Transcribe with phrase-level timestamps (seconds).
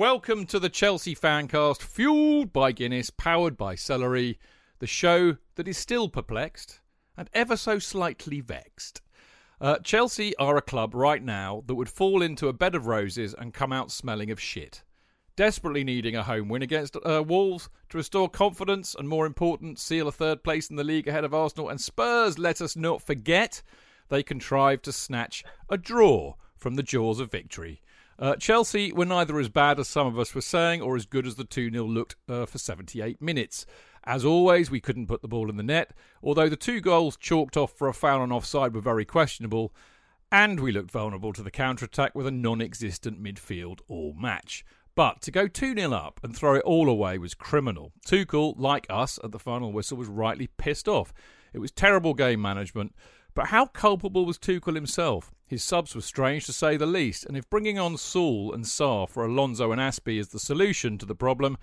[0.00, 4.38] Welcome to the Chelsea Fancast, fueled by Guinness, powered by Celery,
[4.78, 6.80] the show that is still perplexed
[7.18, 9.02] and ever so slightly vexed.
[9.60, 13.34] Uh, Chelsea are a club right now that would fall into a bed of roses
[13.34, 14.84] and come out smelling of shit.
[15.36, 20.08] Desperately needing a home win against uh, Wolves to restore confidence and, more important, seal
[20.08, 23.60] a third place in the league ahead of Arsenal and Spurs, let us not forget,
[24.08, 27.82] they contrived to snatch a draw from the jaws of victory.
[28.20, 31.26] Uh, Chelsea were neither as bad as some of us were saying or as good
[31.26, 33.64] as the 2 0 looked uh, for 78 minutes.
[34.04, 35.92] As always, we couldn't put the ball in the net,
[36.22, 39.74] although the two goals chalked off for a foul on offside were very questionable,
[40.30, 44.64] and we looked vulnerable to the counter attack with a non existent midfield all match.
[44.94, 47.92] But to go 2 0 up and throw it all away was criminal.
[48.06, 51.14] Tuchel, like us at the final whistle, was rightly pissed off.
[51.54, 52.94] It was terrible game management.
[53.34, 55.30] But how culpable was Tuchel himself?
[55.46, 59.08] His subs were strange to say the least, and if bringing on Saul and Sarr
[59.08, 61.56] for Alonso and Azpi is the solution to the problem,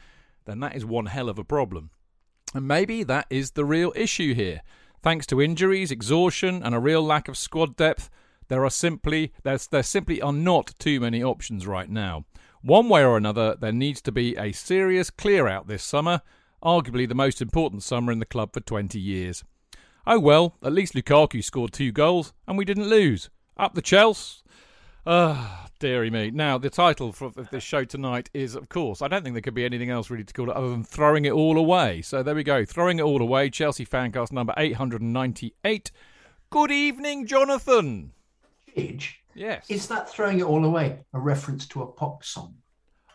[0.45, 1.91] then that is one hell of a problem.
[2.53, 4.61] And maybe that is the real issue here.
[5.01, 8.09] Thanks to injuries, exhaustion, and a real lack of squad depth,
[8.47, 12.25] there are simply there simply are not too many options right now.
[12.61, 16.21] One way or another, there needs to be a serious clear out this summer,
[16.63, 19.43] arguably the most important summer in the club for 20 years.
[20.09, 23.29] Oh well, at least Lukaku scored two goals and we didn't lose.
[23.57, 24.41] Up the Chelsea.
[25.05, 26.31] Ah, uh, dearie me.
[26.31, 29.53] Now, the title of this show tonight is, of course, I don't think there could
[29.53, 32.01] be anything else really to call it other than Throwing It All Away.
[32.03, 32.63] So there we go.
[32.63, 35.91] Throwing It All Away, Chelsea Fancast number 898.
[36.51, 38.13] Good evening, Jonathan.
[38.77, 39.15] Chidge?
[39.35, 39.65] Yes.
[39.69, 42.55] Is that Throwing It All Away a reference to a pop song?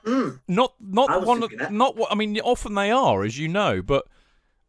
[0.04, 0.40] Mm.
[0.46, 1.42] Not, not one.
[1.42, 1.72] Of, that.
[1.72, 2.38] not what I mean.
[2.40, 4.04] Often they are, as you know, but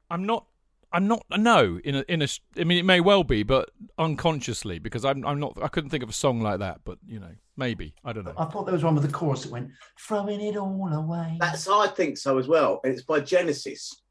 [0.10, 0.46] I'm not
[0.94, 2.28] I'm not no in a in a
[2.58, 6.04] I mean it may well be but unconsciously because I'm I'm not I couldn't think
[6.04, 8.74] of a song like that but you know maybe I don't know I thought there
[8.74, 12.38] was one with the chorus that went throwing it all away That's I think so
[12.38, 12.80] as well.
[12.84, 14.02] It's by Genesis.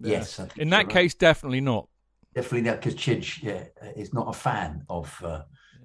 [0.00, 0.88] yes I in that right.
[0.88, 1.88] case definitely not
[2.34, 5.42] definitely not because Chidge yeah is not a fan of uh,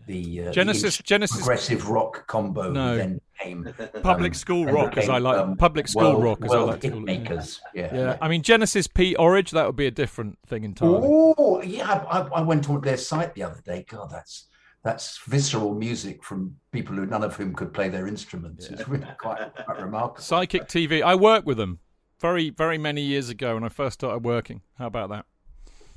[0.10, 2.98] the uh, Genesis the Genesis progressive rock combo No.
[2.98, 3.64] then became
[4.02, 6.82] public um, school rock as I like um, public school world- rock as I like
[6.82, 7.44] to call it yeah.
[7.76, 12.04] yeah yeah I mean Genesis P-Orridge that would be a different thing entirely Oh, yeah.
[12.10, 13.86] I, I went on their site the other day.
[13.88, 14.48] God, that's
[14.84, 18.68] that's visceral music from people who none of whom could play their instruments.
[18.68, 20.22] It's really quite, quite remarkable.
[20.22, 21.80] Psychic TV I worked with them
[22.20, 25.26] very very many years ago when I first started working how about that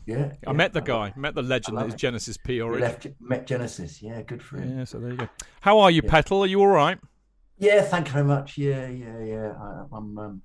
[0.07, 0.53] yeah, I yeah.
[0.53, 1.97] met the guy met the legend that it.
[1.97, 4.03] Genesis P left met Genesis.
[4.03, 4.79] Yeah, good for him.
[4.79, 5.29] yeah so there you go
[5.61, 6.11] how are you Yeah.
[6.11, 6.99] Petal are you all right
[7.59, 8.59] Yeah, thank you very much.
[8.59, 9.53] Yeah, yeah, yeah.
[9.67, 10.43] I, I'm, um,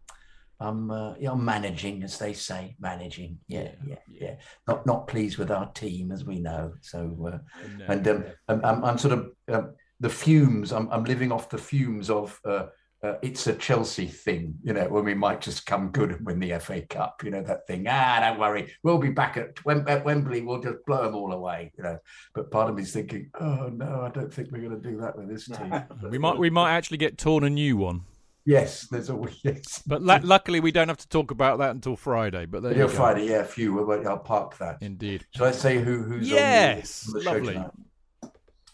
[0.59, 3.39] I'm, uh, yeah, I'm managing, as they say, managing.
[3.48, 4.36] Yeah, yeah, yeah.
[4.68, 6.74] Not, not pleased with our team, as we know.
[6.81, 7.00] So,
[7.33, 7.39] uh,
[7.80, 7.86] No.
[7.88, 10.71] and um, I'm, I'm, I'm sort of um, the fumes.
[10.71, 12.65] I'm, I'm living off the fumes of uh,
[13.03, 16.39] uh, it's a Chelsea thing, you know, when we might just come good and win
[16.39, 17.85] the FA Cup, you know, that thing.
[17.88, 20.41] Ah, don't worry, we'll be back at, Wem- at Wembley.
[20.41, 21.99] We'll just blow them all away, you know.
[22.33, 25.15] But part of me's thinking, oh no, I don't think we're going to do that
[25.17, 25.73] with this team.
[26.09, 28.01] We might we might actually get torn a new one.
[28.45, 29.83] Yes, there's always yes.
[29.85, 32.45] But lu- luckily, we don't have to talk about that until Friday.
[32.47, 32.93] But there you Your go.
[32.95, 33.73] Friday, yeah, a few.
[33.85, 34.77] Well, I'll park that.
[34.81, 35.25] Indeed.
[35.35, 37.53] Shall I say who who's on the- Yes, on the, show lovely.
[37.53, 37.71] tonight?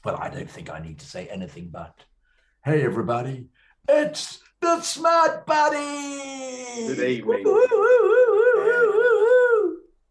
[0.06, 1.96] Well, I don't think I need to say anything but,
[2.66, 3.48] hey everybody,
[3.90, 6.88] it's the Smart Buddy.
[6.88, 7.44] Good evening.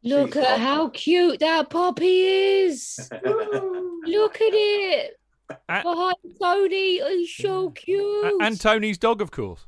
[0.04, 0.60] Look She's at hot.
[0.60, 2.22] how cute that puppy
[2.64, 3.08] is.
[4.04, 5.16] Look at it.
[5.68, 8.42] Behind Tony, he's so cute.
[8.42, 9.64] And Tony's dog, of course.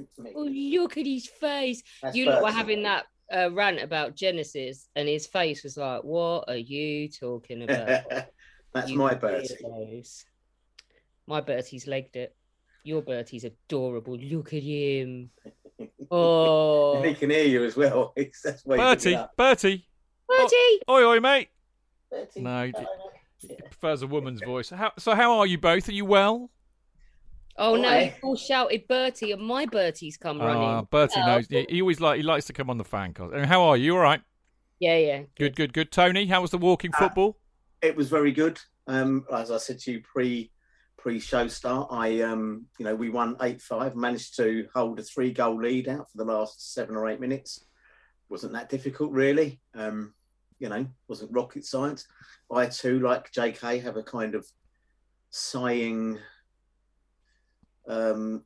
[0.00, 1.82] oh, look at his face.
[2.02, 6.44] That's you were having that uh, rant about Genesis, and his face was like, "What
[6.48, 8.04] are you talking about?"
[8.72, 9.56] That's You my Bertie.
[9.64, 10.24] weirdos."
[11.26, 12.36] My Bertie's legged it.
[12.84, 14.16] Your Bertie's adorable.
[14.16, 15.30] Look at him.
[16.10, 18.14] Oh, And he can hear you as well.
[18.16, 19.18] That's why you Bertie.
[19.36, 19.86] Bertie.
[20.26, 20.80] Bertie.
[20.90, 21.48] Oi, oi, mate.
[22.10, 22.40] Bertie.
[22.40, 22.72] No, he-
[23.46, 23.56] Yeah.
[23.66, 24.70] prefers a woman's voice.
[24.70, 25.88] How, so, how are you both?
[25.88, 26.50] Are you well?
[27.58, 27.82] Oh no!
[27.82, 28.14] Why?
[28.22, 30.62] You all shouted Bertie, and my Bertie's come running.
[30.62, 31.26] Ah, Bertie Oh.
[31.26, 31.46] knows.
[31.48, 33.32] He, he always like he likes to come on the fan cast.
[33.34, 33.94] And How are you?
[33.94, 34.22] All right.
[34.80, 35.22] Yeah, yeah.
[35.36, 35.92] Good, good, good.
[35.92, 36.98] Tony, how was the walking Ah.
[37.00, 37.36] football?
[37.82, 38.58] It was very good.
[38.86, 40.50] Um, as I said to you pre
[40.98, 45.02] pre show start, I um, you know, we won eight five, managed to hold a
[45.02, 47.64] three goal lead out for the last seven or eight minutes.
[48.28, 49.60] Wasn't that difficult really.
[49.74, 50.12] Um,
[50.58, 52.06] you know, wasn't rocket science.
[52.52, 54.46] I too, like JK, have a kind of
[55.30, 56.18] sighing
[57.86, 58.42] um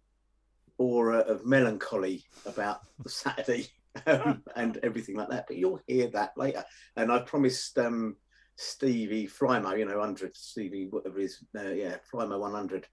[0.78, 3.68] aura of melancholy about the Saturday
[4.06, 5.46] um, and everything like that.
[5.48, 6.64] But you'll hear that later.
[6.96, 8.16] And I promised um
[8.56, 12.86] Stevie Frymo, you know, 100, Stevie, whatever it is, uh, yeah, Frymo 100,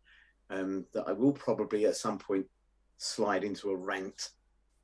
[0.50, 2.46] um, that I will probably at some point
[2.98, 4.30] slide into a rant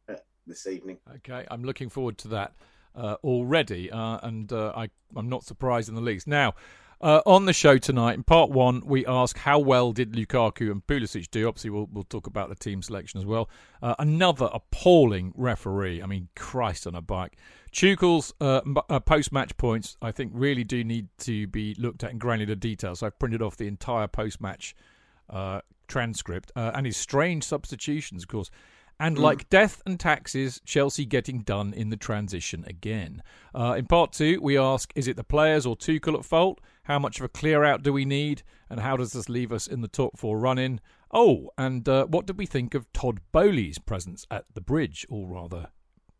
[0.10, 0.98] uh, this evening.
[1.18, 2.54] Okay, I'm looking forward to that
[2.96, 6.28] uh, already, uh, and uh, I, I'm not surprised in the least.
[6.28, 6.54] Now,
[7.02, 10.86] uh, on the show tonight, in part one, we ask how well did Lukaku and
[10.86, 11.48] Pulisic do.
[11.48, 13.50] Obviously, we'll, we'll talk about the team selection as well.
[13.82, 16.02] Uh, another appalling referee.
[16.02, 17.38] I mean, Christ on a bike.
[17.72, 22.18] Tuchel's uh, uh, post-match points, I think, really do need to be looked at in
[22.18, 22.96] granular detail.
[22.96, 24.76] So I've printed off the entire post-match
[25.30, 28.50] uh, transcript uh, and his strange substitutions, of course.
[29.00, 33.22] And like death and taxes, Chelsea getting done in the transition again.
[33.54, 36.62] Uh, in part two, we ask is it the players or Tuchel at fault?
[36.84, 38.44] How much of a clear out do we need?
[38.70, 40.80] And how does this leave us in the top four run in?
[41.12, 45.06] Oh, and uh, what did we think of Todd Boehly's presence at the bridge?
[45.10, 45.70] Or rather,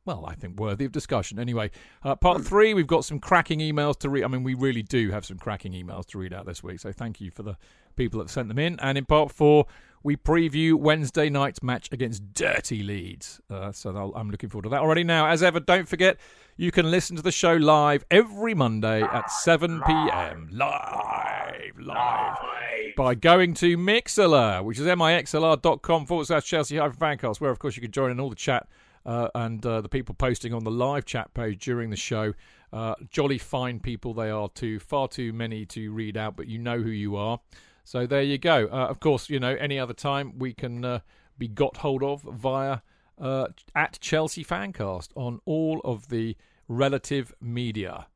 [0.06, 1.40] well, I think worthy of discussion.
[1.40, 1.72] Anyway,
[2.04, 4.24] uh, part three, we've got some cracking emails to read.
[4.24, 6.80] I mean, we really do have some cracking emails to read out this week.
[6.80, 7.58] So thank you for the
[7.96, 8.80] people that sent them in.
[8.80, 9.66] And in part four,
[10.04, 13.42] we preview Wednesday night's match against Dirty Leeds.
[13.50, 15.04] Uh, so I'm looking forward to that already.
[15.04, 16.18] Now, as ever, don't forget
[16.56, 20.50] you can listen to the show live every Monday at 7 p.m.
[20.52, 22.38] Live, live.
[22.38, 22.96] live.
[22.96, 27.76] By going to Mixlr, which is mixlr.com forward slash Chelsea Hyper Fancast, where, of course,
[27.76, 28.68] you can join in all the chat
[29.06, 32.34] uh, and uh, the people posting on the live chat page during the show.
[32.74, 34.80] Uh, jolly fine people they are too.
[34.80, 37.40] Far too many to read out, but you know who you are.
[37.84, 38.66] So there you go.
[38.66, 41.00] Uh, of course, you know any other time we can uh,
[41.38, 42.80] be got hold of via
[43.22, 46.36] uh, at Chelsea Fancast on all of the
[46.68, 48.08] relative media,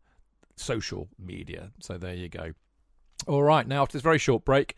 [0.56, 1.72] social media.
[1.80, 2.54] So there you go.
[3.28, 4.76] All right, now after this very short break,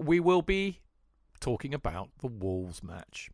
[0.00, 0.80] we will be
[1.38, 3.30] talking about the Wolves match.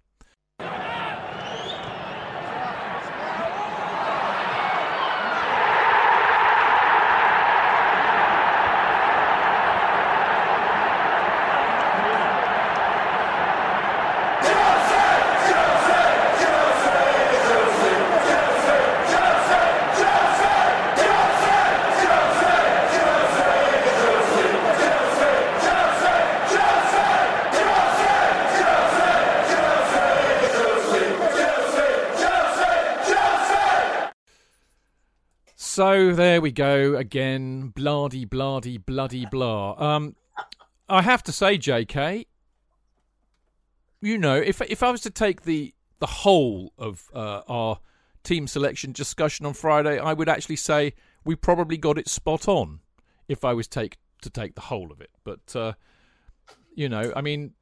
[35.75, 37.69] So there we go again.
[37.69, 39.75] Bloody, bloody, bloody, blah.
[39.79, 40.17] Um,
[40.87, 42.26] I have to say, J.K.
[44.02, 47.79] You know, if if I was to take the the whole of uh, our
[48.23, 50.93] team selection discussion on Friday, I would actually say
[51.25, 52.81] we probably got it spot on.
[53.26, 55.73] If I was take to take the whole of it, but uh,
[56.75, 57.55] you know, I mean,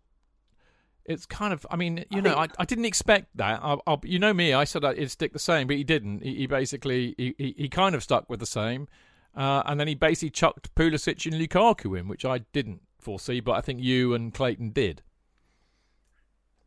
[1.10, 1.66] it's kind of.
[1.70, 3.60] I mean, you know, I, I didn't expect that.
[3.62, 6.22] I, I, you know me, I said it'd stick the same, but he didn't.
[6.22, 8.88] He, he basically he, he, he kind of stuck with the same,
[9.36, 13.52] uh, and then he basically chucked Pulisic and Lukaku in, which I didn't foresee, but
[13.52, 15.02] I think you and Clayton did.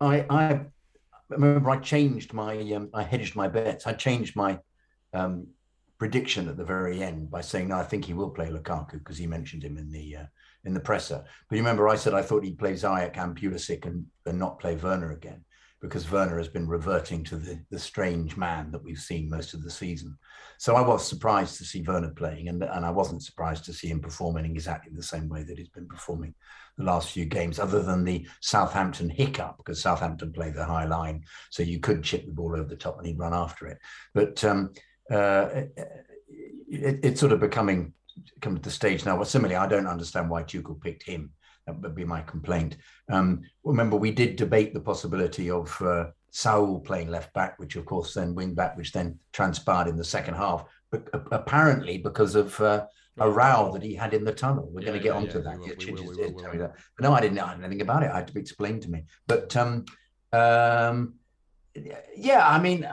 [0.01, 0.59] I, I
[1.29, 3.87] remember I changed my, um, I hedged my bets.
[3.87, 4.59] I changed my
[5.13, 5.47] um,
[5.97, 9.17] prediction at the very end by saying, "No, I think he will play Lukaku because
[9.17, 10.25] he mentioned him in the uh,
[10.65, 13.85] in the presser." But you remember, I said I thought he'd play Ziyech and Pulisic
[13.85, 15.43] and, and not play Werner again
[15.83, 19.61] because Werner has been reverting to the the strange man that we've seen most of
[19.61, 20.17] the season.
[20.57, 23.89] So I was surprised to see Werner playing, and and I wasn't surprised to see
[23.89, 26.33] him performing in exactly the same way that he's been performing
[26.77, 31.23] the last few games, other than the Southampton hiccup, because Southampton play the high line,
[31.51, 33.77] so you could chip the ball over the top and he'd run after it.
[34.13, 34.71] But um,
[35.11, 35.49] uh,
[36.67, 37.93] it, it's sort of becoming
[38.41, 39.15] come to the stage now.
[39.15, 41.31] Well, similarly, I don't understand why Tuchel picked him.
[41.65, 42.77] That would be my complaint.
[43.09, 47.85] Um, remember, we did debate the possibility of uh, Saul playing left back, which of
[47.85, 52.59] course then wing back, which then transpired in the second half, but apparently because of
[52.59, 52.85] uh,
[53.17, 54.69] a row that he had in the tunnel.
[54.71, 56.73] We're yeah, going to get yeah, onto yeah, that.
[56.97, 58.11] But no, I didn't know anything about it.
[58.11, 59.03] I had to be explained to me.
[59.27, 59.85] But um,
[60.31, 61.15] um,
[62.15, 62.87] yeah, I mean,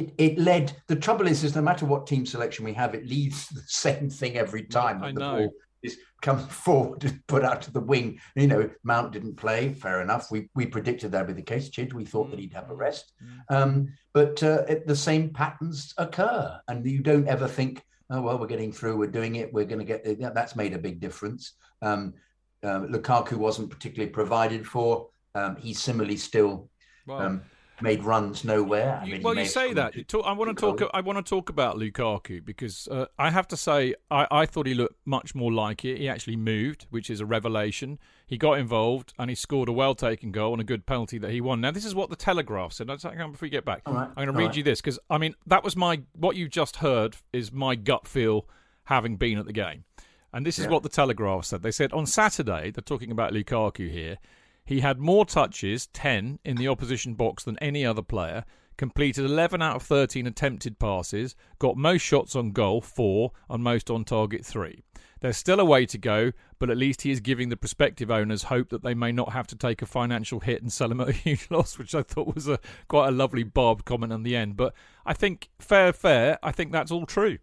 [0.00, 0.72] it, it, led.
[0.86, 4.10] The trouble is, is no matter what team selection we have, it leads the same
[4.10, 5.02] thing every time.
[5.02, 5.36] I the know.
[5.36, 5.50] Ball
[5.82, 8.20] is comes forward and put out to the wing.
[8.34, 9.72] You know, Mount didn't play.
[9.72, 10.30] Fair enough.
[10.30, 11.70] We we predicted that would be the case.
[11.70, 12.30] Chid, we thought mm.
[12.32, 12.78] that he'd have a mm.
[12.78, 13.12] rest.
[13.22, 13.56] Mm.
[13.56, 18.38] Um, but uh, it, the same patterns occur, and you don't ever think, oh well,
[18.38, 18.96] we're getting through.
[18.96, 19.52] We're doing it.
[19.52, 20.34] We're going to get.
[20.34, 21.52] That's made a big difference.
[21.82, 22.14] Um,
[22.62, 25.08] uh, Lukaku wasn't particularly provided for.
[25.34, 26.70] Um, he's similarly still.
[27.06, 27.40] Wow.
[27.82, 28.98] Made runs nowhere.
[29.02, 29.94] I mean, well, you say that.
[29.94, 30.90] You talk, I want to talk.
[30.94, 34.66] I want to talk about Lukaku because uh, I have to say I, I thought
[34.66, 35.98] he looked much more like it.
[35.98, 37.98] He actually moved, which is a revelation.
[38.26, 41.40] He got involved and he scored a well-taken goal and a good penalty that he
[41.40, 41.60] won.
[41.60, 42.86] Now, this is what the Telegraph said.
[42.86, 44.08] Before you get back, right.
[44.08, 44.56] I'm going to read right.
[44.56, 48.08] you this because I mean that was my what you just heard is my gut
[48.08, 48.48] feel
[48.84, 49.84] having been at the game.
[50.32, 50.70] And this is yeah.
[50.70, 51.62] what the Telegraph said.
[51.62, 54.18] They said on Saturday, they're talking about Lukaku here.
[54.66, 58.44] He had more touches, 10, in the opposition box than any other player,
[58.76, 63.90] completed 11 out of 13 attempted passes, got most shots on goal, 4, and most
[63.90, 64.82] on target, 3.
[65.20, 68.44] There's still a way to go, but at least he is giving the prospective owners
[68.44, 71.08] hope that they may not have to take a financial hit and sell him at
[71.08, 72.58] a huge loss, which I thought was a
[72.88, 74.56] quite a lovely barbed comment on the end.
[74.56, 74.74] But
[75.06, 76.38] I think fair, fair.
[76.42, 77.38] I think that's all true.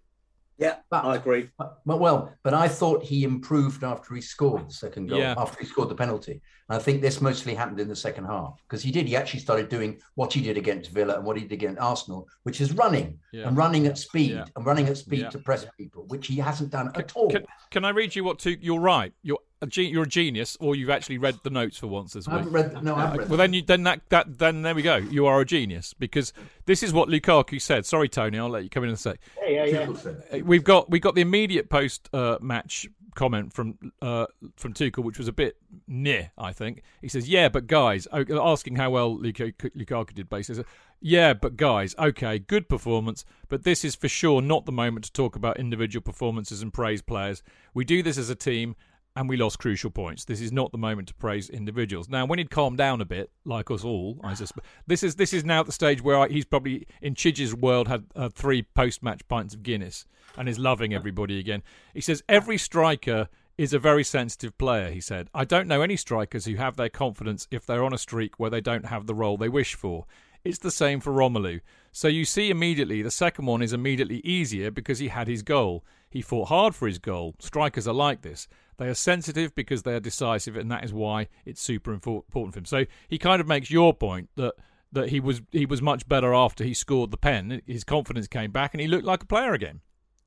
[0.57, 1.49] Yeah, but, I agree.
[1.57, 5.33] But, well, but I thought he improved after he scored the second goal, yeah.
[5.37, 6.41] after he scored the penalty.
[6.69, 9.07] And I think this mostly happened in the second half because he did.
[9.07, 12.27] He actually started doing what he did against Villa and what he did against Arsenal,
[12.43, 13.47] which is running yeah.
[13.47, 14.45] and running at speed yeah.
[14.55, 17.29] and running at speed to press people, which he hasn't done can, at all.
[17.29, 18.63] Can, can, I read you what to?
[18.63, 19.13] You're right.
[19.23, 22.27] You're a ge- you're a genius, or you've actually read the notes for once this
[22.27, 22.35] week.
[22.35, 22.83] I haven't read.
[22.83, 24.97] No, I haven't read Well, then you then that that then there we go.
[24.97, 26.33] You are a genius because
[26.65, 27.85] this is what Lukaku said.
[27.85, 29.15] Sorry, Tony, I'll let you come in and say.
[29.41, 30.11] Yeah, yeah, yeah.
[30.31, 35.03] Uh, we've got we got the immediate post uh, match comment from uh, from Tuchel,
[35.03, 36.31] which was a bit near.
[36.37, 40.29] I think he says, "Yeah, but guys," asking how well Lukaku, Lukaku did.
[40.29, 40.63] But says,
[40.99, 45.13] "Yeah, but guys, okay, good performance, but this is for sure not the moment to
[45.13, 47.43] talk about individual performances and praise players.
[47.73, 48.75] We do this as a team."
[49.15, 50.25] And we lost crucial points.
[50.25, 52.09] This is not the moment to praise individuals.
[52.09, 55.33] Now, when he'd calmed down a bit, like us all, I suspect, this is this
[55.33, 58.63] is now at the stage where I, he's probably in Chidge's world had uh, three
[58.63, 60.05] post-match pints of Guinness
[60.37, 61.61] and is loving everybody again.
[61.93, 64.89] He says every striker is a very sensitive player.
[64.89, 67.99] He said, "I don't know any strikers who have their confidence if they're on a
[67.99, 70.05] streak where they don't have the role they wish for."
[70.43, 71.61] It's the same for Romelu.
[71.93, 75.85] So you see immediately the second one is immediately easier because he had his goal.
[76.09, 77.35] He fought hard for his goal.
[77.39, 78.47] Strikers are like this.
[78.77, 82.59] They are sensitive because they are decisive, and that is why it's super important for
[82.59, 82.65] him.
[82.65, 84.53] So he kind of makes your point that
[84.91, 87.61] that he was he was much better after he scored the pen.
[87.65, 89.81] His confidence came back, and he looked like a player again.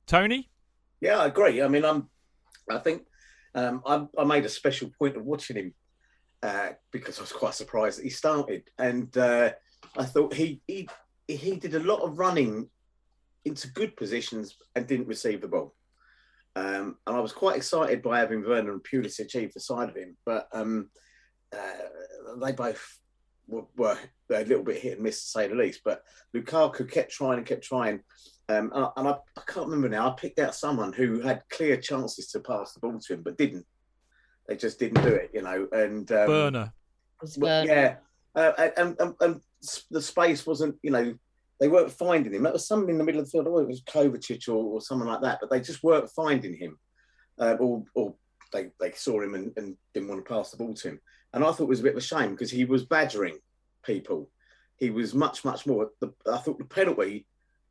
[0.07, 0.51] Tony,
[1.01, 1.63] yeah, I agree.
[1.63, 2.09] I mean, I'm
[2.71, 3.03] I think
[3.55, 5.75] um, I, I, made a special point of watching him
[6.43, 9.53] uh, because I was quite surprised that he started, and uh,
[9.97, 10.89] I thought he he
[11.29, 12.69] he did a lot of running
[13.45, 15.75] into good positions and didn't receive the ball.
[16.57, 20.17] Um, and I was quite excited by having Werner and Pulisic either side of him,
[20.25, 20.89] but um,
[21.55, 22.99] uh, they both
[23.47, 23.99] were, were,
[24.31, 25.83] a little bit hit and miss to say the least.
[25.85, 26.03] But
[26.35, 28.01] Lukaku kept trying and kept trying.
[28.49, 30.09] Um, and, I, and I, I, can't remember now.
[30.09, 33.37] I picked out someone who had clear chances to pass the ball to him, but
[33.37, 33.67] didn't.
[34.49, 35.69] They just didn't do it, you know.
[35.73, 36.73] And um, Werner,
[37.37, 37.97] well, yeah,
[38.35, 39.41] uh, and, and, and
[39.91, 41.15] the space wasn't, you know,
[41.61, 42.43] they weren't finding him.
[42.43, 43.47] That was someone in the middle of the field.
[43.49, 46.79] Oh, it was Kovacic or, or someone like that, but they just weren't finding him.
[47.39, 48.15] Uh, or, or
[48.53, 51.01] they, they saw him and, and, didn't want to pass the ball to him.
[51.33, 53.39] And I thought it was a bit of a shame because he was badgering
[53.85, 54.31] people.
[54.77, 55.91] He was much, much more.
[56.01, 57.27] The, I thought the penalty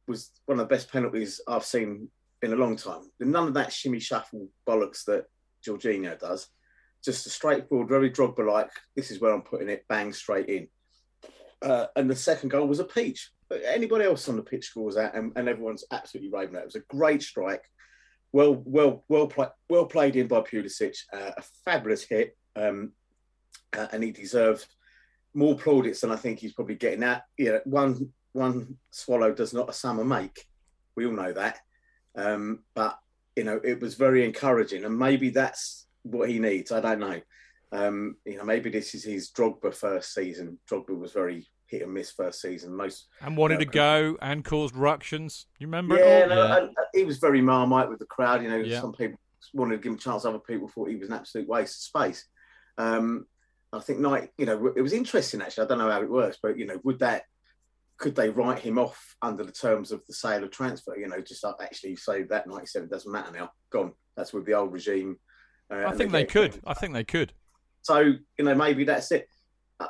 [0.07, 2.09] was one of the best penalties I've seen
[2.41, 3.11] in a long time.
[3.19, 5.25] None of that shimmy shuffle bollocks that
[5.65, 6.47] Jorginho does.
[7.03, 10.67] Just a straightforward, very Drogba like, this is where I'm putting it, bang straight in.
[11.61, 13.31] uh, and the second goal was a peach.
[13.65, 16.65] Anybody else on the pitch scores that, and, and everyone's absolutely raving at it.
[16.65, 17.63] Was a great strike,
[18.35, 20.97] well, well, well, play, well played in by Pulisic.
[21.13, 22.91] Uh, a fabulous hit, um,
[23.71, 24.67] uh, and he deserved
[25.33, 26.99] more plaudits than I think he's probably getting.
[26.99, 30.45] That you know, one one swallow does not a summer make.
[30.97, 31.59] We all know that,
[32.17, 32.99] um, but
[33.37, 36.73] you know, it was very encouraging, and maybe that's what he needs.
[36.73, 37.21] I don't know.
[37.71, 40.59] Um, you know, maybe this is his Drogba first season.
[40.69, 42.75] Drogba was very hit and miss first season.
[42.75, 45.47] Most and wanted to go and caused ructions.
[45.59, 45.97] You remember?
[45.97, 46.67] Yeah, no, yeah.
[46.93, 48.41] he was very marmite with the crowd.
[48.41, 48.81] You know, yeah.
[48.81, 49.19] some people
[49.53, 50.25] wanted to give him a chance.
[50.25, 52.25] Other people thought he was an absolute waste of space.
[52.77, 53.25] Um,
[53.73, 55.65] I think night, you know, it was interesting actually.
[55.65, 57.23] I don't know how it works, but you know, would that
[57.97, 60.97] could they write him off under the terms of the sale of transfer?
[60.97, 63.93] You know, just like actually say that 97 doesn't matter now, gone.
[64.15, 65.17] That's with the old regime.
[65.71, 66.59] Uh, I think they, they could.
[66.65, 67.33] I think they could.
[67.81, 69.27] So you know, maybe that's it.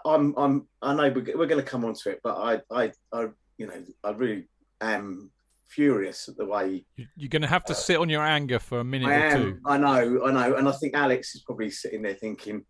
[0.06, 2.92] I'm, I'm, I know we're, we're going to come on to it, but I, I,
[3.14, 3.28] I,
[3.58, 4.48] you know, I really
[4.82, 5.32] am
[5.68, 8.80] furious at the way you're going to have to uh, sit on your anger for
[8.80, 9.60] a minute I or am, two.
[9.66, 12.66] I know, I know, and I think Alex is probably sitting there thinking,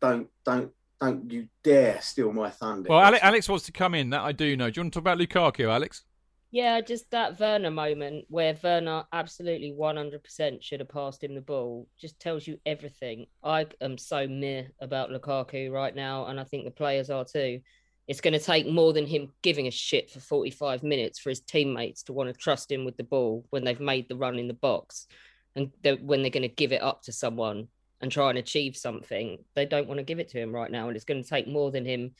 [0.00, 4.10] "Don't, don't, don't you dare steal my thunder." Well, Alex, Alex wants to come in.
[4.10, 4.70] That I do know.
[4.70, 6.04] Do you want to talk about Lukaku, Alex?
[6.50, 11.86] Yeah, just that Werner moment where Werner absolutely 100% should have passed him the ball
[12.00, 13.26] just tells you everything.
[13.44, 17.60] I am so meh about Lukaku right now, and I think the players are too.
[18.06, 21.40] It's going to take more than him giving a shit for 45 minutes for his
[21.40, 24.48] teammates to want to trust him with the ball when they've made the run in
[24.48, 25.06] the box
[25.54, 27.68] and they're, when they're going to give it up to someone
[28.00, 29.44] and try and achieve something.
[29.54, 31.46] They don't want to give it to him right now, and it's going to take
[31.46, 32.12] more than him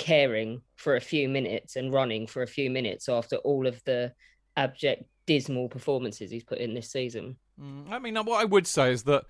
[0.00, 4.12] caring for a few minutes and running for a few minutes after all of the
[4.56, 7.36] abject, dismal performances he's put in this season.
[7.60, 9.24] Mm, I mean, what I would say is that,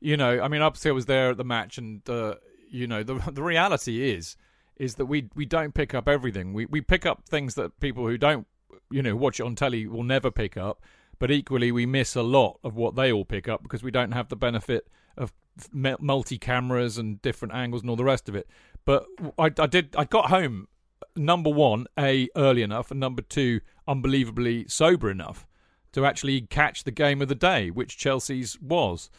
[0.00, 2.34] you know, I mean, obviously I was there at the match, and uh,
[2.68, 4.36] you know, the the reality is
[4.76, 6.52] is that we we don't pick up everything.
[6.52, 8.46] We we pick up things that people who don't,
[8.90, 10.82] you know, watch it on telly will never pick up.
[11.20, 14.12] But equally, we miss a lot of what they all pick up because we don't
[14.12, 15.32] have the benefit of
[15.72, 18.48] multi cameras and different angles and all the rest of it.
[18.88, 19.04] But
[19.38, 19.94] I, I did.
[19.98, 20.66] I got home
[21.14, 25.46] number one, a early enough, and number two, unbelievably sober enough
[25.92, 29.10] to actually catch the game of the day, which Chelsea's was,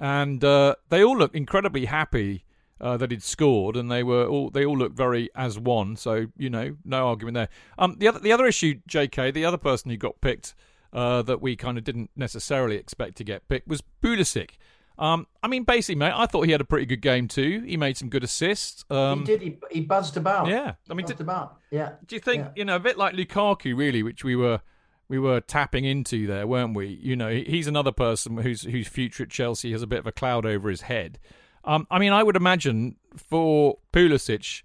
[0.00, 2.46] and uh, they all looked incredibly happy
[2.80, 5.94] uh, that he'd scored, and they were all they all looked very as one.
[5.96, 7.50] So you know, no argument there.
[7.76, 10.54] Um, the other the other issue, J.K., the other person who got picked
[10.94, 14.52] uh, that we kind of didn't necessarily expect to get picked was Pulisic.
[14.98, 17.62] Um, I mean, basically, mate, I thought he had a pretty good game too.
[17.64, 18.84] He made some good assists.
[18.90, 19.42] Um, he did.
[19.42, 20.48] He, he buzzed about.
[20.48, 21.56] Yeah, I mean, buzzed did, about.
[21.70, 21.92] Yeah.
[22.06, 22.50] Do you think yeah.
[22.56, 24.60] you know a bit like Lukaku, really, which we were
[25.08, 26.86] we were tapping into there, weren't we?
[27.00, 30.12] You know, he's another person whose whose future at Chelsea has a bit of a
[30.12, 31.20] cloud over his head.
[31.64, 34.62] Um, I mean, I would imagine for Pulisic.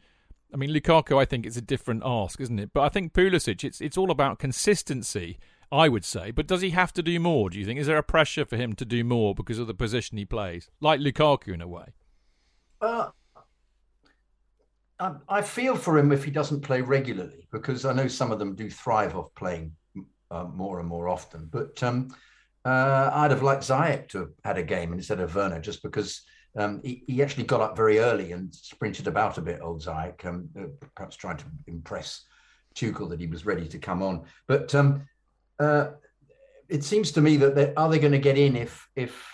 [0.51, 2.71] I mean, Lukaku, I think it's a different ask, isn't it?
[2.73, 5.37] But I think Pulisic, it's it's all about consistency
[5.73, 6.29] I would say.
[6.29, 7.79] But does he have to do more, do you think?
[7.79, 10.69] Is there a pressure for him to do more because of the position he plays?
[10.79, 11.87] Like Lukaku in a way.
[12.79, 13.09] Uh,
[14.99, 18.37] I, I feel for him if he doesn't play regularly because I know some of
[18.37, 19.75] them do thrive off playing
[20.29, 21.49] uh, more and more often.
[21.51, 22.15] But um,
[22.65, 26.21] uh, I'd have liked Ziyech to have had a game instead of Werner just because
[26.55, 30.23] um, he, he, actually got up very early and sprinted about a bit, old Ziyech,
[30.23, 32.25] um, uh, perhaps trying to impress
[32.75, 34.25] Tuchel that he was ready to come on.
[34.47, 35.07] But um,
[35.63, 35.91] uh,
[36.69, 39.25] it seems to me that they, are they going to get in if if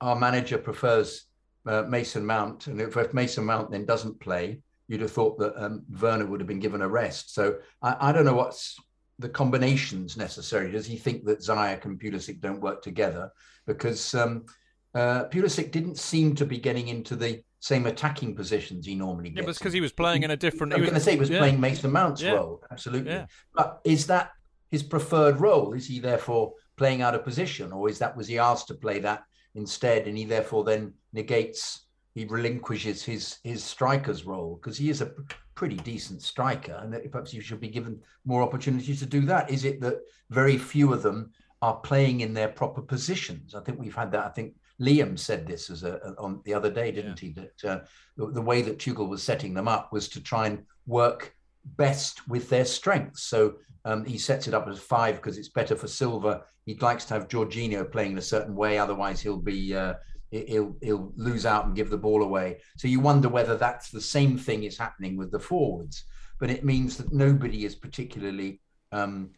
[0.00, 1.26] our manager prefers
[1.66, 5.62] uh, Mason Mount, and if, if, Mason Mount then doesn't play, you'd have thought that
[5.62, 7.34] um, Werner would have been given a rest.
[7.34, 8.76] So I, I, don't know what's
[9.18, 10.72] the combinations necessary.
[10.72, 13.30] Does he think that Ziyech and Pulisic don't work together?
[13.66, 14.46] Because um,
[14.94, 19.42] uh, Pulisic didn't seem to be getting into the same attacking positions he normally gets.
[19.42, 20.72] Yeah, but because he was playing in a different.
[20.72, 21.38] I was, was going to say he was yeah.
[21.38, 22.32] playing Mason Mount's yeah.
[22.32, 23.12] role, absolutely.
[23.12, 23.26] Yeah.
[23.54, 24.32] But is that
[24.70, 25.72] his preferred role?
[25.72, 28.98] Is he therefore playing out of position, or is that was he asked to play
[29.00, 34.90] that instead, and he therefore then negates, he relinquishes his his striker's role because he
[34.90, 35.12] is a
[35.54, 39.50] pretty decent striker, and perhaps he should be given more opportunities to do that.
[39.50, 39.98] Is it that
[40.30, 43.54] very few of them are playing in their proper positions?
[43.54, 44.24] I think we've had that.
[44.24, 47.28] I think Liam said this as a, on the other day, didn't yeah.
[47.28, 47.34] he?
[47.34, 47.80] That uh,
[48.16, 51.36] the, the, way that Tuchel was setting them up was to try and work
[51.76, 53.24] best with their strengths.
[53.24, 56.42] So um, he sets it up as five because it's better for Silva.
[56.66, 59.94] He likes to have Jorginho playing in a certain way, otherwise he'll be uh,
[60.30, 62.58] he'll he'll lose out and give the ball away.
[62.76, 66.04] So you wonder whether that's the same thing is happening with the forwards,
[66.38, 68.60] but it means that nobody is particularly
[68.92, 69.30] um,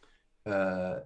[0.45, 0.97] uh,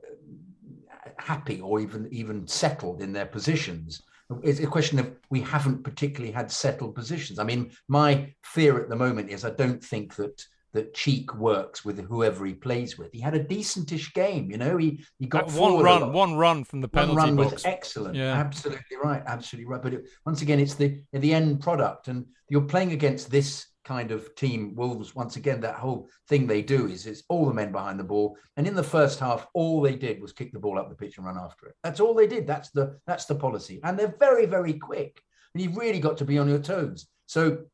[1.18, 4.02] happy or even even settled in their positions.
[4.42, 7.38] It's a question of we haven't particularly had settled positions.
[7.38, 10.42] I mean, my fear at the moment is I don't think that
[10.76, 13.10] that Cheek works with whoever he plays with.
[13.12, 14.76] He had a decentish game, you know.
[14.76, 17.52] He he got one run, one run from the penalty one run box.
[17.52, 18.14] was excellent.
[18.14, 18.34] Yeah.
[18.34, 19.82] Absolutely right, absolutely right.
[19.82, 24.10] But it, once again, it's the the end product, and you're playing against this kind
[24.10, 24.74] of team.
[24.76, 28.04] Wolves, once again, that whole thing they do is it's all the men behind the
[28.04, 30.94] ball, and in the first half, all they did was kick the ball up the
[30.94, 31.74] pitch and run after it.
[31.82, 32.46] That's all they did.
[32.46, 35.22] That's the that's the policy, and they're very very quick,
[35.54, 37.06] and you've really got to be on your toes.
[37.26, 37.64] So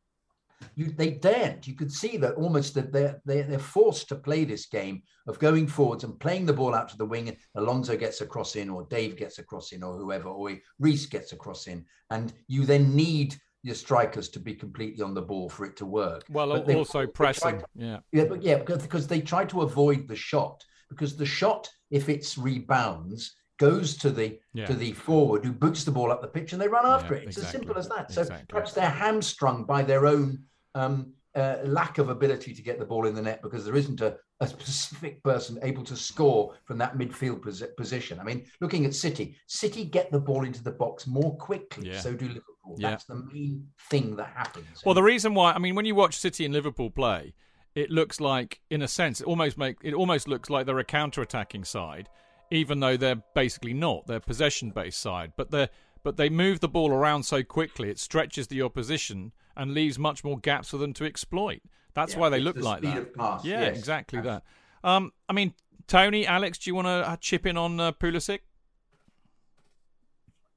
[0.75, 1.67] you they daren't.
[1.67, 5.39] You could see that almost that they're, they're they're forced to play this game of
[5.39, 7.29] going forwards and playing the ball out to the wing.
[7.29, 10.51] And Alonso gets a cross in, or Dave gets a cross in, or whoever, or
[10.79, 15.15] Reece gets a cross in, and you then need your strikers to be completely on
[15.15, 16.25] the ball for it to work.
[16.29, 17.59] Well, they- also pressing.
[17.61, 17.99] tried- Yeah.
[18.11, 22.09] yeah, but yeah, because, because they try to avoid the shot because the shot, if
[22.09, 24.67] it's rebounds, goes to the Yeah.
[24.67, 27.21] to the forward who boots the ball up the pitch and they run after Yeah,
[27.23, 27.29] it.
[27.29, 28.11] It's as simple as that.
[28.11, 28.47] So Exactly.
[28.49, 33.07] perhaps they're hamstrung by their own um, uh, lack of ability to get the ball
[33.07, 36.99] in the net because there isn't a, a specific person able to score from that
[36.99, 38.21] midfield posi- position.
[38.21, 41.89] I mean, looking at City, City get the ball into the box more quickly.
[41.89, 42.01] Yeah.
[42.01, 42.77] So do Liverpool.
[42.77, 42.91] Yeah.
[42.91, 44.83] That's the main thing that happens.
[44.85, 47.35] Well, the reason why I mean, when you watch City and Liverpool play,
[47.75, 50.85] it looks like, in a sense, it almost make it almost looks like they're a
[50.85, 52.11] counter-attacking side,
[52.51, 54.07] even though they're basically not.
[54.07, 55.69] They're possession-based side, but they
[56.03, 60.25] but they move the ball around so quickly it stretches the opposition and leaves much
[60.25, 61.61] more gaps for them to exploit.
[61.95, 62.99] That's Yeah, why they look the like speed that.
[62.99, 63.79] of pass, Yeah, yes.
[63.79, 64.43] exactly that.
[64.83, 65.55] Um, I mean,
[65.87, 68.41] Tony, Alex, do you want to chip in on uh, Pulisic?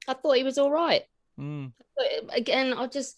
[0.08, 1.02] I thought he was all right.
[1.38, 1.72] Mm.
[1.96, 3.16] But again, I just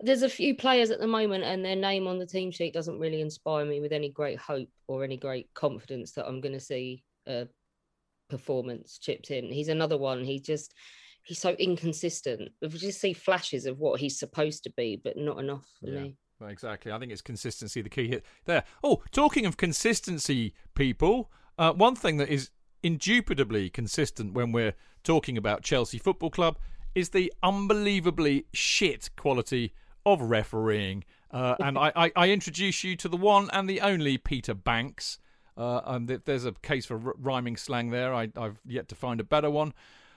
[0.00, 2.98] there's a few players at the moment, and their name on the team sheet doesn't
[2.98, 6.60] really inspire me with any great hope or any great confidence that I'm going to
[6.60, 7.48] see a
[8.28, 9.46] performance chipped in.
[9.50, 10.22] He's another one.
[10.24, 10.74] He just
[11.26, 12.52] he's so inconsistent.
[12.62, 16.00] We just see flashes of what he's supposed to be, but not enough for Yeah.
[16.00, 16.16] me.
[16.48, 16.92] Exactly.
[16.92, 18.62] I think it's consistency the key hit there.
[18.84, 22.50] Oh, talking of consistency, people, uh, one thing that is
[22.82, 26.58] indubitably consistent when we're talking about Chelsea Football Club
[26.94, 29.72] is the unbelievably shit quality
[30.04, 31.04] of refereeing.
[31.30, 35.18] Uh, and I, I, I introduce you to the one and the only Peter Banks.
[35.56, 38.14] Uh, and there's a case for r- rhyming slang there.
[38.14, 39.72] I, I've yet to find a better one.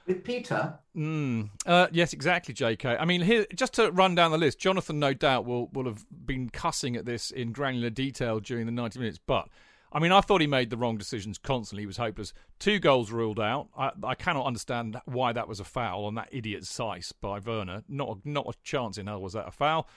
[0.10, 1.52] With Peter, Mm.
[1.67, 2.98] Uh, yes, exactly, J.K.
[2.98, 6.04] I mean, here just to run down the list, Jonathan, no doubt, will will have
[6.26, 9.19] been cussing at this in granular detail during the ninety minutes.
[9.24, 9.48] But
[9.93, 11.84] I mean, I thought he made the wrong decisions constantly.
[11.84, 12.34] He was hopeless.
[12.58, 13.69] Two goals ruled out.
[13.78, 17.84] I, I cannot understand why that was a foul on that idiot Saïss by Werner.
[17.88, 19.88] Not a, not a chance in hell was that a foul.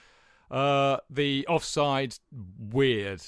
[0.51, 2.19] Uh, the offside,
[2.59, 3.23] weird,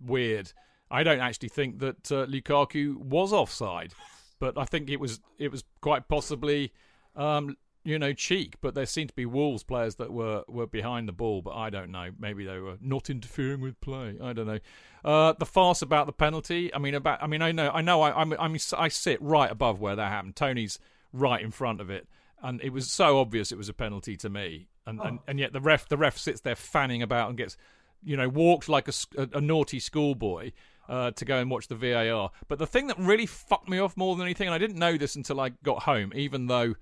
[0.00, 0.52] weird.
[0.90, 3.94] I don't actually think that uh, Lukaku was offside,
[4.38, 6.72] but I think it was it was quite possibly,
[7.14, 8.56] um, you know, cheek.
[8.60, 11.70] But there seemed to be Wolves players that were were behind the ball, but I
[11.70, 12.10] don't know.
[12.18, 14.16] Maybe they were not interfering with play.
[14.22, 14.58] I don't know.
[15.04, 16.74] Uh, the farce about the penalty.
[16.74, 17.22] I mean, about.
[17.22, 17.70] I mean, I know.
[17.70, 18.02] I know.
[18.02, 20.36] I I'm, I'm I sit right above where that happened.
[20.36, 20.78] Tony's
[21.12, 22.08] right in front of it,
[22.42, 24.68] and it was so obvious it was a penalty to me.
[24.86, 27.56] And and, and yet the ref the ref sits there fanning about and gets,
[28.04, 28.92] you know, walked like a
[29.32, 30.52] a naughty schoolboy.
[30.88, 32.30] Uh, to go and watch the VAR.
[32.46, 34.96] But the thing that really fucked me off more than anything, and I didn't know
[34.96, 36.74] this until I got home, even though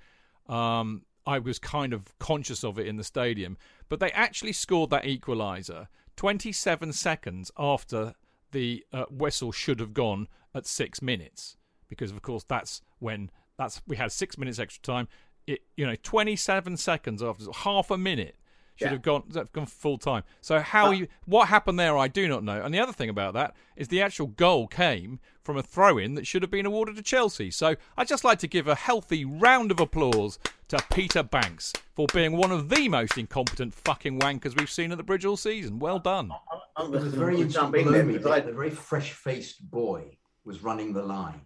[0.46, 3.56] um, I was kind of conscious of it in the stadium,
[3.88, 8.14] but they actually scored that equaliser 27 seconds after
[8.52, 11.56] the uh, whistle should have gone at six minutes,
[11.88, 15.08] because of course that's when that's we had six minutes extra time.
[15.46, 18.36] It you know 27 seconds after half a minute
[18.76, 18.92] should Yeah.
[18.92, 20.24] have gone have gone full time.
[20.40, 22.60] So how you what happened there, I do not know.
[22.62, 26.14] And the other thing about that is the actual goal came from a throw in
[26.14, 27.50] that should have been awarded to Chelsea.
[27.50, 32.06] So I'd just like to give a healthy round of applause to Peter Banks for
[32.14, 35.78] being one of the most incompetent fucking wankers we've seen at the bridge all season.
[35.78, 36.30] Well done.
[36.76, 38.52] I'm There was going very to interesting jump in below there me because I, the
[38.52, 41.42] very fresh-faced boy was running the line,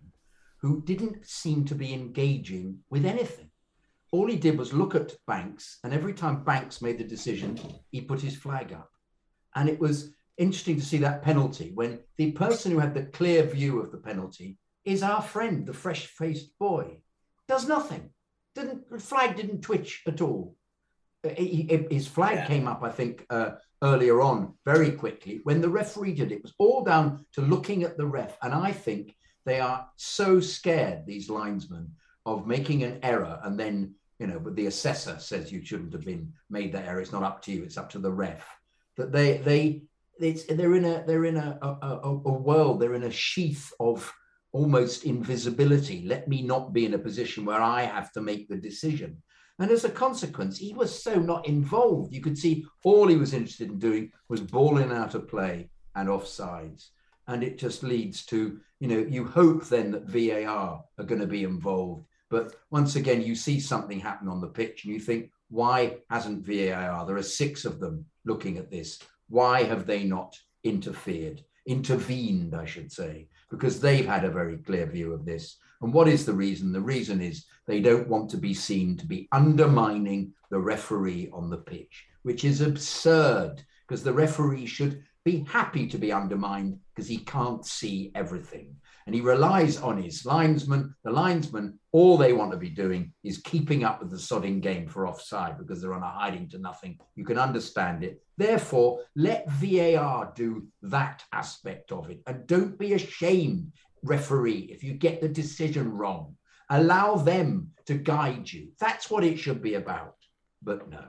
[0.61, 3.51] who didn't seem to be engaging with anything.
[4.11, 7.59] All he did was look at Banks, and every time Banks made the decision,
[7.91, 8.91] he put his flag up.
[9.55, 13.43] And it was interesting to see that penalty when the person who had the clear
[13.43, 17.03] view of the penalty is our friend, the fresh-faced boy.
[17.49, 18.11] Does nothing.
[18.55, 20.57] Didn't the flag didn't twitch at all.
[21.25, 22.47] Uh, he- he- his flag Yeah.
[22.47, 26.37] came up, I think, uh, earlier on very quickly when the referee did it.
[26.37, 28.37] It was all down to looking at the ref.
[28.43, 31.97] And I think they are so scared, these linesmen,
[32.29, 36.05] of making an error and then, you know, but the assessor says you shouldn't have
[36.05, 37.01] been made that error.
[37.01, 38.47] It's not up to you, it's up to the ref.
[38.97, 39.83] That they they
[40.21, 44.13] it's, they're in a they're in a, a, a, world, they're in a sheath of
[44.53, 46.05] almost invisibility.
[46.07, 49.23] Let me not be in a position where I have to make the decision.
[49.59, 52.15] And as a consequence, he was so not involved.
[52.15, 56.09] You could see all he was interested in doing was balling out of play and
[56.09, 56.89] offsides.
[57.27, 61.27] And it just leads to, you know, you hope then that VAR are going to
[61.27, 62.07] be involved.
[62.31, 66.45] But once again, you see something happen on the pitch and you think, why hasn't
[66.45, 67.07] VAR?
[67.07, 68.99] There are six of them looking at this.
[69.29, 71.43] Why have they not interfered?
[71.67, 75.57] Intervened, I should say, because they've had a very clear view of this.
[75.81, 76.73] And what is the reason?
[76.73, 81.51] The reason is they don't want to be seen to be undermining the referee on
[81.51, 87.09] the pitch, which is absurd because the referee should be happy to be undermined because
[87.09, 88.77] he can't see everything.
[89.09, 90.95] And he relies on his linesman.
[91.03, 94.87] The linesman, all they want to be doing is keeping up with the sodding game
[94.87, 96.99] for offside because they're on a hiding to nothing.
[97.15, 98.21] You can understand it.
[98.37, 102.21] Therefore, let VAR do that aspect of it.
[102.27, 106.37] And don't be ashamed, referee, if you get the decision wrong.
[106.69, 108.73] Allow them to guide you.
[108.79, 110.17] That's what it should be about.
[110.63, 111.05] But no.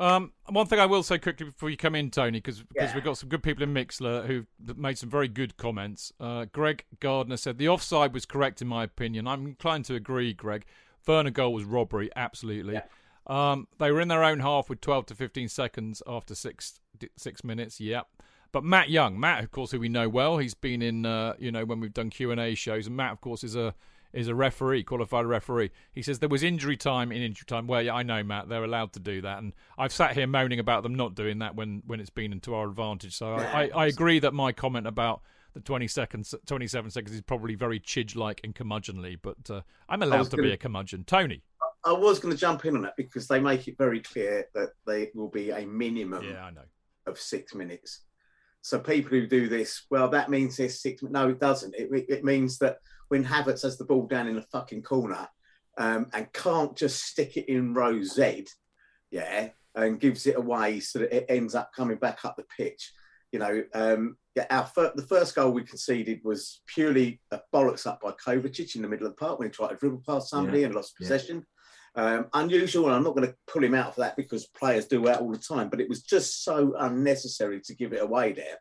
[0.00, 2.94] Um, one thing I will say quickly before you come in, Tony, because Yeah.
[2.94, 6.12] we've got some good people in Mixlr who've made some very good comments.
[6.20, 9.26] Uh, Greg Gardner said the offside was correct in my opinion.
[9.26, 10.64] I'm inclined to agree, Greg.
[11.06, 12.74] Werner goal was robbery, absolutely.
[12.74, 12.84] Yeah.
[13.26, 16.80] Um, they were in their own half with 12 to 15 seconds after six
[17.16, 17.80] six minutes.
[17.80, 18.06] Yep.
[18.50, 21.52] But Matt Young, Matt, of course, who we know well, he's been in, uh, you
[21.52, 23.74] know, when we've done Q and A shows, and Matt, of course, is a
[24.12, 25.70] is a referee, qualified referee.
[25.92, 27.66] He says there was injury time in injury time.
[27.66, 28.48] Well, yeah, I know, Matt.
[28.48, 31.54] They're allowed to do that, and I've sat here moaning about them not doing that
[31.56, 33.16] when when it's been to our advantage.
[33.16, 35.22] So I, I, I agree that my comment about
[35.54, 40.24] the 20 seconds, 27 seconds is probably very chidge-like and curmudgeonly, but uh, I'm allowed
[40.30, 41.04] to gonna- be a curmudgeon.
[41.04, 41.42] Tony.
[41.84, 44.70] I was going to jump in on that because they make it very clear that
[44.86, 46.64] they will be a minimum Yeah, I know.
[47.06, 48.00] of six minutes.
[48.62, 51.02] So people who do this, well, that means there's six.
[51.04, 51.74] No, it doesn't.
[51.76, 55.28] It, it means that when Havertz has the ball down in the fucking corner
[55.78, 58.46] um, and can't just stick it in row Z,
[59.10, 62.92] yeah, and gives it away so that it ends up coming back up the pitch.
[63.32, 67.86] You know, um, yeah, our fir- the first goal we conceded was purely a bollocks
[67.86, 70.30] up by Kovacic in the middle of the park when he tried to dribble past
[70.30, 70.66] somebody Yeah.
[70.66, 71.04] and lost Yeah.
[71.04, 71.46] possession.
[71.94, 75.02] Um, unusual, and I'm not going to pull him out for that because players do
[75.04, 78.58] that all the time, but it was just so unnecessary to give it away there.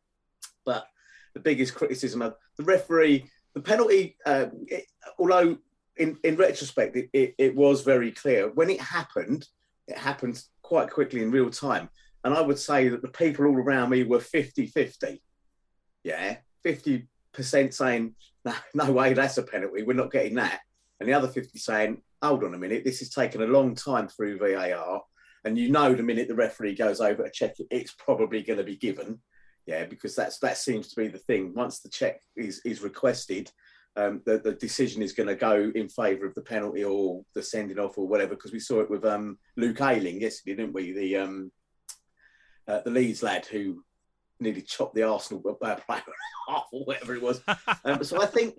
[0.66, 0.86] But
[1.34, 4.86] the biggest criticism of the referee, the penalty, um, it,
[5.18, 5.58] although
[5.98, 8.50] in, in retrospect, it, it, it was very clear.
[8.50, 9.48] When it happened,
[9.88, 11.90] it happened quite quickly in real time.
[12.24, 15.22] And I would say that the people all around me were 50 50.
[16.04, 17.08] Yeah, 50%
[17.72, 18.16] saying,
[18.46, 19.84] no, no way, that's a penalty.
[19.84, 20.62] We're not getting that.
[21.00, 24.08] And the other 50 saying, hold on a minute, this has taken a long time
[24.08, 25.02] through VAR.
[25.46, 28.58] And you know, the minute the referee goes over to check it, it's probably going
[28.58, 29.20] to be given.
[29.68, 31.54] Yeah, because that's that seems to be the thing.
[31.54, 33.52] Once the check is is requested,
[33.98, 37.44] um, the, the decision is going to go in favour of the penalty or the
[37.44, 38.36] sending off or whatever.
[38.36, 40.94] Because we saw it with um, Luke Ayling yesterday, didn't we?
[40.94, 41.52] The um,
[42.68, 43.84] uh, the Leeds lad who
[44.40, 47.42] nearly chopped the Arsenal uh, player in half or whatever it was.
[47.86, 48.56] Um, so I think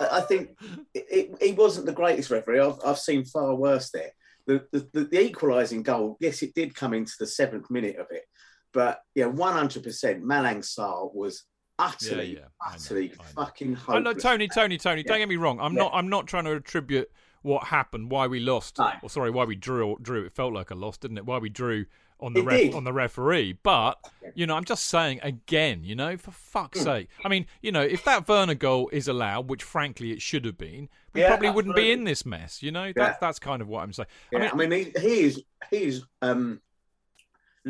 [0.00, 0.50] I think
[0.94, 2.60] it, it, he wasn't the greatest referee.
[2.60, 4.10] I've, I've seen far worse there.
[4.46, 8.06] The, the, the, the equalising goal, yes, it did come into the seventh minute of
[8.10, 8.22] it,
[8.72, 10.24] but yeah, one hundred percent.
[10.24, 11.44] Malang Sarr was
[11.78, 13.44] utterly, Yeah, yeah, I know, utterly I know.
[13.44, 13.96] fucking hopeless.
[13.96, 15.02] I know, Tony, Tony, Tony.
[15.02, 15.60] Don't get me wrong.
[15.60, 15.82] I'm Yeah.
[15.84, 15.92] not.
[15.94, 17.10] I'm not trying to attribute
[17.42, 18.92] what happened, why we lost, No.
[19.02, 19.96] or sorry, why we drew.
[20.02, 20.24] Drew.
[20.24, 21.26] It felt like a loss, didn't it?
[21.26, 21.86] Why we drew
[22.20, 23.52] on the ref, on the referee.
[23.62, 23.96] But
[24.34, 25.84] you know, I'm just saying again.
[25.84, 26.84] You know, for fuck's Hmm.
[26.84, 27.08] sake.
[27.24, 30.58] I mean, you know, if that Werner goal is allowed, which frankly it should have
[30.58, 32.60] been, we Yeah, probably wouldn't be in this mess.
[32.60, 32.92] You know, Yeah.
[32.96, 34.08] that's that's kind of what I'm saying.
[34.32, 36.04] Yeah, I mean, he, he is he is.
[36.22, 36.60] Um,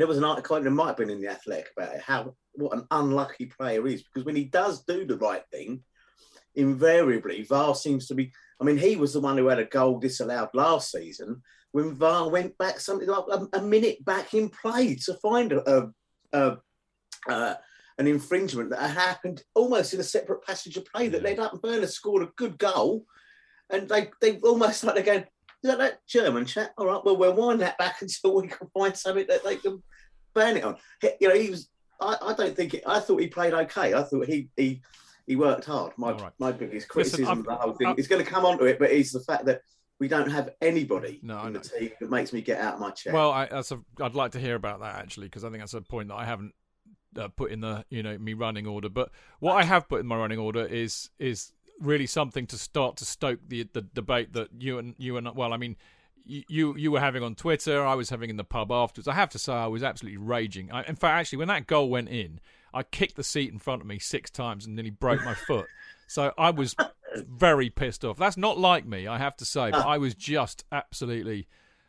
[0.01, 2.77] there was an article that might have been in the Athletic about it, how what
[2.77, 5.83] an unlucky player is because when he does do the right thing,
[6.55, 8.33] invariably VAR seems to be.
[8.61, 12.29] I mean, he was the one who had a goal disallowed last season when VAR
[12.29, 15.91] went back something like a, a minute back in play to find a, a,
[16.33, 16.59] a
[17.29, 17.55] uh,
[17.99, 21.31] an infringement that happened almost in a separate passage of play that Yeah.
[21.31, 23.05] led up and Burnley scored a good goal,
[23.71, 25.25] and they they almost like they're going.
[25.63, 26.73] Is that that German chat?
[26.79, 29.83] All right, well, we'll wind that back until we can find something that they can
[30.35, 30.77] burn it on.
[31.01, 31.69] He- You know, he was.
[32.01, 32.75] I, I don't think.
[32.75, 33.93] It, I thought he played okay.
[33.95, 34.83] I thought he he
[35.27, 35.93] he worked hard.
[35.97, 36.33] My right.
[36.39, 38.79] my biggest criticism I'm- of the whole thing I'm- is going to come onto it,
[38.79, 39.63] but it's the fact that
[40.01, 42.91] we don't have anybody No, in the team that makes me get out of my
[42.93, 43.13] chair.
[43.13, 45.75] Well, I, that's a, I'd like to hear about that actually because I think that's
[45.75, 46.55] a point that I haven't
[47.19, 48.89] uh, put in the you know me running order.
[48.89, 52.97] But what I have put in my running order is is really something to start
[52.99, 55.77] to stoke the the debate that you and you and well, I mean.
[56.31, 57.83] You, you were having on Twitter.
[57.83, 59.09] I was having in the pub afterwards.
[59.09, 60.71] I have to say, I was absolutely raging.
[60.71, 62.41] I, in fact, actually, when that goal went in,
[62.75, 65.65] I kicked the seat in front of me six times and nearly broke my foot.
[66.07, 66.77] So I was
[67.17, 68.19] very pissed off.
[68.19, 69.71] That's not like me, I have to say.
[69.71, 71.49] But I was just absolutely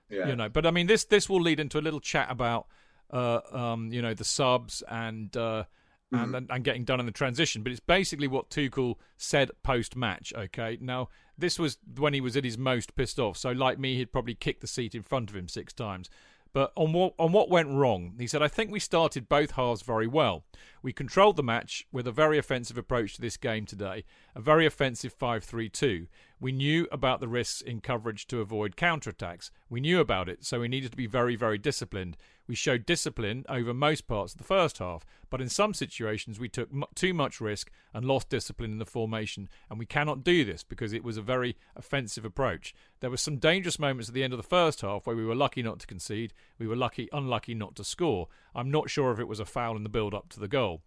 [0.09, 0.27] yeah.
[0.27, 2.67] you know but i mean this this will lead into a little chat about
[3.11, 5.63] uh um you know the subs and uh
[6.11, 7.63] and, and, and getting done in the transition.
[7.63, 10.33] But it's basically what Tuchel said post match.
[10.35, 13.37] Okay, now this was when he was at his most pissed off.
[13.37, 16.09] So like me, he'd probably kicked the seat in front of him six times.
[16.51, 19.83] But on what on what went wrong, he said, I think we started both halves
[19.83, 20.43] very well.
[20.81, 24.03] We controlled the match with a very offensive approach to this game today,
[24.35, 26.07] a very offensive 5-3-2.
[26.39, 29.51] We knew about the risks in coverage to avoid counterattacks.
[29.69, 32.17] We knew about it, so we needed to be very, very disciplined.
[32.49, 36.49] We showed discipline over most parts of the first half, but in some situations we
[36.49, 40.43] took m- too much risk and lost discipline in the formation, and we cannot do
[40.43, 42.73] this because it was a very offensive approach.
[43.01, 45.35] There were some dangerous moments at the end of the first half where we were
[45.35, 48.29] lucky not to concede, we were lucky unlucky not to score.
[48.55, 50.81] I'm not sure if it was a foul in the build up to the goal.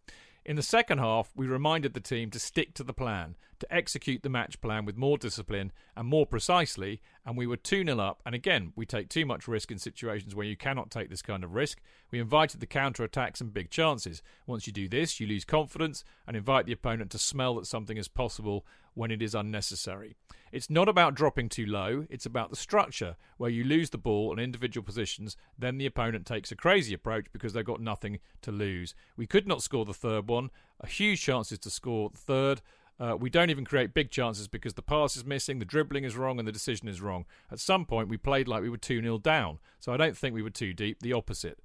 [0.45, 4.25] In the second half, we reminded the team to stick to the plan, to execute
[4.25, 8.21] the match plan with more discipline and more precisely, and we were 2 0 up.
[8.27, 11.45] And again, we take too much risk in situations where you cannot take this kind
[11.45, 11.81] of risk.
[12.11, 14.21] We invited the counter attacks and big chances.
[14.45, 17.97] Once you do this, you lose confidence and invite the opponent to smell that something
[17.97, 20.17] is possible when it is unnecessary.
[20.53, 24.33] It's not about dropping too low, it's about the structure, where you lose the ball
[24.33, 28.53] in individual positions, then the opponent takes a crazy approach because they've got nothing to
[28.53, 28.95] lose.
[29.17, 30.51] We could not score the third one,
[30.81, 32.61] a huge chances to score the third.
[33.01, 36.17] Uh, we don't even create big chances because the pass is missing, the dribbling is
[36.17, 37.25] wrong, and the decision is wrong.
[37.51, 40.35] At some point, we played like we were 2 0 down, so I don't think
[40.35, 41.59] we were too deep, the opposite.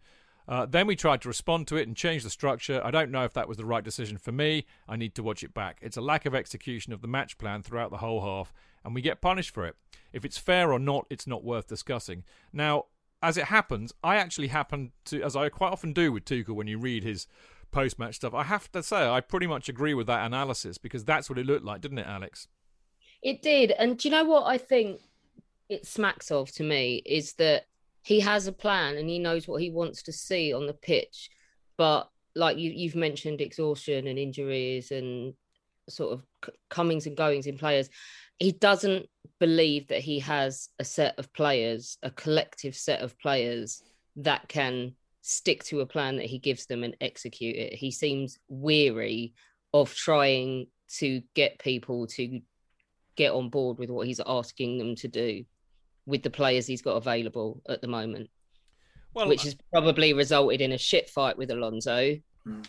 [0.48, 2.82] Uh, then we tried to respond to it and change the structure.
[2.84, 4.66] I don't know if that was the right decision for me.
[4.88, 5.80] I need to watch it back.
[5.82, 8.54] It's a lack of execution of the match plan throughout the whole half,
[8.86, 9.76] and we get punished for it.
[10.14, 12.24] If it's fair or not, it's not worth discussing.
[12.54, 12.86] Now,
[13.22, 16.68] as it happens, I actually happen to, as I quite often do with Tuchel when
[16.68, 17.28] you read his
[17.72, 21.04] post match stuff, I have to say I pretty much agree with that analysis because
[21.04, 22.48] that's what it looked like, didn't it, Alex?
[23.22, 23.72] It did.
[23.72, 25.02] And do you know what I think
[25.68, 27.66] it smacks of to me is that
[28.08, 31.30] he has a plan and he knows what he wants to see on the pitch.
[31.78, 35.34] But like you, you've mentioned exhaustion and injuries and
[35.90, 36.24] sort of
[36.70, 37.90] comings and goings in players.
[38.40, 39.08] He doesn't
[39.42, 43.84] believe that he has a set of players, a collective set of players
[44.16, 47.74] that can stick to a plan that he gives them and execute it.
[47.74, 49.34] He seems weary
[49.74, 50.68] of trying
[51.00, 52.40] to get people to
[53.18, 55.44] get on board with what he's asking them to do
[56.08, 58.32] with the players he's got available at the moment.
[59.14, 62.20] Well, which has probably resulted in a shit fight with Alonso.
[62.44, 62.62] Hmm.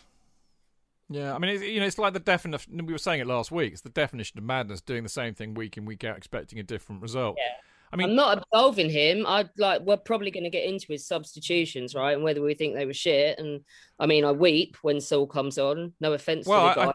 [1.09, 2.85] Yeah, I mean, it's, you know, it's like the definition.
[2.85, 3.73] We were saying it last week.
[3.73, 6.63] It's the definition of madness, doing the same thing week in week out, expecting a
[6.63, 7.37] different result.
[7.39, 7.53] Yeah.
[7.91, 9.25] I mean, I'm not absolving him.
[9.25, 12.13] I like we're probably going to get into his substitutions, right?
[12.13, 13.39] And whether we think they were shit.
[13.39, 13.61] And
[13.99, 15.93] I mean, I weep when Saul comes on.
[15.99, 16.91] No offense well, to the guy.
[16.91, 16.93] I,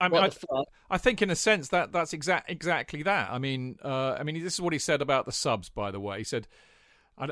[0.00, 3.30] I, mean, I, I, think in a sense that that's exact exactly that.
[3.30, 5.68] I mean, uh, I mean, this is what he said about the subs.
[5.68, 6.48] By the way, he said.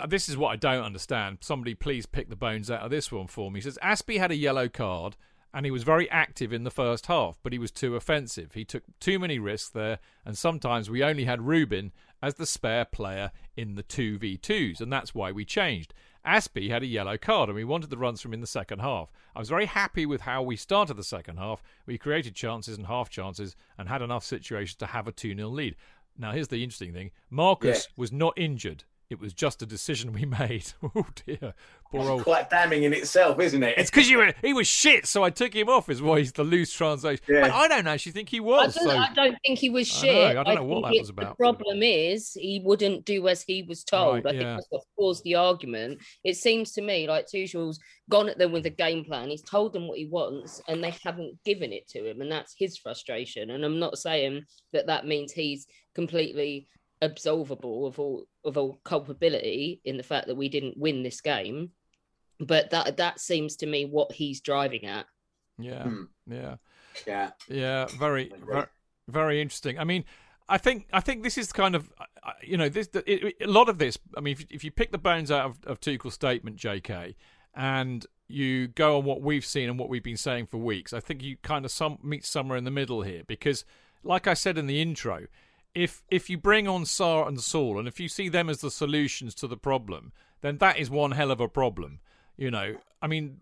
[0.09, 1.39] This is what I don't understand.
[1.43, 3.59] Somebody please pick the bones out of this one for me.
[3.59, 5.15] He says Azpi had a yellow card
[5.55, 8.53] and he was very active in the first half, but he was too offensive.
[8.55, 12.85] He took too many risks there, and sometimes we only had Ruben as the spare
[12.85, 15.95] player in the 2v2s, and that's why we changed.
[16.27, 18.81] Azpi had a yellow card, and we wanted the runs from him in the second
[18.81, 19.13] half.
[19.37, 21.63] I was very happy with how we started the second half.
[21.87, 25.49] We created chances and half chances and had enough situations to have a 2 0
[25.51, 25.77] lead.
[26.19, 27.95] Now, here's the interesting thing Marcus yeah.
[27.97, 28.85] was not injured.
[29.11, 30.73] It was just a decision we made.
[30.83, 31.55] oh dear,
[31.91, 32.25] poor old.
[32.25, 33.79] Quite damning in itself, isn't it?
[33.79, 35.89] It's because you were he was shit, so I took him off.
[35.89, 37.25] Is why he's the loose translation.
[37.29, 37.55] Yeah.
[37.55, 38.77] I don't actually think he was.
[38.77, 38.99] I don't, so...
[38.99, 40.31] I don't think he was shit.
[40.31, 41.31] I, know, I don't know what that was about.
[41.31, 44.25] The problem is he wouldn't do as he was told.
[44.25, 46.01] Right, I think that's what caused the argument.
[46.25, 47.79] It seems to me like Tuchel's
[48.11, 49.31] gone at them with a game plan.
[49.31, 52.55] He's told them what he wants, and they haven't given it to him, and that's
[52.59, 53.51] his frustration.
[53.51, 56.67] And I'm not saying that that means he's completely
[57.03, 61.71] absolvable of all of all culpability in the fact that we didn't win this game.
[62.41, 65.07] But that that seems to me what he's driving at.
[65.59, 66.05] Yeah, hmm.
[66.27, 66.57] yeah,
[67.07, 67.87] yeah, yeah.
[67.99, 68.67] Very, very,
[69.09, 69.79] very interesting.
[69.79, 70.05] I mean,
[70.49, 71.93] I think I think this is kind of
[72.43, 73.99] you know this it, it, a lot of this.
[74.17, 77.17] I mean, if, if you pick the bones out of, of Tuchel's statement, J.K.
[77.55, 81.01] and you go on what we've seen and what we've been saying for weeks, I
[81.01, 83.65] think you kind of some meet somewhere in the middle here because,
[84.03, 85.27] like I said in the intro,
[85.75, 88.71] if if you bring on Sarr and Saul, and if you see them as the
[88.71, 92.01] solutions to the problem, then that is one hell of a problem.
[92.37, 93.41] You know, I mean,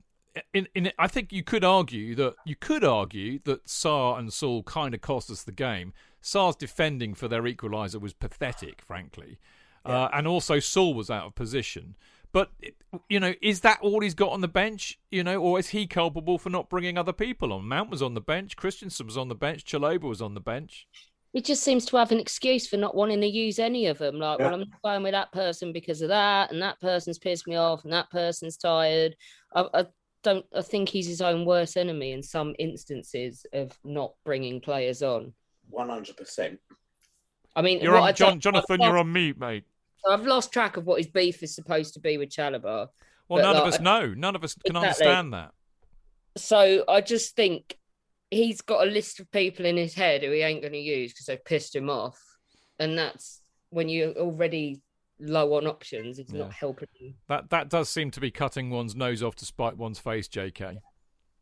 [0.54, 4.62] in, in I think you could argue that you could argue that Sarr and Saul
[4.62, 5.92] kind of cost us the game.
[6.22, 9.38] Sarr's defending for their equaliser was pathetic, frankly,
[9.86, 10.04] yeah.
[10.04, 11.96] uh, and also Saul was out of position.
[12.32, 12.50] But
[13.10, 14.98] you know, is that all he's got on the bench?
[15.10, 17.68] You know, or is he culpable for not bringing other people on?
[17.68, 20.86] Mount was on the bench, Christensen was on the bench, Chalobah was on the bench
[21.32, 24.18] he just seems to have an excuse for not wanting to use any of them.
[24.18, 24.46] Like, yeah.
[24.46, 27.56] well, I'm not going with that person because of that, and that person's pissed me
[27.56, 29.16] off, and that person's tired.
[29.54, 29.86] I, I,
[30.22, 30.44] don't.
[30.54, 35.32] I think he's his own worst enemy in some instances of not bringing players on.
[35.70, 36.60] One hundred percent.
[37.56, 38.80] I mean, You're what on, John, don't- Jonathan.
[38.82, 39.64] I've You're on mute, mate.
[40.08, 42.88] I've lost track of what his beef is supposed to be with Chalobah.
[43.28, 44.12] Well, But, none of us know.
[44.14, 45.06] None of us can Exactly.
[45.06, 45.52] understand that.
[46.36, 47.78] So I just think
[48.32, 51.12] he's got a list of people in his head who he ain't going to use
[51.12, 52.18] because they've pissed him off,
[52.78, 54.80] and that's when you're already
[55.20, 56.18] low on options.
[56.18, 56.40] It's Yeah.
[56.44, 57.14] not helping you.
[57.28, 60.78] That that does seem to be cutting one's nose off to spite one's face, J.K.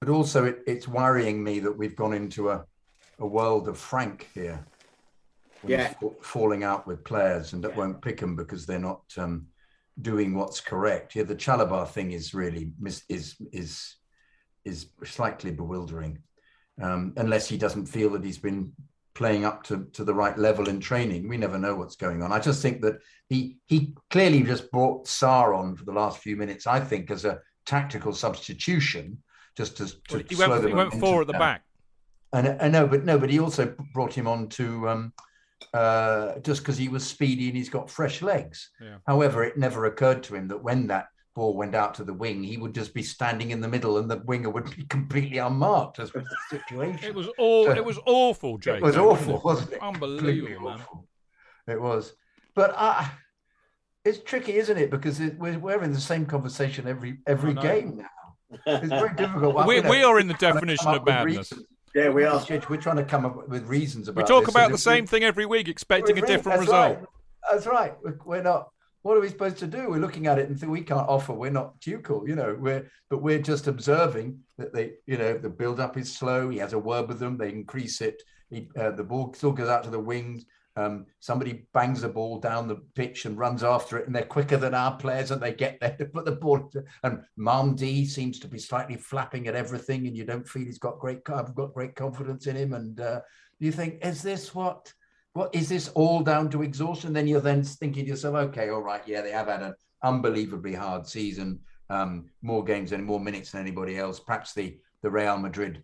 [0.00, 2.64] But also, it, it's worrying me that we've gone into a,
[3.18, 4.64] a world of Frank here.
[5.66, 5.88] Yeah.
[5.88, 9.46] he's fa- falling out with players and that won't pick them because they're not um,
[10.00, 11.14] doing what's correct.
[11.14, 13.96] Yeah, the Chalobah thing is really mis- is is
[14.64, 16.18] is slightly bewildering,
[16.80, 18.72] um, unless he doesn't feel that he's been
[19.14, 21.28] playing up to, to the right level in training.
[21.28, 22.32] We never know what's going on.
[22.32, 26.36] I just think that he he clearly just brought Sarr on for the last few
[26.36, 26.66] minutes.
[26.66, 29.18] I think as a tactical substitution,
[29.56, 31.40] just to, to Well, he slow went, the he went four at the down.
[31.40, 31.62] back.
[32.32, 35.12] And I know, but no, but he also brought him on to um,
[35.74, 38.70] uh, just because he was speedy and he's got fresh legs.
[38.80, 38.98] Yeah.
[39.06, 42.42] However, it never occurred to him that when that ball went out to the wing,
[42.42, 45.98] he would just be standing in the middle and the winger would be completely unmarked
[45.98, 47.04] as was the situation.
[47.04, 47.70] It was all.
[47.70, 48.76] It was awful, Jake.
[48.76, 49.82] It was awful, wasn't it?
[49.82, 50.80] Unbelievable, man.
[50.80, 51.06] awful.
[51.66, 52.14] It was,
[52.54, 53.06] but uh,
[54.04, 54.90] it's tricky, isn't it?
[54.90, 58.06] Because it, we're, we're in the same conversation every every game now.
[58.66, 59.66] It's very difficult.
[59.66, 61.52] We, You know, we are in the definition come of madness.
[61.94, 62.44] Yeah, we are.
[62.68, 64.24] We're trying to come up with reasons about.
[64.24, 66.98] We talk this, about the same we- thing every week, expecting a different that's result.
[66.98, 67.06] Right.
[67.52, 67.94] That's right.
[68.02, 68.70] We're- We're not.
[69.02, 69.88] What are we supposed to do?
[69.88, 71.32] We're looking at it and think we can't offer.
[71.32, 72.56] We're not Tuchel, you know.
[72.58, 76.50] We're but we're just observing that they, you know, the build up is slow.
[76.50, 77.38] He has a word with them.
[77.38, 78.22] They increase it.
[78.50, 80.44] He, uh, the ball still goes out to the wings.
[80.76, 84.56] Um, somebody bangs the ball down the pitch and runs after it, and they're quicker
[84.56, 86.70] than our players, and they get there to put the ball.
[87.02, 90.98] And D seems to be slightly flapping at everything, and you don't feel he's got
[90.98, 91.28] great.
[91.28, 93.20] I've got great confidence in him, and uh,
[93.58, 94.92] you think, is this what?
[95.32, 97.12] What is this all down to exhaustion?
[97.12, 100.74] Then you're then thinking to yourself, okay, all right, yeah, they have had an unbelievably
[100.74, 104.20] hard season, um, more games and more minutes than anybody else.
[104.20, 105.82] Perhaps the the Real Madrid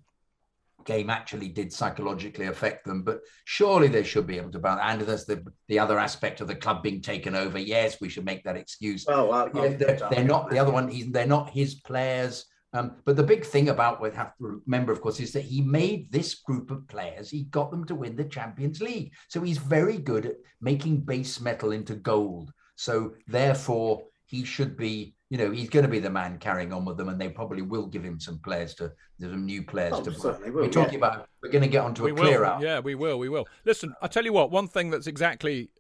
[0.85, 4.83] game actually did psychologically affect them, but surely they should be able to balance.
[4.85, 7.59] And there's the the other aspect of the club being taken over.
[7.59, 9.05] Yes, we should make that excuse.
[9.09, 10.89] Oh, uh, they're, they're not the other one.
[10.89, 12.47] He's, they're not his players.
[12.77, 15.63] Um, but the big thing about we have to remember, of course, is that he
[15.63, 17.31] made this group of players.
[17.31, 19.13] He got them to win the Champions League.
[19.29, 22.53] So he's very good at making base metal into gold.
[22.77, 25.15] So therefore, he should be.
[25.29, 27.63] You know, he's going to be the man carrying on with them, and they probably
[27.63, 30.13] will give him some players to, some new players Oh, to.
[30.13, 31.07] certainly will, we're talking yeah.
[31.07, 31.29] about.
[31.43, 32.61] We're going to get onto we a clear out.
[32.61, 33.19] Yeah, we will.
[33.19, 33.49] We will.
[33.65, 34.53] Listen, I tell you what.
[34.53, 35.71] One thing that's exactly,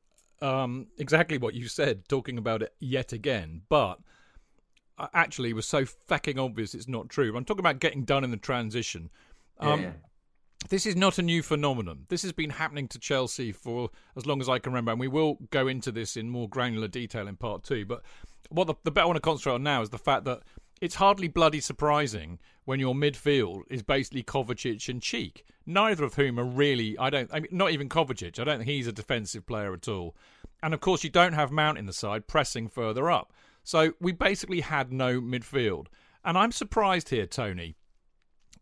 [0.42, 4.00] um, exactly what you said, talking about it yet again, but
[5.14, 7.36] actually was so fucking obvious it's not true.
[7.36, 9.10] I'm talking about getting done in the transition.
[9.58, 9.90] Um, yeah.
[10.68, 12.06] This is not a new phenomenon.
[12.08, 15.08] This has been happening to Chelsea for as long as I can remember, and we
[15.08, 17.84] will go into this in more granular detail in part two.
[17.84, 18.02] But
[18.48, 20.40] what the, the bit I want to concentrate on now is the fact that
[20.80, 26.38] it's hardly bloody surprising when your midfield is basically Kovacic and Cheek, neither of whom
[26.38, 26.98] are really.
[26.98, 27.30] I don't.
[27.32, 28.38] I mean, not even Kovacic.
[28.38, 30.16] I don't think he's a defensive player at all.
[30.62, 33.32] And of course, you don't have Mount in the side pressing further up.
[33.66, 35.88] So we basically had no midfield.
[36.24, 37.74] And I'm surprised here, Tony.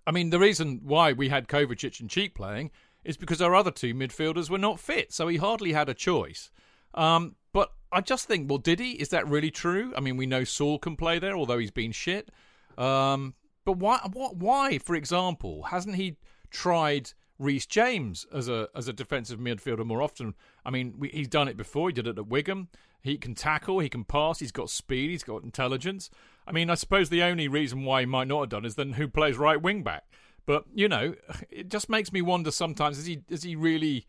[0.06, 2.70] I mean, the reason why we had Kovacic and Cheek playing
[3.04, 6.50] is because our other two midfielders were not fit, so he hardly had a choice.
[6.94, 8.92] Um, but I just think, well, did he?
[8.92, 9.92] Is that really true?
[9.94, 12.30] I mean, we know Saul can play there, although he's been shit.
[12.78, 13.34] Um,
[13.66, 14.00] but why?
[14.10, 14.36] What?
[14.36, 16.16] Why, for example, hasn't he
[16.50, 20.34] tried Reece James as a as a defensive midfielder more often?
[20.64, 21.90] I mean, we, he's done it before.
[21.90, 22.68] He did it at Wigan.
[23.04, 23.80] He can tackle.
[23.80, 24.38] He can pass.
[24.38, 25.10] He's got speed.
[25.10, 26.08] He's got intelligence.
[26.46, 28.94] I mean, I suppose the only reason why he might not have done is then
[28.94, 30.04] who plays right wing back.
[30.46, 31.14] But you know,
[31.50, 34.06] it just makes me wonder sometimes: is he is he really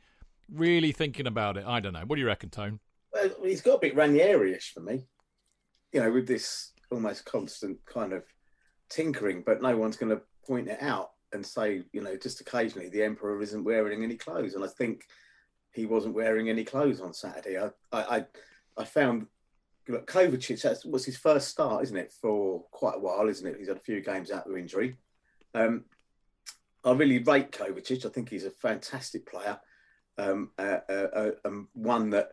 [0.49, 1.65] really thinking about it?
[1.67, 2.03] I don't know.
[2.07, 2.79] What do you reckon, Tone?
[3.11, 5.03] Well, he's got a bit Ranieri-ish for me.
[5.91, 8.23] You know, with this almost constant kind of
[8.89, 12.87] tinkering, but no one's going to point it out and say, you know, just occasionally
[12.87, 15.03] the emperor isn't wearing any clothes, and I think
[15.73, 17.57] he wasn't wearing any clothes on Saturday.
[17.57, 18.25] I, I, I,
[18.77, 19.27] I found
[19.87, 20.61] look, Kovacic.
[20.63, 23.57] That was his first start, isn't it, for quite a while, isn't it?
[23.57, 24.95] He's had a few games out with injury.
[25.53, 25.85] Um,
[26.83, 28.05] I really rate Kovacic.
[28.05, 29.59] I think he's a fantastic player,
[30.17, 32.31] um, uh, uh, uh, um, one that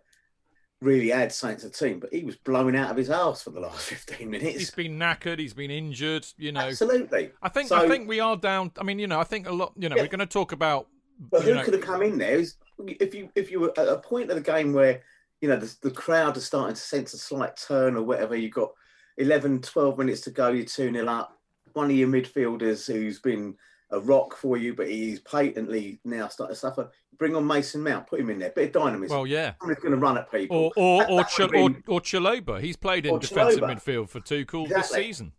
[0.81, 2.01] really adds something to the team.
[2.01, 4.59] But he was blowing out of his arse for the last fifteen minutes.
[4.59, 5.39] He's been knackered.
[5.39, 6.27] He's been injured.
[6.37, 7.31] You know, Absolutely.
[7.41, 8.73] I think So- I think we are down.
[8.79, 9.73] I mean, you know, I think a lot.
[9.77, 10.03] You know, Yeah.
[10.03, 10.89] we're going to talk about.
[11.19, 12.37] But who know, could have come in there?
[12.37, 15.03] Is if you if you were at a point of the game where
[15.43, 18.53] you know the, the crowd are starting to sense a slight turn or whatever, you've
[18.55, 18.71] got
[19.19, 21.37] 11, 12 minutes to go, you're 2 0 up.
[21.75, 23.55] one of your midfielders who's been
[23.91, 26.91] a rock for you, but he's patently now starting to suffer.
[27.19, 29.15] Bring on Mason Mount, put him in there, bit of dynamism.
[29.15, 29.53] Well, yeah.
[29.61, 30.57] Somebody's going to run at people.
[30.57, 32.61] Or or That- or, Ch- or, or Chalobah.
[32.63, 34.81] He's played in defensive midfield for two cool Exactly.
[34.99, 35.33] this season.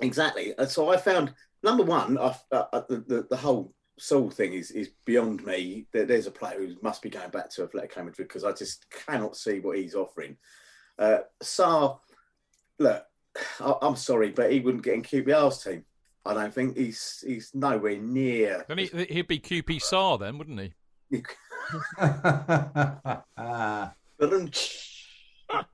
[0.00, 0.54] Exactly.
[0.68, 1.32] So I found
[1.62, 5.86] number one, I, uh, the, the the whole Saul thing is is beyond me.
[5.92, 8.86] There, there's a player who must be going back to Atletico Madrid because I just
[8.90, 10.36] cannot see what he's offering.
[10.98, 11.98] Uh, Sarr,
[12.78, 13.04] look,
[13.60, 15.84] I, I'm sorry, but he wouldn't get in QPR's team.
[16.24, 18.64] I don't think he's he's nowhere near.
[18.68, 21.22] Then he, he'd be QP Sar then, wouldn't he?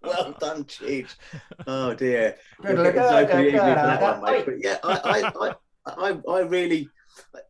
[0.02, 1.16] Well done, Chidge.
[1.66, 2.36] Oh dear.
[2.62, 4.22] Good We'll get look, the good, joke in good, the evening for that good.
[4.22, 4.44] one, mate.
[4.46, 5.54] But yeah, I, I,
[5.86, 6.88] I, I, I really,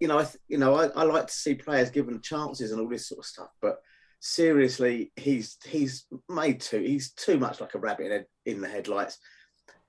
[0.00, 2.80] you know, I, th- you know, I, I like to see players given chances and
[2.80, 3.50] all this sort of stuff.
[3.60, 3.80] But
[4.20, 6.80] seriously, he's he's made too.
[6.80, 8.12] He's too much like a rabbit
[8.46, 9.18] in, in the headlights.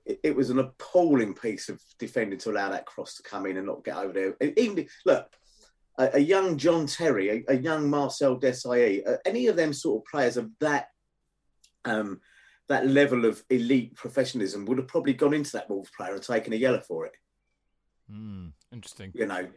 [0.06, 3.58] It, it was an appalling piece of defending to allow that cross to come in
[3.58, 4.36] and not get over there.
[4.40, 5.28] And Even look,
[5.98, 10.02] a, a young John Terry, a, a young Marcel Desailly, uh, any of them sort
[10.02, 10.90] of players of that
[11.86, 12.20] um,
[12.68, 16.54] that level of elite professionalism would have probably gone into that Wolves player and taken
[16.54, 17.14] a yellow for it.
[18.10, 19.12] Hmm, interesting.
[19.14, 19.48] You know,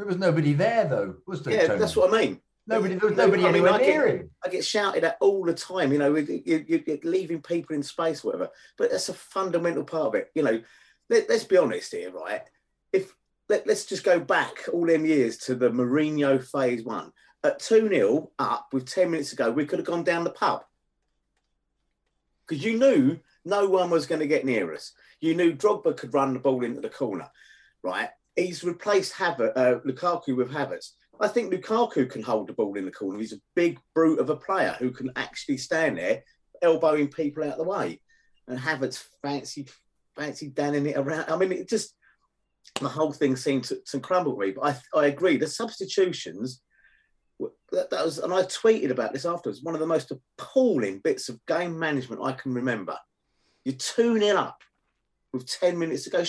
[0.00, 1.52] There was nobody there though, was there?
[1.52, 1.78] yeah, Tony?
[1.78, 2.40] that's what I mean.
[2.66, 2.94] Nobody.
[2.94, 4.30] There was nobody I mean, anywhere I get- near him.
[4.42, 5.92] I get shouted at all the time.
[5.92, 8.48] You know, you, you, you're leaving people in space, whatever.
[8.78, 10.30] But that's a fundamental part of it.
[10.34, 10.62] You know,
[11.10, 12.40] let, us be honest here, right?
[12.94, 13.14] If
[13.50, 17.12] let, let's just go back all them years to the Mourinho phase one.
[17.44, 20.30] At two 0 up with ten minutes to go, we could have gone down the
[20.30, 20.64] pub
[22.48, 24.92] because you knew no one was going to get near us.
[25.20, 27.28] You knew Drogba could run the ball into the corner,
[27.82, 28.08] right?
[28.36, 30.90] He's replaced Haver, uh, Lukaku with Havertz.
[31.20, 33.18] I think Lukaku can hold the ball in the corner.
[33.18, 36.22] He's a big brute of a player who can actually stand there,
[36.62, 38.00] elbowing people out of the way.
[38.48, 39.68] And Havertz fancy,
[40.16, 41.26] fancy danning it around.
[41.28, 41.94] I mean, it just
[42.80, 44.36] the whole thing seemed to, to crumble.
[44.36, 45.36] But I, I agree.
[45.36, 46.62] The substitutions
[47.72, 49.62] that, that was, and I tweeted about this afterwards.
[49.62, 52.96] One of the most appalling bits of game management I can remember.
[53.64, 54.58] You're two 0 up
[55.32, 56.24] with ten minutes to go.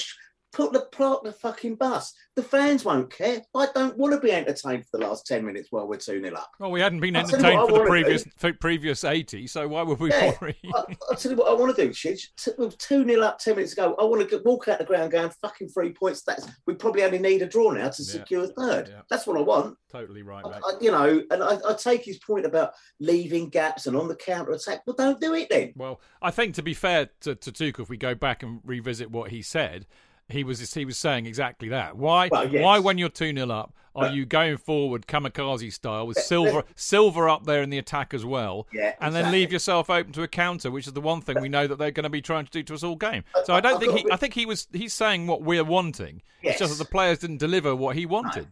[0.53, 2.13] Put the park the fucking bus.
[2.35, 3.41] The fans won't care.
[3.55, 6.35] I don't want to be entertained for the last ten minutes while we're two 0
[6.35, 6.49] up.
[6.59, 9.99] Well, we hadn't been I'll entertained for the previous for previous eighty, so why would
[9.99, 10.33] we Yeah.
[10.41, 10.57] worry?
[10.75, 11.93] I, I'll tell you what I want to do.
[11.93, 15.11] T- With 2 0 up 10 minutes ago, I want to walk out the ground
[15.11, 16.23] going, fucking three points.
[16.23, 18.11] That's We probably only need a draw now to Yeah.
[18.11, 18.89] secure a third.
[18.89, 19.01] Yeah.
[19.09, 19.77] That's what I want.
[19.89, 20.49] totally right, I.
[20.49, 24.15] I, you know, and I, I take his point about leaving gaps and on the
[24.15, 24.81] counter attack.
[24.85, 25.71] Well, don't do it then.
[25.77, 29.11] Well, I think to be fair to, to Tuchel, if we go back and revisit
[29.11, 29.85] what he said,
[30.30, 31.97] he was he was saying exactly that.
[31.97, 32.63] Why Well, yes.
[32.63, 36.26] why when you're two 0 up are But- you going forward kamikaze style with Let-
[36.26, 39.89] Silva let- Silva up there in the attack as well, Yeah, and then leave yourself
[39.89, 42.09] open to a counter, which is the one thing we know that they're going to
[42.09, 43.26] be trying to do to us all game.
[43.43, 44.11] So I don't I've think he.
[44.11, 46.22] I think he was he's saying what we're wanting.
[46.41, 46.78] It's just Yes.
[46.78, 48.47] that the players didn't deliver what he wanted.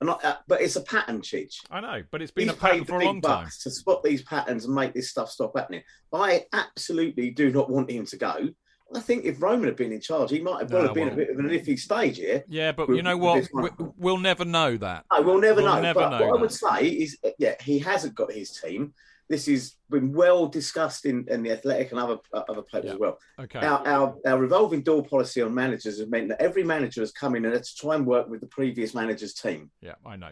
[0.00, 1.56] And I, uh, but it's a pattern, Chidge.
[1.70, 3.48] I know, but it's been He's a pattern paid for a long time.
[3.62, 5.82] to spot these patterns and make this stuff stop happening.
[6.10, 8.48] I absolutely do not want him to go.
[8.94, 11.04] I think if Roman had been in charge, he might have well No, have been
[11.06, 12.44] well- a bit of an iffy stage here.
[12.48, 13.48] Yeah, but with- you know what?
[13.52, 15.04] We, we'll never know that.
[15.12, 15.80] No, we'll never We'll know.
[15.80, 18.92] never but know what I would say is, uh, yeah, he hasn't got his team.
[19.28, 22.92] This has been well discussed in, in the Athletic and other uh, other papers Yeah.
[22.94, 23.18] as well.
[23.38, 23.60] Okay.
[23.60, 27.36] Our, our our revolving door policy on managers has meant that every manager has come
[27.36, 30.30] in and had to try and work with the previous manager's team, Yeah, I know.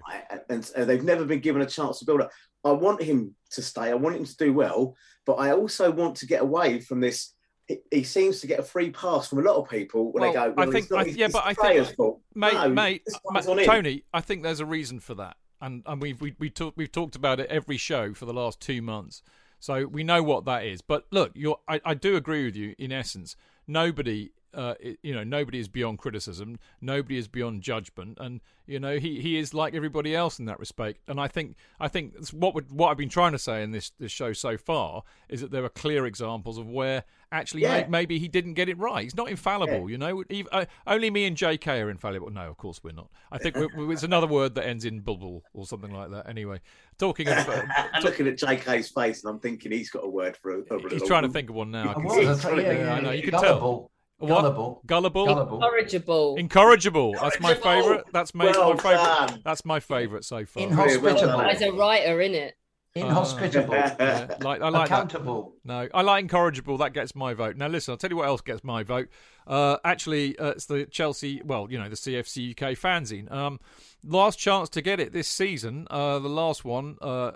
[0.50, 2.32] and, and they've never been given a chance to build up.
[2.64, 3.82] I want him to stay.
[3.82, 4.96] I want him to do well,
[5.26, 7.34] but I also want to get away from this.
[7.68, 10.32] He, he seems to get a free pass from a lot of people when they
[10.32, 10.50] go.
[10.56, 12.20] Well, I think- not I- yeah, but I think- fault.
[12.34, 13.66] mate, No, mate, this ma- one's.
[13.66, 16.90] Tony, I think there's a reason for that, and and we've we, we talk, we've
[16.90, 19.22] talked about it every show for the last two months,
[19.60, 20.80] so we know what that is.
[20.80, 23.36] But look, you're I, I do agree with you in essence.
[23.66, 26.58] Nobody, uh, i- you know, nobody is beyond criticism.
[26.80, 30.58] Nobody is beyond judgment, and you know he, he is like everybody else in that
[30.58, 31.00] respect.
[31.08, 33.90] And I think I think what would, what I've been trying to say in this
[33.98, 37.82] this show so far is that there are clear examples of where actually Yeah.
[37.82, 39.02] may, maybe he didn't get it right.
[39.04, 40.24] He's not infallible, you know.
[40.30, 42.30] Even, uh, only me and JK are infallible.
[42.30, 43.10] No, of course we're not.
[43.30, 46.28] I think we're, we're- it's another word that ends in bubble or something like that.
[46.28, 46.60] Anyway,
[46.98, 50.36] talking of, uh, I'm looking at JK's face and I'm thinking he's got a word
[50.38, 51.88] for a, a he's trying to think of one now.
[51.88, 52.28] I I can see.
[52.28, 53.90] I tell Yeah, yeah, I know, yeah, you can gullible, What?
[54.20, 54.82] Gullible.
[54.84, 55.56] Gullible, Gullible.
[55.56, 56.36] Incorrigible.
[56.36, 57.12] incorrigible.
[57.20, 58.04] That's my favourite.
[58.12, 59.44] That's my, Well my favourite.
[59.44, 60.64] That's my favourite so far.
[60.64, 61.40] Inhospitable.
[61.40, 62.56] As a writer, in it.
[62.94, 63.74] Inhospitable.
[63.98, 65.52] Yeah, like, I like that.
[65.64, 66.78] No, I like incorrigible.
[66.78, 67.56] That gets my vote.
[67.56, 69.08] Now, listen, I'll tell you what else gets my vote.
[69.46, 73.30] Uh, actually, uh, it's the Chelsea, well, you know, the CFC UK fanzine.
[73.30, 73.60] Um,
[74.04, 75.86] last chance to get it this season.
[75.90, 77.32] Uh, the last one, uh,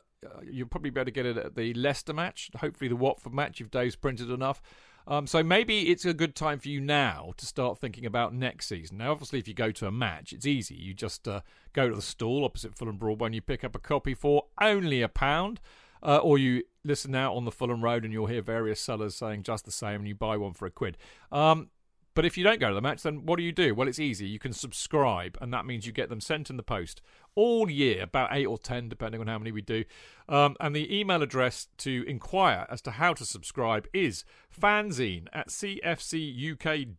[0.51, 2.51] you'll probably be able to get it at the Leicester match.
[2.57, 4.61] Hopefully, the Watford match if Dave's printed enough.
[5.07, 8.67] Um, so maybe it's a good time for you now to start thinking about next
[8.67, 8.99] season.
[8.99, 10.75] Now, obviously, if you go to a match, it's easy.
[10.75, 11.41] You just uh,
[11.73, 15.03] go to the stall opposite Fulham Broadway and you pick up a copy for only
[15.03, 15.61] a pound.
[16.05, 19.45] Uh, or you listen out on the Fulham Road and you'll hear various sellers saying
[19.45, 20.99] just the same and you buy one for a quid.
[21.31, 21.71] Um,
[22.15, 23.75] but if you don't go to the match, then what do you do?
[23.75, 24.27] Well, it's easy.
[24.27, 27.01] You can subscribe, and that means you get them sent in the post
[27.35, 29.85] all year, about eight or ten, depending on how many we do.
[30.29, 35.49] Um, and the email address to inquire as to how to subscribe is fanzine at
[35.49, 36.97] cfcuk.net.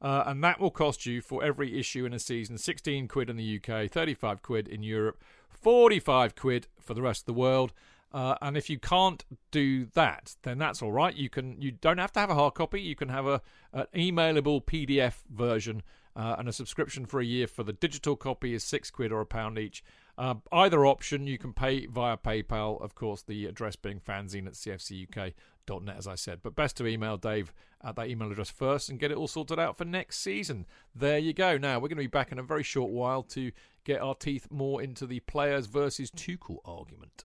[0.00, 3.36] Uh, and that will cost you for every issue in a season 16 quid in
[3.36, 7.72] the UK, 35 quid in Europe, 45 quid for the rest of the world.
[8.12, 11.14] Uh, and if you can't do that, then that's all right.
[11.14, 12.80] You can you don't have to have a hard copy.
[12.80, 13.40] You can have a
[13.72, 15.82] an emailable PDF version,
[16.14, 19.20] uh, and a subscription for a year for the digital copy is six quid or
[19.20, 19.82] a pound each.
[20.18, 22.80] Uh, either option you can pay via PayPal.
[22.82, 26.40] Of course, the address being fanzine at cfcuk.net, as I said.
[26.42, 29.58] But best to email Dave at that email address first and get it all sorted
[29.58, 30.66] out for next season.
[30.94, 31.56] There you go.
[31.56, 33.52] Now we're going to be back in a very short while to
[33.84, 37.24] get our teeth more into the players versus Tuchel argument.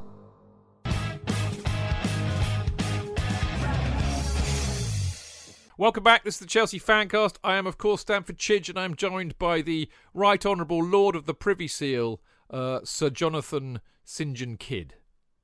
[5.81, 6.23] Welcome back.
[6.23, 7.37] This is the Chelsea Fancast.
[7.43, 11.25] I am, of course, Stamford Chidge, and I'm joined by the Right Honourable Lord of
[11.25, 12.21] the Privy Seal,
[12.51, 14.35] uh, Sir Jonathan St.
[14.35, 14.93] John Kidd.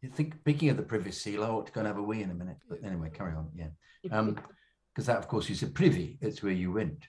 [0.04, 2.22] You think, speaking of the Privy Seal, I ought to go and have a wee
[2.22, 2.58] in a minute.
[2.70, 3.50] But anyway, carry on.
[3.56, 3.70] Yeah.
[4.04, 6.20] Because that, of course, is a privy.
[6.22, 7.08] It's where you went.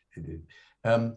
[0.86, 1.14] Um,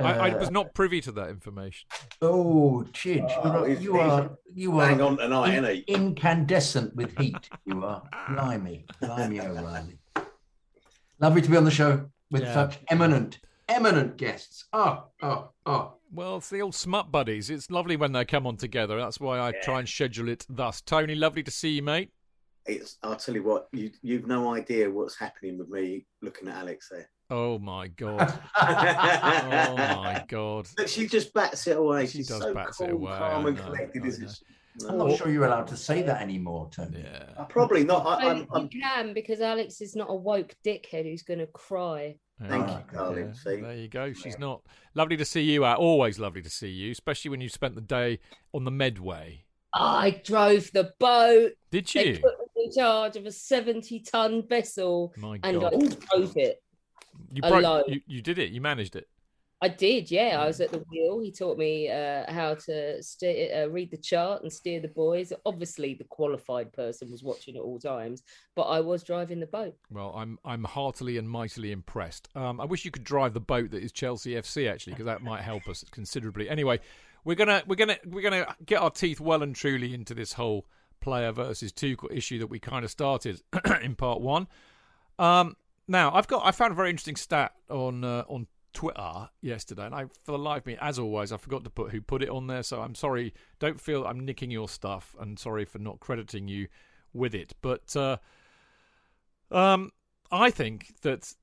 [0.00, 1.86] I, I uh, was not privy to that information.
[2.22, 6.96] Oh, Chidge, Oh, you, he's- are, you are, are Hang on tonight, in- isn't incandescent
[6.96, 7.50] with heat.
[7.66, 8.02] You are.
[8.30, 9.98] Blimey, blimey, O'Reilly.
[11.22, 12.52] Lovely to be on the show with Yeah.
[12.52, 14.64] such eminent, eminent guests.
[14.72, 15.94] Oh, oh, oh.
[16.12, 17.48] Well, it's the old smut buddies.
[17.48, 18.98] It's lovely when they come on together.
[18.98, 20.80] That's why I try and schedule it thus.
[20.80, 22.10] Tony, lovely to see you, mate.
[22.66, 26.56] It's, I'll tell you what, you, you've no idea what's happening with me looking at
[26.56, 27.08] Alex there.
[27.30, 28.20] Oh my god.
[28.60, 30.68] oh my god.
[30.76, 32.06] But she just bats it away.
[32.06, 34.30] She She's does so bats cool, it away, calm, and collected, isn't know.
[34.30, 34.44] she?
[34.88, 37.02] I'm not sure you're allowed to say that anymore, Tony.
[37.04, 37.24] Yeah.
[37.36, 38.06] Uh, Probably not.
[38.06, 41.46] I, I'm, I'm, you can because Alex is not a woke dickhead who's going to
[41.48, 42.16] cry.
[42.48, 42.78] Thank Yeah.
[42.78, 43.34] you, darling.
[43.34, 43.60] See?
[43.60, 44.12] There you go.
[44.14, 44.62] She's not.
[44.94, 45.78] Lovely to see you out.
[45.78, 48.18] Always lovely to see you, especially when you spent the day
[48.54, 49.44] on the Medway.
[49.74, 51.52] I drove the boat.
[51.70, 52.18] Did They you?
[52.20, 55.54] put me in charge of a 70 ton vessel My God.
[55.54, 55.70] and I
[56.16, 56.62] drove it.
[57.32, 57.54] You broke.
[57.64, 57.84] alone.
[57.88, 58.50] You, you did it.
[58.52, 59.06] You managed it.
[59.62, 60.40] I did, yeah.
[60.42, 61.20] I was at the wheel.
[61.20, 65.32] He taught me uh, how to steer, uh, read the chart and steer the boys.
[65.46, 68.24] Obviously, the qualified person was watching at all times,
[68.56, 69.76] but I was driving the boat.
[69.88, 72.28] Well, I'm I'm heartily and mightily impressed.
[72.34, 75.22] Um, I wish you could drive the boat that is Chelsea FC actually, because that
[75.22, 76.48] might help us considerably.
[76.48, 76.80] Anyway,
[77.24, 80.66] we're gonna we're gonna we're gonna get our teeth well and truly into this whole
[81.00, 83.40] player versus Tuchel issue that we kind of started
[83.80, 84.48] in part one.
[85.20, 85.56] Um,
[85.86, 89.94] now, I've got I found a very interesting stat on uh, on Twitter yesterday, and
[89.94, 92.28] I, for the life of me, as always, I forgot to put who put it
[92.28, 92.62] on there.
[92.62, 93.34] So I'm sorry.
[93.58, 96.68] Don't feel I'm nicking your stuff, and sorry for not crediting you
[97.12, 97.54] with it.
[97.60, 98.16] But uh,
[99.50, 99.90] um,
[100.30, 101.34] I think that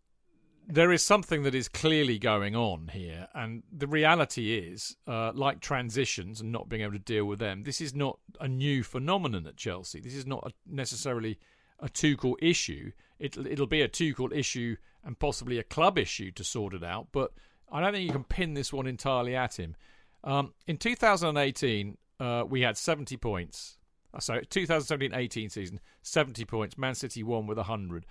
[0.68, 5.60] there is something that is clearly going on here, and the reality is, uh, like
[5.60, 9.48] transitions and not being able to deal with them, this is not a new phenomenon
[9.48, 10.00] at Chelsea.
[10.00, 11.40] This is not a, necessarily
[11.80, 12.92] a Tuchel issue.
[13.18, 17.08] It'll, it'll be a Tuchel issue and possibly a club issue to sort it out,
[17.12, 17.32] but
[17.72, 19.76] I don't think you can pin this one entirely at him.
[20.24, 23.78] Um, in 2018, uh, we had 70 points.
[24.14, 26.78] Uh, sorry, 2017-18 season, 70 points.
[26.78, 28.06] Man City won with 100.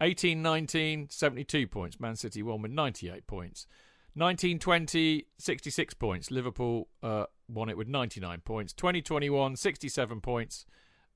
[0.00, 2.00] 18-19, 72 points.
[2.00, 3.66] Man City won with 98 points.
[4.14, 6.30] 1920, 66 points.
[6.30, 8.72] Liverpool uh, won it with 99 points.
[8.72, 10.66] 2021, 67 points.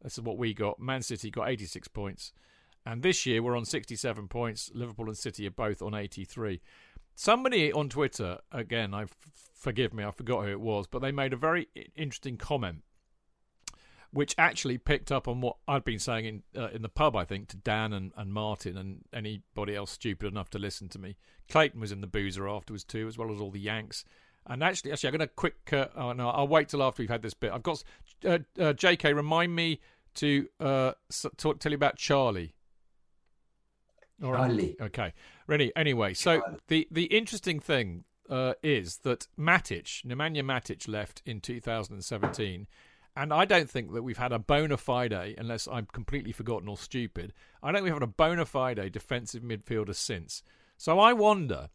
[0.03, 0.79] This is what we got.
[0.81, 2.33] Man City got 86 points.
[2.89, 4.70] And this year we're on 67 points.
[4.72, 6.59] Liverpool and City are both on 83.
[7.14, 9.05] Somebody on Twitter, again, I
[9.55, 12.84] forgive me, I forgot who it was, but they made a very interesting comment,
[14.11, 17.26] which actually picked up on what I'd been saying in uh, in the pub, I
[17.26, 21.18] think, to Dan and, and Martin and anybody else stupid enough to listen to me.
[21.51, 24.07] Clayton was in the boozer afterwards too, as well as all the Yanks.
[24.47, 25.57] And actually, actually, I'm going to quick.
[25.70, 27.53] Uh, oh no, I'll wait till after we've had this bit.
[27.53, 27.84] I've got
[28.24, 29.12] uh, uh J.K.
[29.12, 29.80] Remind me
[30.14, 30.93] to uh,
[31.36, 32.55] talk, tell you about Charlie.
[34.23, 34.49] All right.
[34.49, 34.77] Charlie.
[34.81, 35.12] Okay.
[35.47, 35.73] Ready.
[35.77, 36.59] Anyway, so Charlie.
[36.69, 42.66] the the interesting thing uh, is that Matic, Nemanja Matic, left in 2017.
[43.16, 46.77] And I don't think that we've had a bona fide, unless I'm completely forgotten or
[46.77, 50.45] stupid, I don't think we've had a bona fide defensive midfielder since.
[50.77, 51.71] So I wonder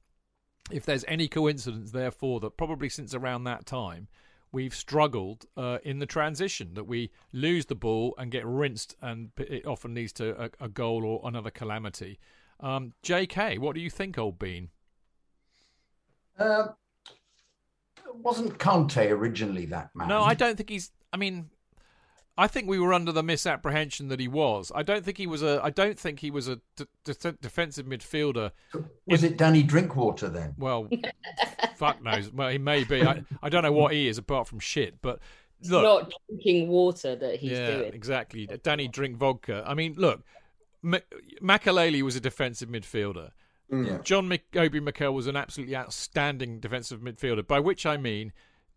[0.71, 4.07] if there's any coincidence, therefore, that probably since around that time,
[4.53, 9.31] we've struggled uh, in the transition, that we lose the ball and get rinsed, and
[9.37, 12.19] it often leads to a, a goal or another calamity.
[12.61, 14.69] Um, JK, what do you think, old Bean?
[16.37, 16.67] Uh,
[18.13, 20.07] wasn't Kante originally that man?
[20.07, 20.91] No, I don't think he's.
[21.11, 21.49] I mean,
[22.35, 24.71] I think we were under the misapprehension that he was.
[24.73, 25.59] I don't think he was a.
[25.63, 28.51] I don't think he was a d- d- defensive midfielder.
[29.05, 30.55] Was it Danny Drinkwater then?
[30.57, 30.89] Well,
[31.75, 32.31] fuck knows.
[32.31, 33.03] Well, he may be.
[33.03, 34.99] I, I don't know what he is apart from shit.
[35.01, 35.19] But
[35.69, 37.93] look, not drinking water that he's yeah, doing.
[37.93, 38.47] exactly.
[38.63, 39.63] Danny drink vodka.
[39.67, 40.23] I mean, look,
[40.83, 40.95] M-
[41.41, 43.29] Makelele was a defensive midfielder.
[43.71, 43.87] Mm.
[43.87, 43.97] Yeah.
[44.03, 47.45] John Mc- Obi Mikel was an absolutely outstanding defensive midfielder.
[47.45, 48.33] By which I mean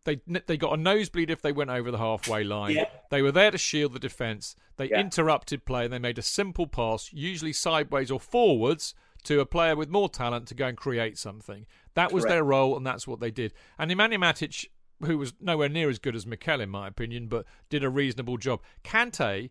[0.07, 2.77] they they got a nosebleed if they went over the halfway line.
[2.77, 2.87] Yeah.
[3.11, 4.57] They were there to shield the defence.
[4.79, 5.01] They Yeah.
[5.01, 8.95] interrupted play and they made a simple pass, usually sideways or forwards,
[9.25, 11.67] to a player with more talent to go and create something.
[11.95, 12.33] That was Correct.
[12.35, 13.53] their role, and that's what they did.
[13.79, 14.67] And Nemanja Matic,
[15.05, 18.37] who was nowhere near as good as Mikel in my opinion, but did a reasonable
[18.39, 18.63] job.
[18.85, 19.51] Kante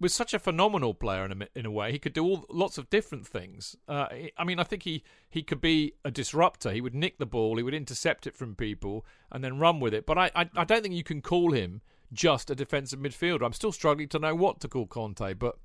[0.00, 1.92] was such a phenomenal player in a, in a way.
[1.92, 3.76] He could do all lots of different things.
[3.88, 4.06] Uh,
[4.38, 6.72] I- mean, I think he, he could be a disruptor.
[6.72, 9.94] He would nick the ball, he would intercept it from people, and then run with
[9.94, 10.04] it.
[10.06, 11.80] But I, I, I don't think you can call him
[12.12, 13.44] just a defensive midfielder.
[13.44, 15.58] I'm still struggling to know what to call Kante, but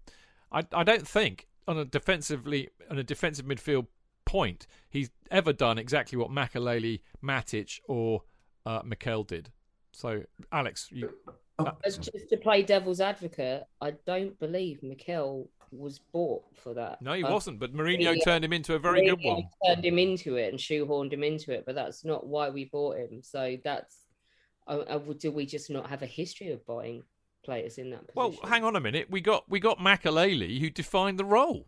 [0.51, 3.87] I, I don't think on a defensively on a defensive midfield
[4.25, 8.23] point he's ever done exactly what Makelele, Matic, or
[8.65, 9.51] uh, Mikel did.
[9.91, 11.11] So, Alex, you,
[11.59, 16.73] Oh, uh, as just to play devil's advocate, I don't believe Mikel was bought for
[16.73, 17.01] that.
[17.01, 17.59] no, he Uh, wasn't.
[17.59, 19.49] But Mourinho Mourinho- turned him into a very good Mourinho one.
[19.65, 22.97] Turned him into it and shoehorned him into it, but that's not why we bought
[22.97, 23.21] him.
[23.21, 24.05] So that's,
[24.67, 27.03] uh, uh, I, I, do we just not have a history of buying
[27.43, 29.09] players in that Well, hang on a minute.
[29.09, 31.67] We got we got Makelele who defined the role.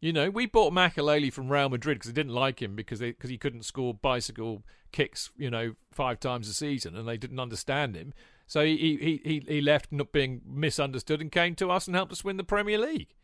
[0.00, 3.12] You know, we bought Makelele from Real Madrid because they didn't like him because they
[3.12, 7.38] because he couldn't score bicycle kicks, you know, five times a season, and they didn't
[7.38, 8.12] understand him.
[8.52, 12.12] So he he he, he left not being misunderstood and came to us and helped
[12.12, 13.14] us win the Premier League.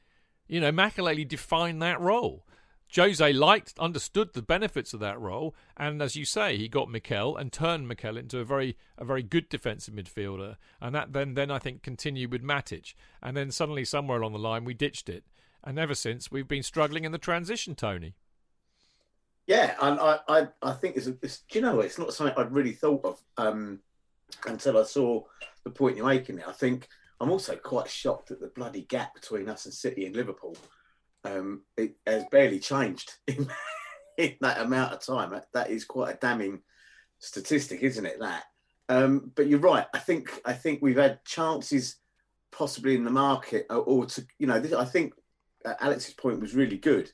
[0.47, 2.47] You know, Makelele defined that role.
[2.97, 7.37] Jose liked, understood the benefits of that role, and as you say, he got Mikel
[7.37, 11.51] and turned Mikel into a very, a very good defensive midfielder, and that then, then
[11.51, 15.25] I think continued with Matic, and then suddenly somewhere along the line we ditched it,
[15.63, 18.15] and ever since we've been struggling in the transition, Tony.
[19.47, 21.41] Yeah, and I, I, I think it's, it's.
[21.41, 21.81] Do you know?
[21.81, 23.81] It's not something I'd really thought of um,
[24.47, 25.23] until I saw
[25.65, 26.37] the point you're making.
[26.37, 26.89] There, I think
[27.21, 30.57] I'm also quite shocked at the bloody gap between us and City and Liverpool.
[31.25, 33.49] Um, it has barely changed in,
[34.17, 35.39] in that amount of time.
[35.53, 36.63] That, is quite a damning
[37.19, 38.21] statistic, isn't it?
[38.21, 38.45] That.
[38.89, 39.87] Um, but you're right.
[39.93, 41.97] I think I think we've had chances,
[42.53, 44.61] possibly in the market, or, or to you know.
[44.61, 45.13] This, I think
[45.65, 47.11] uh, Alex's point was really good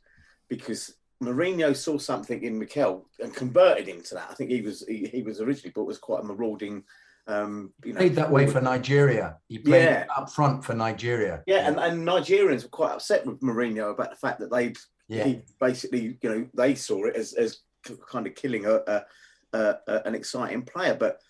[0.49, 4.29] because Mourinho saw something in Mikel and converted him to that.
[4.31, 6.85] I think he was he, he was originally but was quite a marauding.
[7.27, 9.39] Um, you know, Played that way for Nigeria.
[9.49, 10.07] He played Yeah.
[10.15, 11.43] up front for Nigeria.
[11.47, 14.77] Yeah, and, and Nigerians were quite upset with Mourinho about the fact that they'd
[15.09, 15.25] Yeah.
[15.25, 17.59] he basically, you know, they saw it as, as
[18.11, 19.05] kind of killing a, a,
[19.55, 20.95] a, a an exciting player.
[20.95, 21.21] But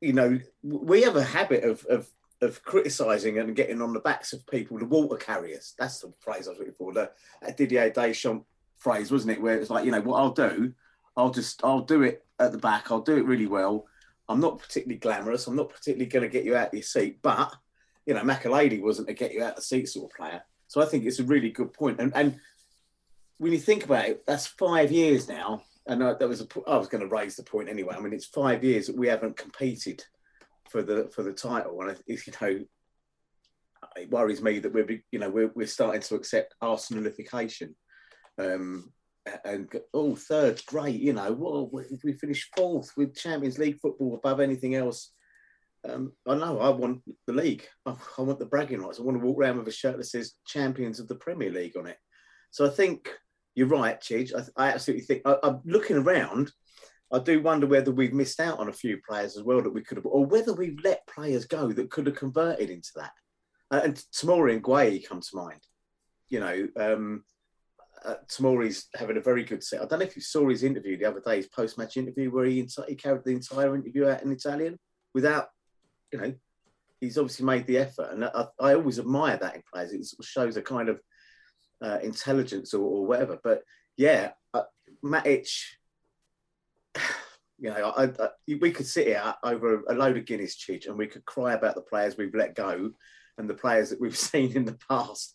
[0.00, 2.08] you know, we have a habit of of
[2.40, 5.74] of criticizing and getting on the backs of people, the water carriers.
[5.78, 6.92] That's the phrase I was looking for.
[6.92, 7.10] The
[7.56, 8.44] Didier Deschamps
[8.76, 9.40] phrase, wasn't it?
[9.42, 10.74] Where it's like, you know, what I'll do,
[11.16, 12.90] I'll just I'll do it at the back.
[12.92, 13.86] I'll do it really well.
[14.28, 15.46] I'm not particularly glamorous.
[15.46, 17.54] I'm not particularly going to get you out of your seat, but
[18.06, 20.42] you know, Makelele wasn't a get you out of seat sort of player.
[20.68, 22.00] So I think it's a really good point.
[22.00, 22.40] And and
[23.38, 25.62] when you think about it, that's five years now.
[25.86, 27.94] And I, that was a, I was going to raise the point anyway.
[27.94, 30.02] I mean, it's five years that we haven't competed
[30.70, 32.64] for the for the title, and you know,
[33.96, 37.74] it worries me that we're you know we're, we're starting to accept Arsenalification.
[38.38, 38.92] Um,
[39.44, 41.00] and oh, third, great.
[41.00, 45.12] You know, well, we, we finished fourth with Champions League football above anything else.
[45.88, 47.66] Um, I know I want the league.
[47.86, 48.98] I, I want the bragging rights.
[48.98, 51.76] I want to walk around with a shirt that says "Champions of the Premier League"
[51.76, 51.98] on it.
[52.50, 53.10] So I think
[53.54, 54.32] you're right, Chidge.
[54.34, 55.22] I, I absolutely think.
[55.24, 56.52] I, I'm looking around.
[57.12, 59.82] I do wonder whether we've missed out on a few players as well that we
[59.82, 63.12] could have, or whether we've let players go that could have converted into that.
[63.70, 65.60] Uh, and Tomori and Guéhi come to mind.
[66.28, 67.24] You know, um,
[68.04, 69.80] uh, Tomori's having a very good set.
[69.80, 72.44] I don't know if you saw his interview the other day, his post-match interview, where
[72.44, 74.78] he, he carried the entire interview out in Italian
[75.14, 75.48] without,
[76.12, 76.34] you know,
[77.00, 79.92] he's obviously made the effort, and I, I always admire that in players.
[79.92, 81.00] It shows a kind of
[81.82, 83.38] uh, intelligence or, or whatever.
[83.42, 83.62] But
[83.96, 84.62] yeah, uh,
[85.04, 85.48] Matic,
[87.58, 88.28] you know, I, I,
[88.60, 91.74] we could sit here over a load of Guinness chidge and we could cry about
[91.74, 92.90] the players we've let go
[93.38, 95.34] and the players that we've seen in the past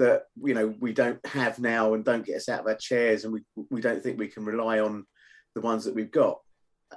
[0.00, 3.24] that you know we don't have now and don't get us out of our chairs
[3.24, 3.40] and we
[3.70, 5.06] we don't think we can rely on
[5.54, 6.40] the ones that we've got.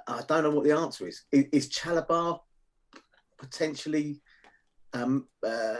[0.08, 1.24] I don't know what the answer is.
[1.30, 2.40] Is, is Chalobah
[3.38, 4.20] potentially?
[4.92, 5.74] Um, uh,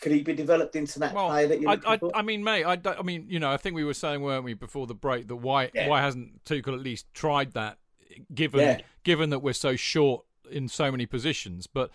[0.00, 1.98] could he be developed into that Well, player that you're I, I.
[2.16, 4.52] I mean, mate, I, I mean, you know, I think we were saying, weren't we,
[4.52, 5.88] before the break, that why Yeah.
[5.88, 7.78] why hasn't Tuchel at least tried that,
[8.34, 8.80] given Yeah.
[9.04, 11.66] given that we're so short in so many positions?
[11.66, 11.90] But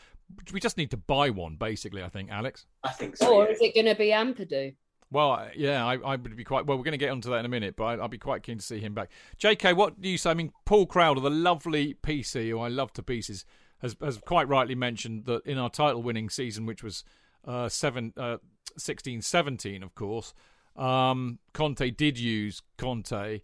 [0.53, 2.03] we just need to buy one, basically.
[2.03, 2.65] I think, Alex.
[2.83, 3.33] I think so.
[3.33, 3.51] Or yeah.
[3.51, 4.75] is it going to be Ampadu?
[5.09, 6.65] Well, yeah, I, I would be quite.
[6.65, 8.43] Well, we're going to get onto that in a minute, but I, I'll be quite
[8.43, 9.09] keen to see him back.
[9.37, 10.31] J.K., what do you say?
[10.31, 13.45] I mean, Paul Crowder, the lovely PC, who I love to pieces,
[13.79, 17.05] has has quite rightly mentioned that in our title-winning season, which was
[17.45, 18.37] uh, seven, uh,
[18.77, 20.33] 16-17, of course,
[20.75, 23.41] um, Conte did use Kante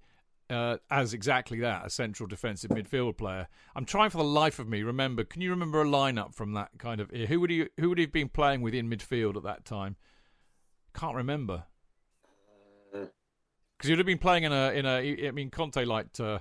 [0.50, 3.48] uh, as exactly that, a central defensive midfield player.
[3.76, 5.24] I'm trying for the life of me remember.
[5.24, 7.10] Can you remember a lineup from that kind of?
[7.12, 9.96] Who would you who would he have been playing with in midfield at that time?
[10.94, 11.64] Can't remember.
[12.94, 13.06] Uh,
[13.78, 15.28] Because he'd have been playing in a in a.
[15.28, 16.39] I mean, Conte liked uh,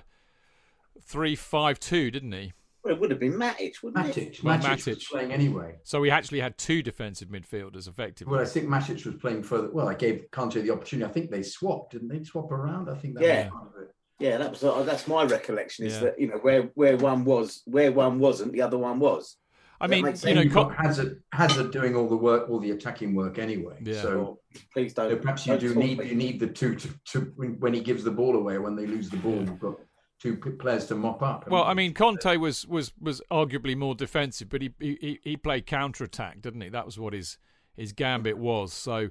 [1.01, 2.53] three five two, didn't he?
[2.83, 4.33] Well, it would have been Matic, wouldn't it?
[4.33, 4.43] Matic.
[4.43, 5.75] Well, Matic, was playing anyway.
[5.83, 8.31] So we actually had two defensive midfielders, effectively.
[8.31, 9.69] Well, I think Matic was playing further.
[9.71, 11.09] Well, I gave Conte the opportunity.
[11.09, 12.23] I think they swapped, didn't they?
[12.23, 12.89] Swap around.
[12.89, 13.43] I think that Yeah.
[13.43, 13.89] was part of it.
[14.19, 15.85] Yeah, that was uh, that's my recollection.
[15.85, 15.99] Is Yeah.
[16.01, 19.37] that you know where where one was, where one wasn't, the other one was.
[19.81, 22.49] I mean, makes you Then know, you've Con- got Hazard, Hazard doing all the work,
[22.49, 23.79] all the attacking work anyway.
[23.81, 24.01] Yeah.
[24.01, 24.39] So,
[24.71, 25.09] Please don't.
[25.09, 26.07] so perhaps you don't do need me.
[26.07, 28.85] you need the two to, to when, when he gives the ball away, when they
[28.85, 29.75] lose the ball, you've got
[30.23, 31.49] two players to mop up.
[31.49, 35.65] well, I mean, Conte was was was arguably more defensive, but he he he played
[35.65, 36.69] counter attack, didn't he?
[36.69, 37.37] That was what his
[37.75, 38.73] his gambit was.
[38.73, 39.09] So.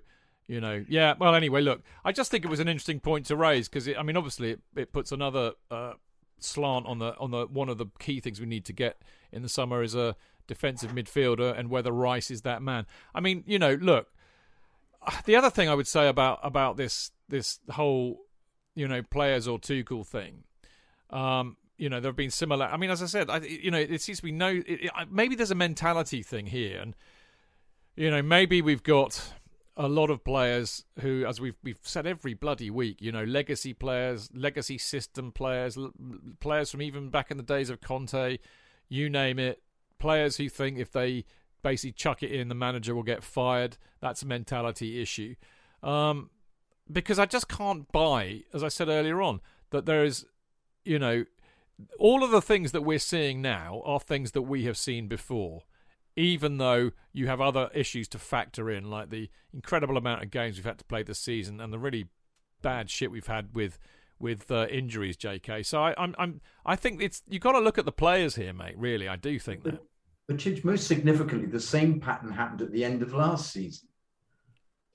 [0.49, 1.15] You know, yeah.
[1.19, 4.03] Well, anyway, look, I just think it was an interesting point to raise because, I
[4.03, 5.93] mean, obviously, it, it puts another uh,
[6.41, 9.01] slant on the on the one of the key things we need to get
[9.31, 10.17] in the summer is a
[10.49, 12.87] defensive midfielder and whether Rice is that man.
[13.15, 14.09] I mean, you know, look,
[15.25, 18.19] the other thing I would say about about this this whole
[18.75, 20.43] you know players or Tuchel thing,
[21.13, 22.67] um, you know, there have been similar.
[22.67, 24.49] I mean, as I said, I, you know, it seems to be no.
[24.49, 26.95] It, it, maybe there's a mentality thing here, and
[27.97, 29.33] you know, maybe we've got
[29.77, 33.73] a lot of players who, as we've we've said every bloody week, you know, legacy
[33.73, 35.93] players, legacy system players, l-
[36.41, 38.39] players from even back in the days of Conte,
[38.89, 39.63] you name it,
[39.99, 41.25] players who think if they
[41.63, 43.79] basically chuck it in, the manager will get fired.
[44.01, 45.37] That's a mentality issue.
[45.83, 46.31] Um,
[46.91, 49.41] because I just can't buy, as I said earlier on,
[49.71, 50.27] that there is,
[50.85, 51.25] you know,
[51.99, 55.63] all of the things that we're seeing now are things that we have seen before
[56.15, 60.57] even though you have other issues to factor in, like the incredible amount of games
[60.57, 62.07] we've had to play this season and the really
[62.61, 63.79] bad shit we've had with
[64.21, 65.63] with uh, injuries, J.K.
[65.63, 68.53] So I, I'm, I'm, I think it's you've got to look at the players here,
[68.53, 68.75] mate.
[68.77, 69.83] Really, I do think that.
[70.29, 73.89] But Chidge, most significantly, the same pattern happened at the end of last season,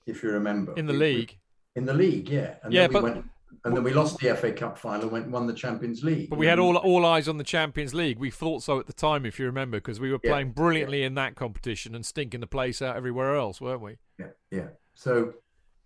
[0.06, 0.72] if you remember.
[0.74, 1.36] In the We- league,
[1.74, 2.54] In the league, yeah.
[2.62, 3.24] And Yeah, then we but- went,
[3.64, 6.30] and then we lost the FA Cup final, and won the Champions League.
[6.30, 8.18] but we had all all eyes on the Champions League.
[8.18, 11.02] We thought so at the time, if you remember, because we were Yeah, playing brilliantly
[11.02, 13.96] in that competition and stinking the place out everywhere else, weren't we?
[14.18, 14.68] Yeah, yeah.
[14.94, 15.34] So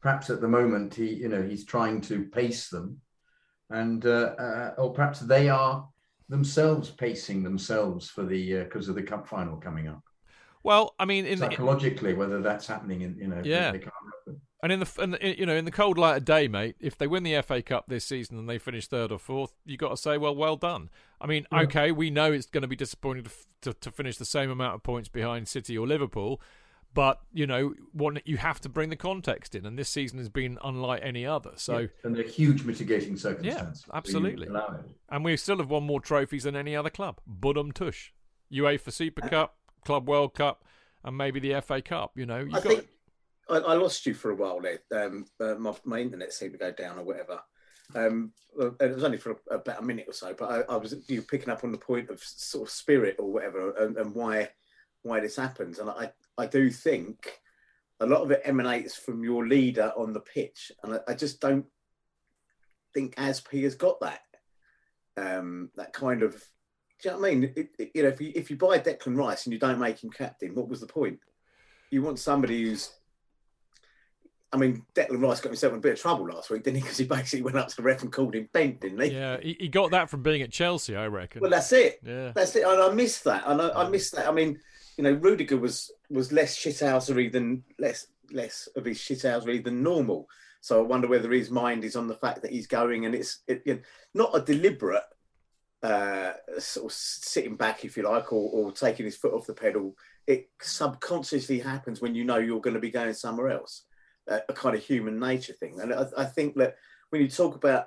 [0.01, 3.01] perhaps at the moment he, you know, he's trying to pace them,
[3.71, 5.89] and uh, uh, or perhaps they are
[6.29, 10.03] themselves pacing themselves for the because of the cup final coming up.
[10.65, 13.73] Well, I mean, in Psychologically, whether that's happening in, you know, Yeah.
[14.63, 15.03] They can't happen.
[15.03, 16.97] And in the and the- you know in the cold light of day, mate, if
[16.97, 19.91] they win the FA Cup this season and they finish third or fourth, you got
[19.91, 20.91] to say, well, well done.
[21.21, 21.61] I mean, Yeah.
[21.63, 23.31] okay, we know it's going to be disappointing to,
[23.63, 26.41] to to finish the same amount of points behind City or Liverpool,
[26.95, 30.29] but you know, what you have to bring the context in, and this season has
[30.29, 31.53] been unlike any other.
[31.57, 31.87] So, Yeah.
[32.05, 33.85] and they're huge mitigating circumstance.
[33.87, 34.49] You absolutely.
[35.09, 37.21] and we still have won more trophies than any other club.
[37.29, 38.13] Budum tush,
[38.53, 40.65] UEFA Super uh, Cup, Club World Cup,
[41.05, 42.13] and maybe the FA Cup.
[42.17, 42.89] You know, you got think
[43.53, 44.79] I, I lost you for a while there.
[45.05, 47.41] Um, uh, my, my internet seemed to go down or whatever.
[47.95, 50.95] Um, uh, it was only for about a minute or so, but I, I was
[51.09, 54.15] you were picking up on the point of sort of spirit or whatever, and, and
[54.15, 54.49] why
[55.03, 55.79] why this happens.
[55.79, 57.39] And I I do think
[58.01, 61.41] a lot of it emanates from your leader on the pitch, and I, I just
[61.41, 61.67] don't
[62.95, 64.21] think Azpi has got that
[65.17, 66.33] um, that kind of.
[67.03, 67.53] Do you know what I mean?
[67.57, 70.03] It, it- you know, if you if you buy Declan Rice and you don't make
[70.03, 71.19] him captain, what was the point?
[71.91, 72.91] You want somebody who's.
[74.53, 76.83] I mean, Declan Rice got himself in a bit of trouble last week, didn't he?
[76.83, 79.13] Because he basically went up to the ref and called him bent, didn't he?
[79.13, 81.41] yeah, he, he got that from being at Chelsea, I reckon.
[81.41, 82.01] Well, that's it.
[82.05, 82.67] yeah, That's it.
[82.67, 83.45] And I missed that.
[83.47, 84.29] And I, I missed that.
[84.29, 84.61] I mean,
[84.97, 90.29] you know, Rudiger was was less shithousery than less less of his shithousery than normal.
[90.61, 93.41] So I wonder whether his mind is on the fact that he's going and it's
[93.49, 93.81] it, you know,
[94.15, 95.03] not a deliberate
[95.83, 99.55] uh, sort of sitting back, if you like, or, or taking his foot off the
[99.55, 99.97] pedal.
[100.27, 103.83] It subconsciously happens when you know you're going to be going somewhere else.
[104.29, 105.81] A kind of human nature thing.
[105.81, 106.77] And I, I think that
[107.11, 107.87] when you talk about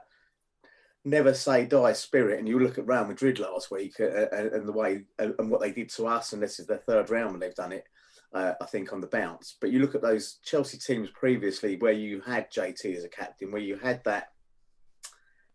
[1.05, 4.67] never say die spirit, and you look at Real Madrid last week uh, uh, and
[4.67, 7.31] the way uh, and what they did to us, and this is their third round
[7.31, 7.85] when they've done it.
[8.33, 11.93] Uh, I think on the bounce, but you look at those Chelsea teams previously where
[11.93, 14.33] you had JT as a captain, where you had that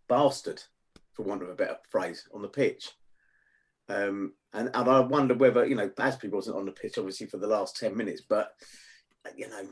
[0.09, 0.63] bastard,
[1.13, 2.93] for want of a better phrase, on the pitch.
[3.91, 7.37] Um, and, and I wonder whether you know Azpi wasn't on the pitch obviously for
[7.37, 8.53] the last ten minutes, but
[9.37, 9.69] you know,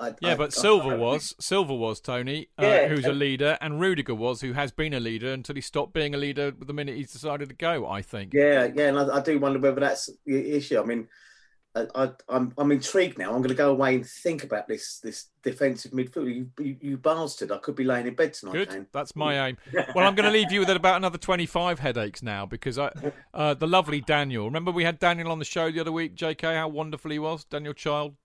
[0.00, 2.88] I, yeah, I- but I- was Silva was Tony, uh, Yeah.
[2.88, 6.14] who's a leader, and Rudiger was, who has been a leader until he stopped being
[6.14, 7.86] a leader the minute he's decided to go.
[7.88, 8.32] I think.
[8.34, 10.80] Yeah, yeah, and I, I do wonder whether that's the issue.
[10.80, 11.08] I mean,
[11.74, 13.30] I, I, I'm I'm intrigued now.
[13.30, 16.26] I'm going to go away and think about this this defensive midfield.
[16.34, 17.50] You, you, you bastard!
[17.50, 18.52] I could be laying in bed tonight.
[18.52, 18.68] Good.
[18.70, 18.86] Kane.
[18.92, 19.56] That's my aim.
[19.94, 22.90] Well, I'm going to leave you with about another 25 headaches now because I,
[23.32, 24.44] uh, the lovely Daniel.
[24.44, 26.14] Remember we had Daniel on the show the other week.
[26.14, 26.54] J.K.
[26.54, 28.16] How wonderful he was, Daniel Child.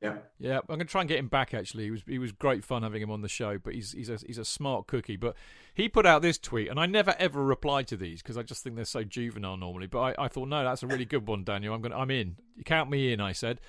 [0.00, 0.18] Yeah.
[0.38, 1.52] Yeah, I'm going to try and get him back.
[1.54, 3.58] Actually, he was he was great fun having him on the show.
[3.58, 5.16] But he's he's a he's a smart cookie.
[5.16, 5.34] But
[5.74, 8.62] he put out this tweet, and I never ever reply to these because I just
[8.62, 9.88] think they're so juvenile normally.
[9.88, 11.74] But I, I thought no, that's a really good one, Daniel.
[11.74, 12.36] I'm going I'm in.
[12.56, 13.20] You count me in.
[13.20, 13.60] I said,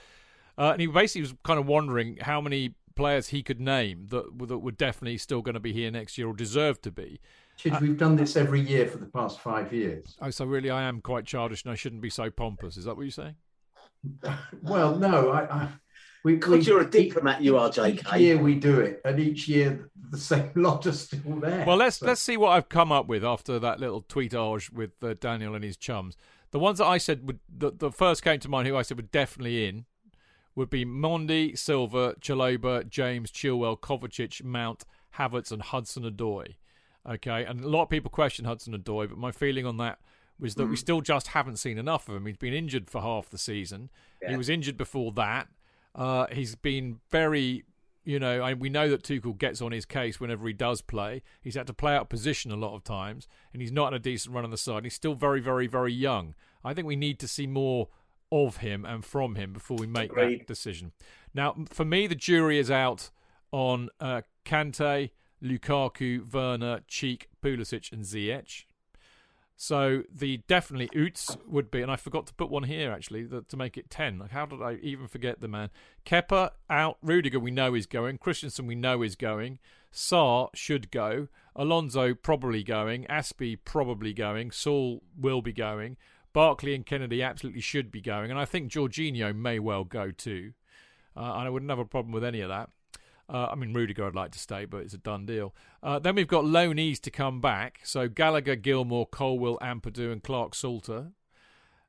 [0.58, 4.38] uh, and he basically was kind of wondering how many players he could name that
[4.38, 7.20] were- that were definitely still going to be here next year or deserve to be.
[7.58, 10.16] Chidge, we've done this every year for the past five years.
[10.22, 12.78] Oh, so really, I am quite childish, and I shouldn't be so pompous.
[12.78, 13.36] Is that what you're saying?
[14.62, 15.68] Well, no, I, I
[16.24, 18.20] we, God, we- you're a diplomat, you are, Each JK.
[18.20, 21.66] year we do it, and each year the same lot are still there.
[21.66, 24.92] Well, let's So- let's see what I've come up with after that little tweetage with
[25.04, 26.18] uh, Daniel and his chums.
[26.52, 28.98] The ones that I said would the, the first came to mind, who I said
[28.98, 29.86] were definitely in,
[30.56, 34.84] would be Mendy, Silva, Chalobah, James, Chilwell, Kovacic, Mount,
[35.18, 36.56] Havertz, and Hudson Odoi.
[37.10, 40.00] Okay, and a lot of people question Hudson Odoi, but my feeling on that
[40.40, 42.26] was that we still just haven't seen enough of him.
[42.26, 43.90] He's been injured for half the season.
[44.28, 45.48] He was injured before that.
[45.96, 47.64] Uh, he's been very,
[48.04, 51.22] you know, I, we know that Tuchel gets on his case whenever he does play.
[51.42, 54.00] He's had to play out position a lot of times, and he's not in a
[54.00, 54.84] decent run on the side.
[54.84, 56.36] He's still very, very, very young.
[56.64, 57.90] I think we need to see more
[58.32, 60.92] of him and from him before we make that decision.
[61.34, 63.10] Now, for me, the jury is out
[63.52, 65.12] on uh, Kante,
[65.44, 68.66] Lukaku, Werner, Cheek, Pulisic, and Ziyech.
[69.62, 73.57] So the definitely Oots would be, and I forgot to put one here actually to
[73.57, 74.18] make it ten.
[74.18, 75.70] Like how did I even forget the man?
[76.05, 79.60] Kepa out, Rudiger we know is going, Christensen we know is going,
[79.93, 85.97] Sarr should go, Alonso probably going, Azpi probably going, Saul will be going,
[86.32, 90.53] Barkley and Kennedy absolutely should be going, and I think Jorginho may well go too.
[91.18, 92.70] Uh, and I wouldn't have a problem with any of that.
[93.30, 95.54] Uh, I mean, Rudiger, I'd like to stay, but it's a done deal.
[95.84, 97.80] Uh, then we've got loanees to come back.
[97.84, 101.12] So Gallagher, Gilmour, Colwill, Ampadu, and Clarke-Salter.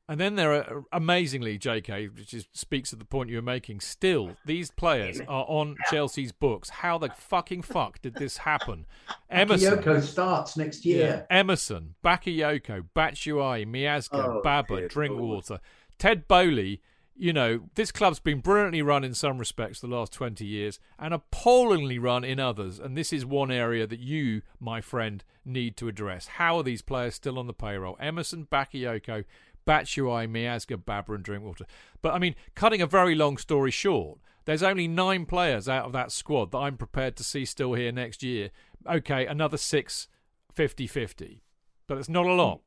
[0.08, 3.78] And then there are amazingly, JK, which is, speaks to the point you were making.
[3.78, 6.68] Still, these players are on Chelsea's books.
[6.68, 8.86] How the fucking fuck did this happen?
[9.30, 11.26] Emerson Yoko starts next year.
[11.30, 15.60] Emerson, Bakayoko, Batshuayi, Miazga, Oh, Baba, Drinkwater,
[15.96, 16.80] Ted Boehly.
[17.20, 21.12] You know, this club's been brilliantly run in some respects the last 20 years and
[21.12, 22.78] appallingly run in others.
[22.78, 26.26] And this is one area that you, my friend, need to address.
[26.26, 27.98] How are these players still on the payroll?
[28.00, 29.26] Emerson, Bakayoko,
[29.66, 31.66] Batshuayi, Miazga, Baba, and Drinkwater.
[32.00, 35.92] But I mean, cutting a very long story short, there's only nine players out of
[35.92, 38.48] that squad that I'm prepared to see still here next year.
[38.90, 40.08] Okay, another six
[40.54, 41.42] 50 50.
[41.86, 42.62] But it's not a lot.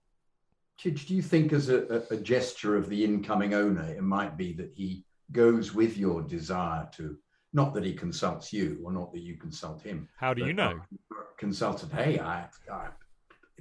[0.82, 4.38] Chidge, do you think, as a, a, a gesture of the incoming owner, it might
[4.38, 7.18] be that he goes with your desire to,
[7.54, 10.10] not that he consults you or not that you consult him?
[10.18, 10.80] How do you know?
[11.38, 12.88] Consulted, hey, I, I,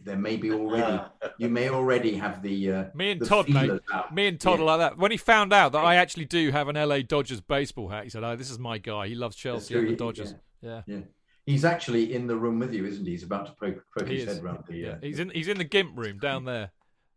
[0.02, 1.02] there may be already,
[1.38, 2.72] you may already have the.
[2.72, 3.70] Uh, Me and the Todd, mate.
[3.92, 4.14] out.
[4.14, 4.62] Me and Todd Yeah.
[4.64, 4.98] are like that.
[4.98, 8.10] When he found out that I actually do have an LA Dodgers baseball hat, he
[8.10, 9.08] said, "Oh, this is my guy.
[9.08, 9.96] He loves Chelsea and the Yeah.
[9.96, 11.00] Dodgers." Yeah, Yeah.
[11.44, 13.10] He's actually in the room with you, isn't he?
[13.10, 14.34] He's about to poke, poke he his is.
[14.36, 14.76] head round the.
[14.76, 15.30] Yeah, Uh, he's in.
[15.30, 16.70] He's in the gimp room down there.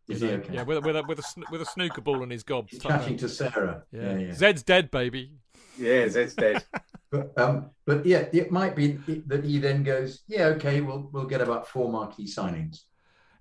[0.08, 0.54] Is he okay?
[0.54, 2.68] Yeah, with a, with a with a with a snooker ball in his gob.
[2.70, 3.84] He's tucked chatting to Sarah.
[3.92, 4.12] Yeah.
[4.12, 4.34] Yeah, yeah.
[4.34, 5.32] Zed's dead, baby.
[5.78, 6.64] Yeah, Zed's dead.
[7.12, 8.94] But, um, but yeah, it might be
[9.28, 12.82] that he then goes, yeah, okay, we'll we'll get about four marquee signings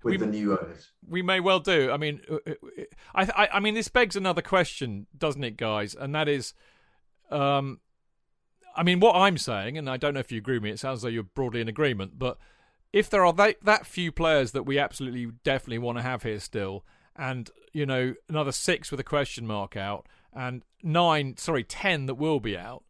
[0.01, 0.91] with We- the new owners.
[1.05, 1.91] We may well do.
[1.91, 2.53] I mean, uh, uh,
[3.13, 5.93] I, I, I mean, this begs another question, doesn't it, guys?
[5.93, 6.53] And that is,
[7.31, 7.81] um,
[8.77, 10.69] I mean, what I'm saying, and I don't know if you agree with me.
[10.69, 12.37] It sounds like you're broadly in agreement, but
[12.95, 16.39] if there are that, that few players that we absolutely definitely want to have here
[16.39, 22.05] still, and you know, another six with a question mark out, and nine, sorry, ten
[22.05, 22.85] that will be out,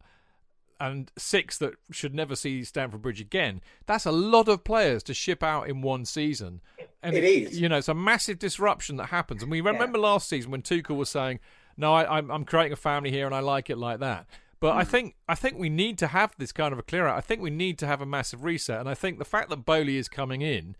[0.79, 3.61] and six that should never see Stamford Bridge again.
[3.87, 6.61] That's a lot of players to ship out in one season.
[7.01, 7.59] And It is.
[7.59, 9.41] You know, it's a massive disruption that happens.
[9.41, 11.39] And we remember last season when Tuchel was saying,
[11.77, 14.27] "No, I, I'm, I'm creating a family here, and I like it like that."
[14.65, 14.79] But Hmm.
[14.79, 17.15] I think I think we need to have this kind of a clear out.
[17.15, 18.79] I think we need to have a massive reset.
[18.79, 20.75] And I think the fact that Boehly is coming in,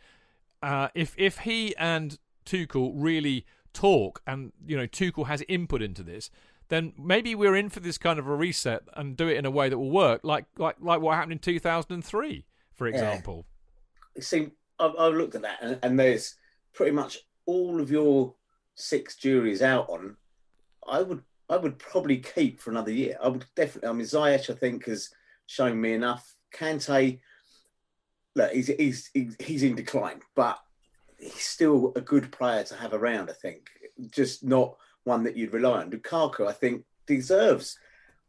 [0.64, 2.18] uh, if if he and
[2.48, 6.32] Tuchel really talk, and you know Tuchel has input into this,
[6.70, 9.52] then maybe we're in for this kind of a reset and do it in a
[9.52, 13.46] way that will work, like like like what happened in 2003, for example.
[14.20, 16.34] see, I've, I've looked at that, and, and there's
[16.74, 18.34] pretty much all of your
[18.74, 20.18] six juries out on.
[20.90, 23.18] I would, I would probably keep for another year.
[23.22, 23.90] I would definitely.
[23.90, 25.10] I mean, Ziyech, I think, has
[25.46, 26.36] shown me enough.
[26.54, 27.20] Kante,
[28.36, 30.60] look, he's he's he's, in decline, but
[31.20, 33.30] he's still a good player to have around.
[33.30, 33.68] I think,
[34.12, 35.92] just not one that you'd rely on.
[35.92, 37.78] Lukaku, I think, deserves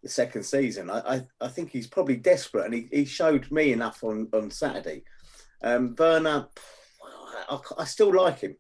[0.02, 0.90] the second season.
[0.90, 4.50] I, I, I think he's probably desperate, and he, he showed me enough on, on
[4.50, 5.04] Saturday.
[5.62, 6.48] Um, Werner,
[7.48, 8.56] I, I still like him.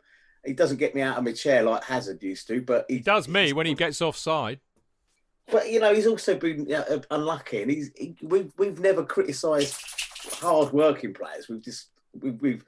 [0.46, 3.28] He doesn't get me out of my chair like Hazard used to, but he, does
[3.28, 4.60] me when he gets offside.
[5.50, 9.76] But you know, he's also been uh, unlucky, and he's he, we've we've never criticised
[10.40, 11.48] hard-working players.
[11.48, 11.88] We've just
[12.20, 12.64] we've, we've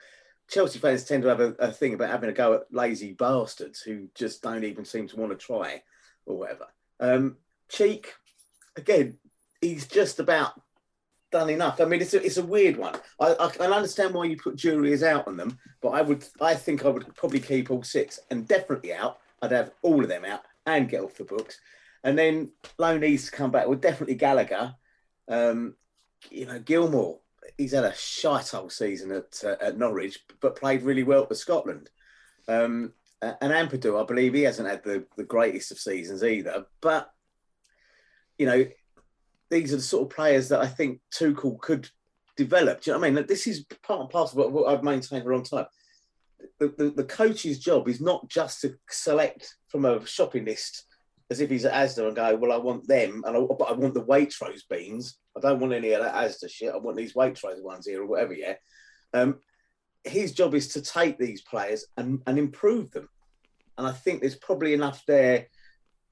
[0.48, 3.80] Chelsea fans tend to have a, a thing about having a go at lazy bastards
[3.80, 5.82] who just don't even seem to want to try
[6.26, 6.66] or whatever.
[7.00, 7.36] Um,
[7.68, 8.14] Cheek,
[8.76, 9.18] again,
[9.60, 10.60] he's just about
[11.30, 11.80] done enough.
[11.80, 12.94] I mean, it's a, it's a weird one.
[13.20, 16.84] I, I understand why you put juries out on them, but I would I think
[16.84, 19.18] I would probably keep all six and definitely out.
[19.42, 21.60] I'd have all of them out and get off the books.
[22.04, 23.66] And then loanees to come back.
[23.66, 24.74] Well, definitely Gallagher.
[25.28, 25.74] Um,
[26.30, 27.18] you know, Gilmour.
[27.56, 31.34] He's had a shite old season at uh, at Norwich, but played really well for
[31.34, 31.90] Scotland.
[32.46, 36.66] Um, and Ampadu, I believe he hasn't had the, the greatest of seasons either.
[36.80, 37.10] But
[38.38, 38.66] you know,
[39.50, 41.88] these are the sort of players that I think Tuchel could
[42.36, 42.82] develop.
[42.82, 43.16] Do you know what I mean?
[43.16, 45.66] Like, this is part and parcel of what I've maintained for a long time.
[46.60, 50.84] The, the, the coach's job is not just to select from a shopping list
[51.30, 53.72] as if he's at Asda and go, well, I want them, and I, but I
[53.72, 55.18] want the Waitrose beans.
[55.36, 56.72] I don't want any of that Asda shit.
[56.72, 58.32] I want these Waitrose ones here or whatever.
[58.32, 58.54] Yeah.
[59.12, 59.40] Um,
[60.04, 63.08] his job is to take these players and, and improve them,
[63.76, 65.48] and I think there's probably enough there,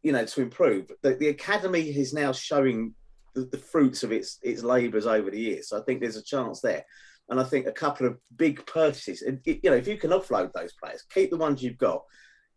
[0.03, 0.91] you know, to improve.
[1.03, 2.95] The, the academy is now showing
[3.37, 5.69] the, the fruits of its its labours over the years.
[5.69, 6.85] So I think there's a chance there.
[7.29, 10.53] And I think a couple of big purchases, and you know, if you can offload
[10.53, 12.03] those players, keep the ones you've got.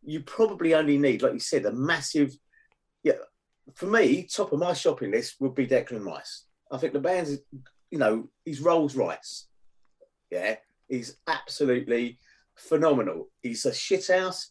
[0.03, 2.35] You probably only need, like you said, a massive.
[3.03, 3.13] Yeah,
[3.75, 6.45] for me, top of my shopping list would be Declan Rice.
[6.71, 7.39] I think the band's,
[7.89, 9.47] you know, he's Rolls Royce.
[10.29, 10.57] Yeah,
[10.87, 12.19] he's absolutely
[12.55, 13.29] phenomenal.
[13.41, 14.45] He's a shithouse.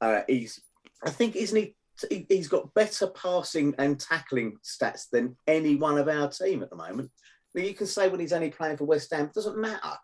[0.00, 0.60] Uh, he's,
[1.02, 1.74] I think, isn't he?
[2.10, 6.70] He- He's got better passing and tackling stats than any one of our team at
[6.70, 7.10] the moment.
[7.54, 9.96] You can say when he's only playing for West Ham, it doesn't matter.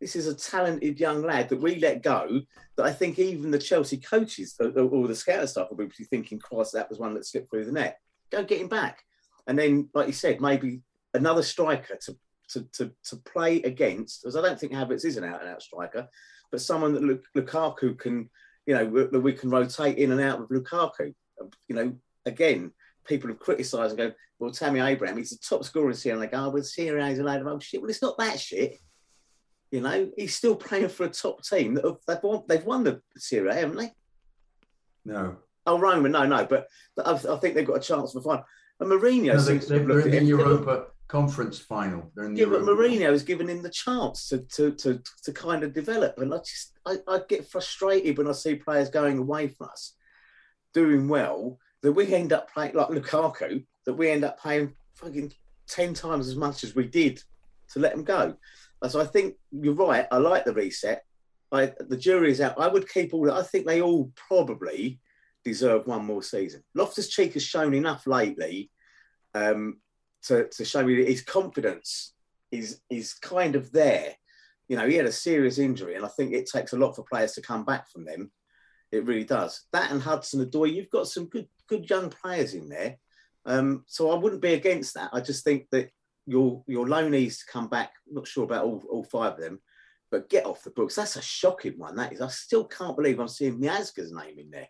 [0.00, 2.40] This is a talented young lad that we let go.
[2.76, 6.72] That I think even the Chelsea coaches or, the scouting staff will be thinking, "Christ,
[6.72, 7.98] that was one that slipped through the net."
[8.30, 9.02] Go get him back,
[9.46, 10.82] and then, like you said, maybe
[11.14, 12.16] another striker to
[12.50, 14.22] to to, to play against.
[14.22, 16.08] Because I don't think Havertz is an out and out striker,
[16.50, 18.28] but someone that Lukaku can,
[18.66, 21.14] you know, that we can rotate in and out with Lukaku.
[21.68, 21.94] You know,
[22.26, 22.72] again,
[23.06, 26.22] people have criticised and go, well, Tammy Abraham, he's the top scorer in Serie A.
[26.22, 27.80] And they oh, well, Serie A is a load of oh, old shit.
[27.80, 28.78] Well, it's not that shit.
[29.70, 31.74] You know, he's still playing for a top team.
[31.74, 33.92] That have, they've, won, they've won the Serie A, haven't they?
[35.04, 35.36] No.
[35.66, 36.46] Oh, Roma, no, no.
[36.46, 36.66] But
[37.04, 38.44] I, I think they've got a chance for final.
[38.80, 42.10] And Mourinho no, they, they're, in the Europa Conference final.
[42.14, 42.66] They're in the yeah, Europa.
[42.66, 46.18] but Mourinho has given him the chance to, to, to, to kind of develop.
[46.18, 49.96] And I just, I, I get frustrated when I see players going away from us,
[50.74, 55.32] doing well, that we end up playing like Lukaku, that we end up paying fucking
[55.68, 57.22] 10 times as much as we did
[57.72, 58.36] to let him go.
[58.88, 60.06] So I think you're right.
[60.10, 61.04] I like the reset.
[61.52, 62.58] I, the jury is out.
[62.58, 63.30] I would keep all.
[63.30, 65.00] I think they all probably
[65.44, 66.62] deserve one more season.
[66.74, 68.70] Loftus Cheek has shown enough lately
[69.34, 69.78] um,
[70.24, 72.14] to, to show me that his confidence
[72.50, 74.14] is is kind of there.
[74.68, 77.04] You know, he had a serious injury, and I think it takes a lot for
[77.04, 78.30] players to come back from them.
[78.94, 79.62] It really does.
[79.72, 82.96] That and Hudson Odoi, you've got some good good young players in there.
[83.46, 85.10] Um, so I wouldn't be against that.
[85.12, 85.90] I just think that
[86.26, 87.92] your your loan loanees to come back.
[88.08, 89.60] I'm not sure about all, all five of them,
[90.10, 90.94] but get off the books.
[90.94, 91.96] That's a shocking one.
[91.96, 92.20] That is.
[92.20, 94.68] I still can't believe I'm seeing Miazga's name in there.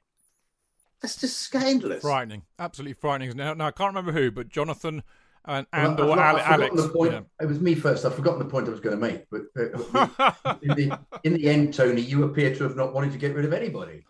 [1.00, 2.00] That's just scandalous.
[2.00, 2.42] Frightening.
[2.58, 3.36] Absolutely frightening.
[3.36, 5.02] Now, now I can't remember who, but Jonathan
[5.46, 6.74] and, and well, or I've, Alex.
[6.76, 7.26] I've the point.
[7.40, 8.04] It was me first.
[8.04, 9.26] I've forgotten the point I was going to make.
[9.30, 13.18] But uh, in, the, in the end, Tony, you appear to have not wanted to
[13.18, 14.04] get rid of anybody.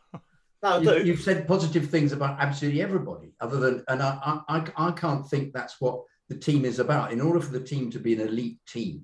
[0.63, 4.91] No, you, have said positive things about absolutely everybody, other than, and I, I, I
[4.93, 7.13] can't think that's what the team is about.
[7.13, 9.03] In order for the team to be an elite team,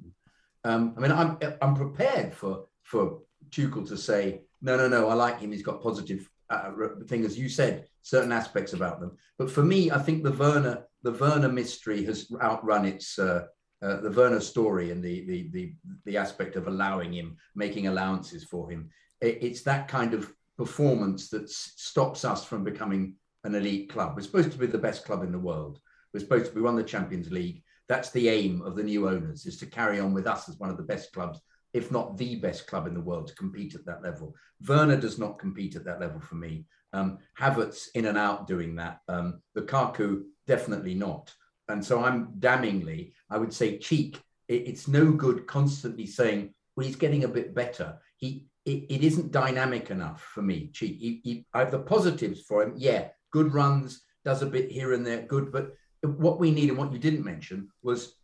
[0.64, 3.20] um, I mean, I'm, I'm prepared for for
[3.50, 5.52] Tuchel to say, no, no, no, I like him.
[5.52, 6.70] He's got positive uh,
[7.06, 9.16] thing, as you said, certain aspects about them.
[9.38, 13.18] But for me, I think the Werner, the Werner mystery has outrun its.
[13.18, 13.44] Uh,
[13.82, 15.72] uh, the Werner story and the, the the
[16.04, 18.90] the aspect of allowing him, making allowances for him.
[19.22, 23.14] It, it's that kind of performance that stops us from becoming
[23.44, 24.12] an elite club.
[24.14, 25.78] We're supposed to be the best club in the world.
[26.12, 27.62] We're supposed to be run the Champions League.
[27.88, 30.70] That's the aim of the new owners is to carry on with us as one
[30.70, 31.40] of the best clubs,
[31.72, 34.34] if not the best club in the world, to compete at that level.
[34.68, 36.66] Werner does not compete at that level for me.
[36.92, 38.98] Um, Havertz in and out doing that.
[39.08, 41.32] Um, Lukaku definitely not.
[41.68, 44.20] And so I'm damningly, I would say, cheek.
[44.48, 47.98] It, it's no good constantly saying, well, he's getting a bit better.
[48.16, 50.70] He it, it isn't dynamic enough for me.
[50.72, 50.98] Cheek.
[51.00, 52.74] He, he, I have the positives for him.
[52.76, 55.50] Yeah, good runs, does a bit here and there, good.
[55.50, 58.16] But what we need and what you didn't mention was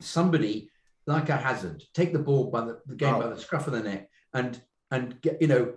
[0.00, 0.70] somebody
[1.06, 3.20] like a Hazard take the ball by the, the game oh.
[3.20, 4.60] by the scruff of the neck and
[4.90, 5.72] and get you know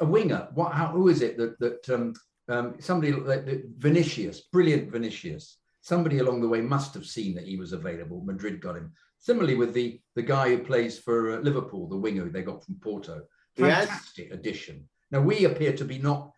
[0.00, 0.48] a winger.
[0.54, 0.72] What?
[0.72, 0.88] How?
[0.88, 2.14] Who is it that that um,
[2.48, 3.46] um, somebody like
[3.78, 5.58] Vinicius, brilliant Vinicius.
[5.80, 8.22] Somebody along the way must have seen that he was available.
[8.24, 8.92] Madrid got him.
[9.18, 12.76] Similarly with the the guy who plays for uh, Liverpool, the winger they got from
[12.76, 13.22] Porto.
[13.56, 14.34] Fantastic yes.
[14.34, 14.88] addition.
[15.10, 16.32] Now we appear to be not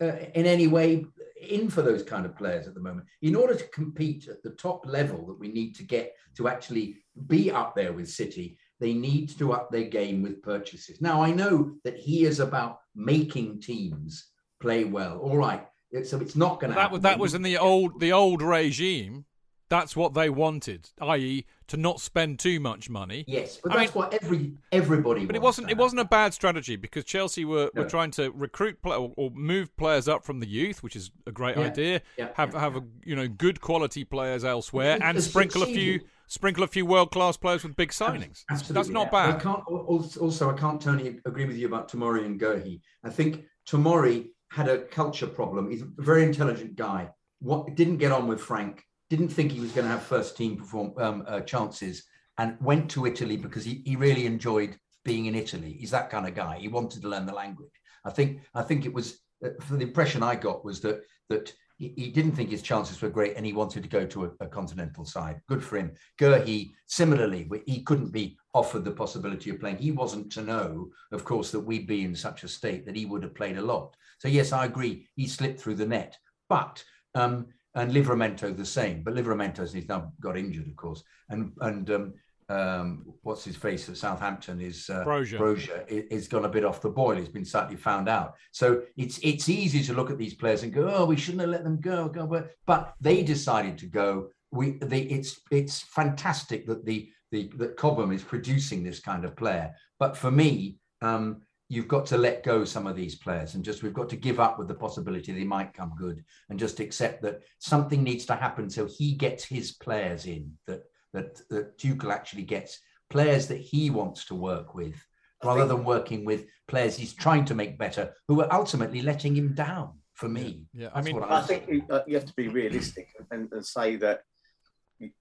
[0.00, 1.06] uh, in any way
[1.40, 3.06] in for those kind of players at the moment.
[3.22, 6.96] In order to compete at the top level that we need to get to actually
[7.26, 11.00] be up there with City, they need to up their game with purchases.
[11.00, 14.29] Now I know that he is about making teams
[14.60, 15.18] play well.
[15.18, 15.66] All right,
[16.04, 16.76] so it's not going to.
[16.76, 19.24] That, that was in the old the old regime.
[19.68, 23.24] That's what they wanted, i.e., to not spend too much money.
[23.28, 25.24] Yes, but I that's mean, what every everybody.
[25.24, 25.70] But it wasn't.
[25.70, 27.82] It wasn't a bad strategy because Chelsea were, no.
[27.82, 31.12] were trying to recruit play, or, or, move players up from the youth, which is
[31.26, 31.62] a great yeah.
[31.62, 32.02] idea.
[32.18, 32.28] Yeah.
[32.34, 32.60] Have yeah.
[32.60, 36.84] have a you know good quality players elsewhere and sprinkle a few sprinkle a few
[36.84, 38.44] world class players with big signings.
[38.50, 39.36] Absolutely, that's not bad.
[39.36, 39.62] I can't.
[39.68, 42.80] Also, I can't Tony agree with you about Tomori and Guéhi.
[43.04, 45.70] I think Tomori had a culture problem.
[45.70, 47.10] He's a very intelligent guy.
[47.40, 50.56] What didn't get on with Frank didn't think he was going to have first team
[50.56, 52.04] perform um, uh, chances
[52.38, 55.76] and went to Italy because he, he really enjoyed being in Italy.
[55.78, 56.58] He's that kind of guy.
[56.58, 57.70] He wanted to learn the language.
[58.04, 61.52] I think I think it was uh, for the impression I got was that that
[61.78, 64.30] he, he, didn't think his chances were great and he wanted to go to a,
[64.40, 65.40] a continental side.
[65.48, 65.92] Good for him.
[66.18, 69.78] Guéhi similarly, he couldn't be offered the possibility of playing.
[69.78, 73.06] He wasn't to know, of course, that we'd be in such a state that he
[73.06, 73.96] would have played a lot.
[74.20, 75.08] So yes, I agree.
[75.16, 76.16] He slipped through the net,
[76.48, 76.82] but.
[77.14, 79.04] Um, and Livramento the same.
[79.04, 82.14] But Livramento he's now got injured, of course, and and um,
[82.48, 85.38] um, what's his face at Southampton is uh, Broja.
[85.38, 87.16] Broja is gone a bit off the boil.
[87.16, 88.34] He's been slightly found out.
[88.50, 91.50] So it's it's easy to look at these players and go, oh, we shouldn't have
[91.50, 92.08] let them go.
[92.08, 92.44] go.
[92.66, 98.10] But they decided to go we the it's it's fantastic that the the that Cobham
[98.10, 99.72] is producing this kind of player.
[99.98, 103.82] But for me, um, you've got to let go some of these players and just
[103.82, 107.22] we've got to give up with the possibility they might come good and just accept
[107.22, 110.82] that something needs to happen so he gets his players in that
[111.12, 114.96] that that Tuchel actually gets players that he wants to work with
[115.42, 119.54] rather than working with players he's trying to make better who are ultimately letting him
[119.54, 122.48] down for me Yeah, I mean, what I think you, uh, you have to be
[122.48, 124.22] realistic and, and say that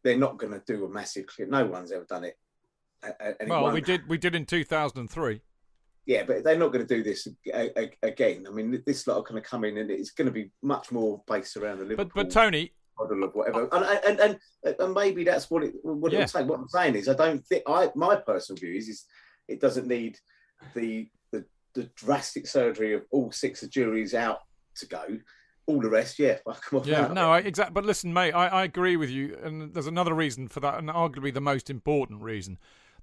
[0.03, 1.47] they're not going to do a massive clear.
[1.47, 2.35] No one's ever done it
[3.47, 5.41] well, we did we did in 2003.
[6.05, 8.45] Yeah, but they're not going to do this a- a- again.
[8.47, 10.91] I mean, this lot are going to come in and it's going to be much
[10.91, 13.67] more based around the Liverpool But but Tony, model of whatever.
[13.71, 16.21] And and and, and maybe that's what it what Yeah.
[16.23, 16.47] it saying.
[16.47, 19.05] What I'm saying is, I don't think I my personal view is, is
[19.47, 20.17] it doesn't need
[20.73, 21.45] the the
[21.75, 24.39] the drastic surgery of all six of juries out
[24.77, 25.05] to go.
[25.67, 27.13] All the rest, yeah, fuck 'em off Yeah, out.
[27.13, 27.73] no, I, exactly.
[27.75, 30.89] But listen, mate, I, I agree with you, and there's another reason for that, and
[30.89, 32.57] arguably the most important reason.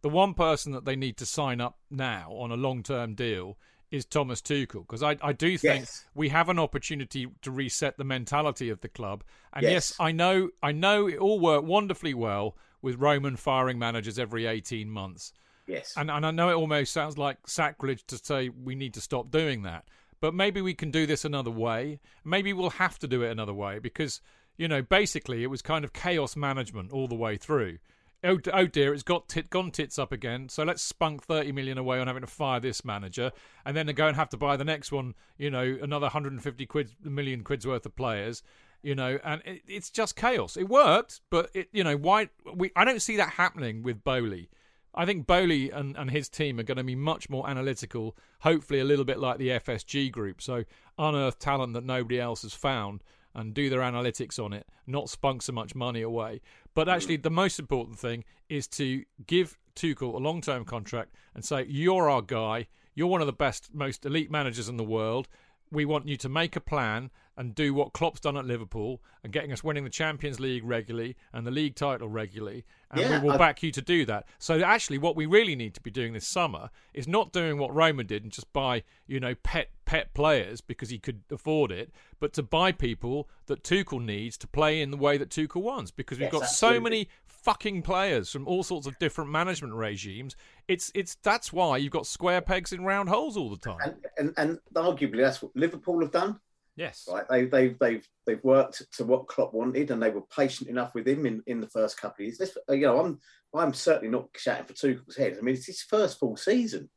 [0.07, 3.59] The one person that they need to sign up now on a long-term deal
[3.91, 6.05] is Thomas Tuchel, because I, I do think Yes.
[6.15, 9.24] we have an opportunity to reset the mentality of the club.
[9.53, 9.97] And yes, Yes.
[9.99, 14.89] I know, I know it all worked wonderfully well with Roman firing managers every 18
[14.89, 15.33] months.
[15.66, 19.01] Yes, And, and I know it almost sounds like sacrilege to say we need to
[19.01, 19.89] stop doing that,
[20.20, 21.99] but maybe we can do this another way.
[22.24, 24.20] Maybe we'll have to do it another way because,
[24.57, 27.78] you know, basically it was kind of chaos management all the way through.
[28.24, 30.48] Oh, oh dear, it's got tit, gone tits up again.
[30.48, 33.30] So let's spunk 30 million away on having to fire this manager
[33.64, 36.90] and then go and have to buy the next one, you know, another 150 quid,
[37.05, 38.43] million quid's worth of players
[38.82, 40.56] you know, and it, it's just chaos.
[40.56, 42.70] It worked, but it, you know, why we?
[42.76, 44.48] I don't see that happening with Boehly.
[44.94, 48.78] I think Boehly and, and his team are going to be much more analytical, hopefully
[48.78, 50.40] a little bit like the FSG group.
[50.40, 50.64] So
[50.98, 53.02] unearth talent that nobody else has found
[53.36, 56.40] and do their analytics on it, not spunk so much money away.
[56.74, 56.94] But hmm.
[56.94, 61.66] actually, the most important thing is to give Tuchel a long term contract and say,
[61.68, 62.66] You're our guy.
[62.94, 65.28] You're one of the best, most elite managers in the world.
[65.70, 69.32] We want you to make a plan and do what Klopp's done at Liverpool and
[69.32, 72.64] getting us winning the Champions League regularly and the league title regularly.
[72.90, 74.26] And Yeah, we will I- back you to do that.
[74.38, 77.74] So actually, what we really need to be doing this summer is not doing what
[77.74, 81.92] Roman did and just buy, you know, pet pet players because he could afford it,
[82.18, 85.90] but to buy people that Tuchel needs to play in the way that Tuchel wants.
[85.92, 90.34] Because we've Yes, got so many fucking players from all sorts of different management regimes.
[90.66, 93.78] It's it's that's why you've got square pegs in round holes all the time.
[93.84, 96.40] and, and and arguably that's what Liverpool have done.
[96.77, 97.09] Yes.
[97.11, 100.94] Right, they, they've they've they've worked to what Klopp wanted, and they were patient enough
[100.94, 102.39] with him in, in the first couple of years.
[102.39, 103.19] This, you know, I'm
[103.55, 105.36] I'm certainly not shouting for Tuchel's head.
[105.39, 106.90] I mean, it's his first full season,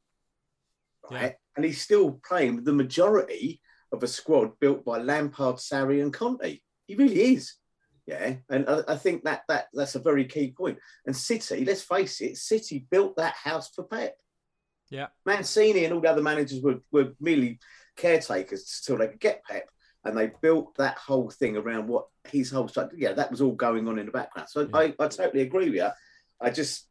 [1.09, 1.21] right?
[1.21, 1.31] Yeah.
[1.55, 3.61] And he's still playing with the majority
[3.93, 6.59] of a squad built by Lampard, Sarri, and Conte.
[6.85, 7.53] He really is,
[8.05, 8.35] yeah.
[8.49, 10.77] And I, I think that that that's a very key point.
[11.05, 14.15] And City, let's face it, City built that house for Pep.
[14.89, 15.07] Yeah.
[15.25, 17.59] Mancini and all the other managers were, were merely
[17.99, 19.69] caretakers until they could get Pep,
[20.05, 22.95] and they built that whole thing around what his whole structure.
[22.97, 24.49] Yeah, that was all going on in the background.
[24.49, 25.89] So I, I totally agree with you.
[26.41, 26.87] I just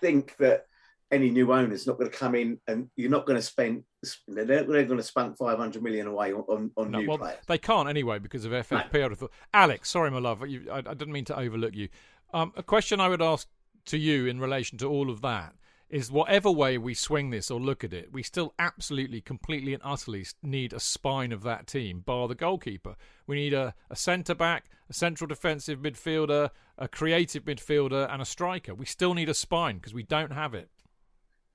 [0.00, 0.66] think that
[1.10, 3.84] any new owner's not going to come in and you're not going to spend.
[4.26, 7.38] They're, they're going to spunk 500 million away on, on, No, new well, players.
[7.46, 8.94] they can't anyway because of FFP.
[8.94, 9.32] I'd have thought.
[9.54, 11.88] Alex, sorry, my love, you, I, I didn't mean to overlook you.
[12.34, 13.46] Um, a question I would ask
[13.86, 15.54] to you in relation to all of that
[15.88, 19.82] is whatever way we swing this or look at it, we still absolutely, completely, and
[19.84, 22.96] utterly need a spine of that team, bar the goalkeeper.
[23.26, 28.26] We need a, a centre back, a central defensive midfielder, a creative midfielder, and a
[28.26, 28.74] striker.
[28.74, 30.70] We still need a spine because we don't have it.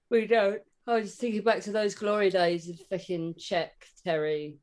[0.10, 0.62] We don't.
[0.88, 3.70] I was thinking back to those glory days of fucking Cech,
[4.04, 4.56] Terry,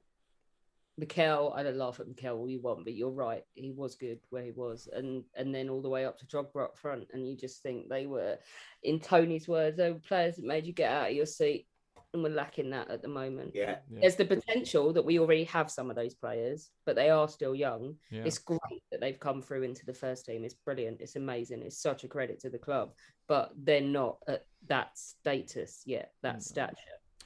[0.99, 1.53] Mikel.
[1.55, 3.43] I don't laugh at Mikel all you want, but you're right.
[3.55, 6.65] He was good where he was, and and then all the way up to Drogba
[6.65, 8.39] up front, and you just think they were,
[8.83, 11.67] in Tony's words, they were players that made you get out of your seat,
[12.13, 13.53] and we're lacking that at the moment.
[13.55, 13.77] Yeah.
[13.91, 14.01] Yeah.
[14.01, 17.55] There's the potential that we already have some of those players, but they are still
[17.55, 17.95] young.
[18.11, 18.23] Yeah.
[18.25, 20.45] It's great that they've come through into the first team.
[20.45, 21.01] It's brilliant.
[21.01, 21.63] It's amazing.
[21.63, 22.93] It's such a credit to the club,
[23.29, 26.43] but they're not at that status yet, that mm.
[26.43, 26.77] stature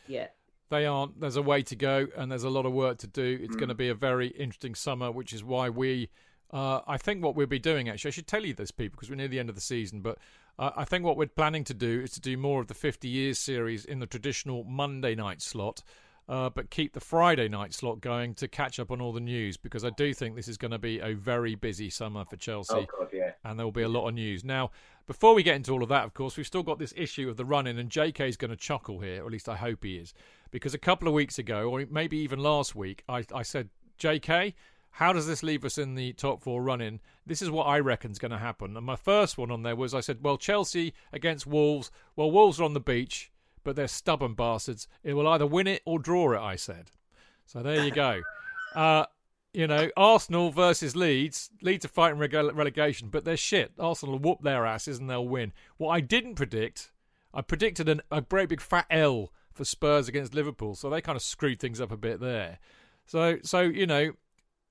[0.07, 0.37] yet.
[0.73, 1.21] They aren't.
[1.21, 3.39] There's a way to go, and there's a lot of work to do.
[3.39, 3.45] Mm.
[3.45, 6.09] It's going to be a very interesting summer, which is why we.
[6.51, 9.11] Uh, I think what we'll be doing actually, I should tell you this, people, because
[9.11, 10.01] we're near the end of the season.
[10.01, 10.17] But
[10.59, 13.07] uh, I think what we're planning to do is to do more of the 50
[13.07, 15.83] years series in the traditional Monday night slot,
[16.27, 19.59] uh, but keep the Friday night slot going to catch up on all the news,
[19.59, 22.75] because I do think this is going to be a very busy summer for Chelsea
[22.75, 23.33] Oh God, yeah.
[23.45, 24.43] and there will be a lot of news.
[24.43, 24.71] Now,
[25.07, 27.37] before we get into all of that, of course, we've still got this issue of
[27.37, 29.85] the run in, and JK is going to chuckle here, or at least I hope
[29.85, 30.15] he is,
[30.51, 33.69] because a couple of weeks ago, or maybe even last week, I, I said,
[33.99, 34.55] JK,
[34.93, 37.01] how does this leave us in the top four running?
[37.27, 38.77] This is what I reckon's going to happen.
[38.77, 41.91] And my first one on there was I said, well, Chelsea against Wolves.
[42.15, 43.33] Well, Wolves are on the beach,
[43.65, 44.89] but they're stubborn bastards.
[45.03, 46.41] It will either win it or draw it.
[46.41, 46.91] I said.
[47.47, 48.21] So there you go.
[48.75, 49.07] Uh,
[49.53, 51.51] you know, Arsenal versus Leeds.
[51.61, 53.73] Leeds are fighting rele- relegation, but they're shit.
[53.79, 55.53] Arsenal will whoop their asses and they'll win.
[55.77, 56.91] What I didn't predict,
[57.35, 61.17] I predicted an, a great big fat L for Spurs against Liverpool, so they kind
[61.17, 62.59] of screwed things up a bit there.
[63.05, 64.13] So, so you know,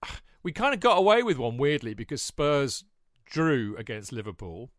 [0.43, 2.83] we kind of got away with one weirdly because Spurs
[3.25, 4.71] drew against Liverpool.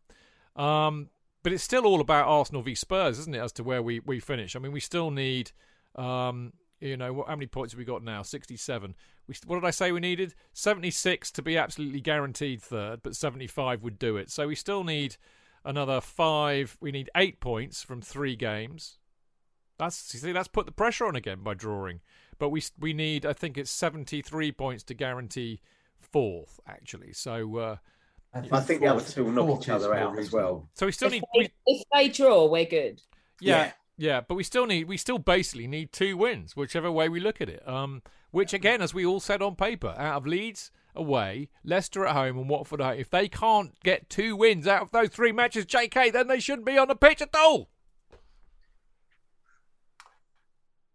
[0.57, 1.09] Um,
[1.43, 3.39] but it's still all about Arsenal v Spurs, isn't it?
[3.41, 4.55] As to where we, we finish.
[4.55, 5.53] I mean, we still need,
[5.97, 6.53] um,
[6.83, 8.23] you know, what, how many points have we got now?
[8.23, 8.95] 67.
[9.29, 10.35] We, what did I say we needed?
[10.53, 14.31] 76 to be absolutely guaranteed third, but 75 would do it.
[14.31, 15.17] So we still need
[15.65, 16.77] another five.
[16.81, 18.99] We need eight points from three games.
[19.79, 22.01] That's you see, that's put the pressure on again by drawing.
[22.39, 25.61] But we we need, I think it's 73 points to guarantee
[26.01, 27.13] fourth, actually.
[27.13, 27.57] So.
[27.57, 27.77] Uh,
[28.35, 30.67] I think the other two will knock each other out as well.
[30.75, 31.23] So we still If need.
[31.35, 33.03] they, We, if they draw, we're good.
[33.41, 33.73] yeah, Yeah.
[33.97, 34.89] Yeah, but we still need.
[34.89, 37.67] We still basically need two wins, whichever way we look at it.
[37.69, 42.15] Um, which again, as we all said on paper, out of Leeds away, Leicester at
[42.15, 45.33] home, and Watford at home, if they can't get two wins out of those three
[45.33, 47.69] matches, JK, then they shouldn't be on the pitch at all.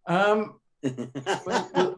[0.08, 1.12] Um, we'll,
[1.46, 1.98] we'll,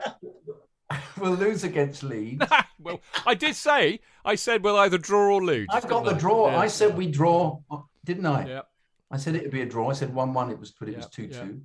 [1.18, 2.44] we'll lose against Leeds.
[2.80, 5.68] well, I did say, I said we'll either draw or lose.
[5.72, 6.48] I've got the draw.
[6.48, 7.60] I said we draw,
[8.04, 8.48] didn't I?
[8.48, 8.62] Yeah.
[9.12, 9.90] I said it would be a draw.
[9.90, 10.52] I said one-one.
[10.52, 11.62] It was, but it was Yeah, two-two.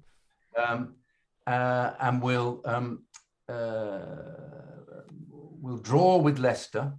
[0.57, 0.95] Um,
[1.47, 3.05] uh, and we'll um,
[3.49, 4.21] uh,
[5.61, 6.93] we'll draw with Leicester,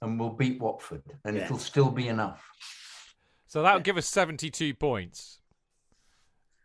[0.00, 1.44] and we'll beat Watford, and Yeah.
[1.44, 2.44] it'll still be enough.
[3.46, 5.40] So that would give us 72 points.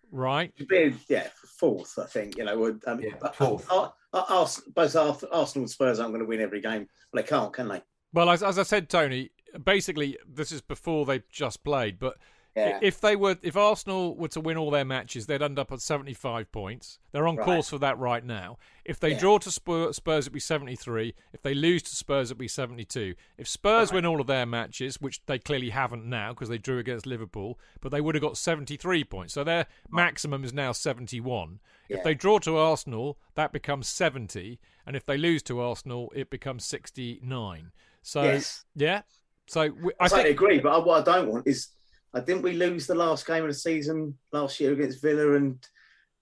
[0.09, 0.53] Right?
[0.69, 1.27] Be- yeah,
[1.59, 2.37] fourth, I think.
[2.37, 3.69] You know, would I mean, Yeah, fourth.
[3.69, 6.87] Ar- Ar- Ars- both Arsenal and Spurs aren't going to win every game.
[7.11, 7.81] Well, they can't, can they?
[8.13, 9.31] Well, as, as I said, Tony,
[9.65, 12.17] basically, this is before they've just played, but
[12.57, 12.79] Yeah.
[12.81, 15.79] if they were, if Arsenal were to win all their matches, they'd end up at
[15.81, 16.99] 75 points.
[17.11, 17.45] They're on Right.
[17.45, 18.57] course for that right now.
[18.84, 19.19] If they Yeah.
[19.19, 21.13] draw to Spurs, Spurs, it'd be 73.
[21.34, 23.15] If they lose to Spurs, it'd be 72.
[23.38, 26.79] If Spurs win all of their matches, which they clearly haven't now because they drew
[26.79, 29.34] against Liverpool, but they would have got 73 points.
[29.34, 31.59] So their maximum is now 71.
[31.89, 34.59] If they draw to Arsenal, that becomes 70.
[34.85, 37.71] And if they lose to Arsenal, it becomes 69.
[38.01, 38.65] So, Yes.
[38.75, 39.01] yeah.
[39.47, 40.27] So we, I, I think.
[40.29, 41.69] agree, but what I don't want is,
[42.13, 45.57] uh, didn't we lose the last game of the season last year against Villa, and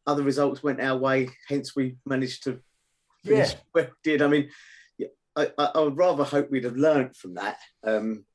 [0.07, 1.29] other results went our way?
[1.47, 2.59] Hence, we managed to
[3.23, 3.57] finish Yeah.
[3.71, 4.21] where we did.
[4.21, 4.49] I mean,
[5.37, 7.57] I, I, I would rather hope we'd have learned from that.
[7.83, 8.25] Um,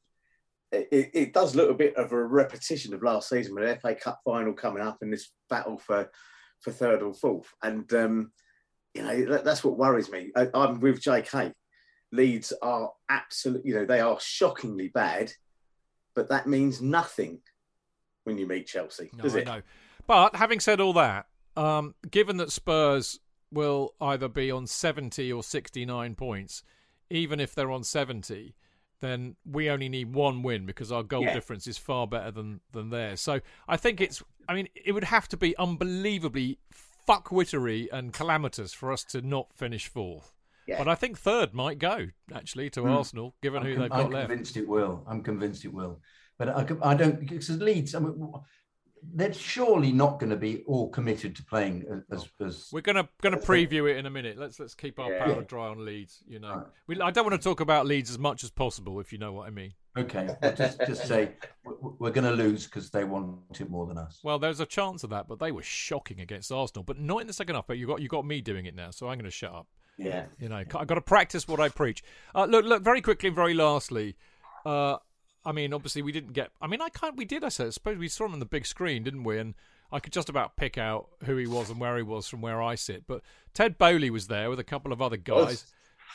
[0.73, 3.77] it, it- it does look a bit of a repetition of last season with the
[3.81, 6.11] FA Cup final coming up and this battle for
[6.61, 8.33] for third or fourth, and um,
[8.95, 10.31] you know that, that's what worries me.
[10.37, 11.53] I, I'm with JK.
[12.13, 15.33] Leeds are absolutely, you know, they are shockingly bad,
[16.15, 17.41] but that means nothing
[18.25, 19.47] when you meet Chelsea, No, does it?
[19.47, 19.63] know.
[20.07, 21.27] But having said all that,
[21.57, 23.19] um, given that Spurs
[23.53, 26.63] will either be on 70 or 69 points,
[27.11, 28.55] even if they're on 70,
[29.01, 31.33] then we only need one win because our goal Yeah.
[31.33, 33.21] difference is far better than, than theirs.
[33.21, 36.59] So I think it's, I mean, it would have to be unbelievably
[37.09, 40.33] fuckwittery and calamitous for us to not finish fourth.
[40.71, 40.79] Yeah.
[40.79, 42.91] But I think third might go, actually, to hmm.
[42.91, 44.29] Arsenal, given I'm, who con- they've got I'm got left.
[44.29, 45.05] convinced it will.
[45.09, 46.01] I'm convinced it will.
[46.39, 47.95] But I, I don't because Leeds.
[47.95, 48.33] I mean,
[49.03, 52.47] they're surely not going to be all committed to playing as oh.
[52.47, 52.69] as.
[52.73, 54.39] We're gonna gonna preview it in a minute.
[54.39, 55.25] Let's let's keep our Yeah.
[55.25, 56.23] powder dry on Leeds.
[56.29, 56.67] You know, Right.
[56.87, 59.33] we, I don't want to talk about Leeds as much as possible, if you know
[59.33, 59.75] what I mean.
[59.99, 61.33] Okay, well, just just say
[61.65, 64.21] we're going to lose because they want it more than us.
[64.23, 67.27] Well, there's a chance of that, but they were shocking against Arsenal, but not in
[67.27, 67.67] the second half.
[67.67, 69.67] But you got you got me doing it now, so I'm going to shut up.
[70.01, 70.25] Yeah.
[70.39, 72.03] You know, I've got to practice what I preach.
[72.35, 74.17] Uh, look, look, very quickly and very lastly.
[74.65, 74.97] Uh,
[75.45, 76.51] I mean, obviously, we didn't get.
[76.61, 77.17] I mean, I can't.
[77.17, 77.45] We did.
[77.45, 79.39] I suppose we saw him on the big screen, didn't we?
[79.39, 79.55] And
[79.93, 82.63] I could just about pick out who he was and where he was from where
[82.63, 83.07] I sit.
[83.07, 83.23] But
[83.55, 85.67] Ted Boehly was there with a couple of other guys.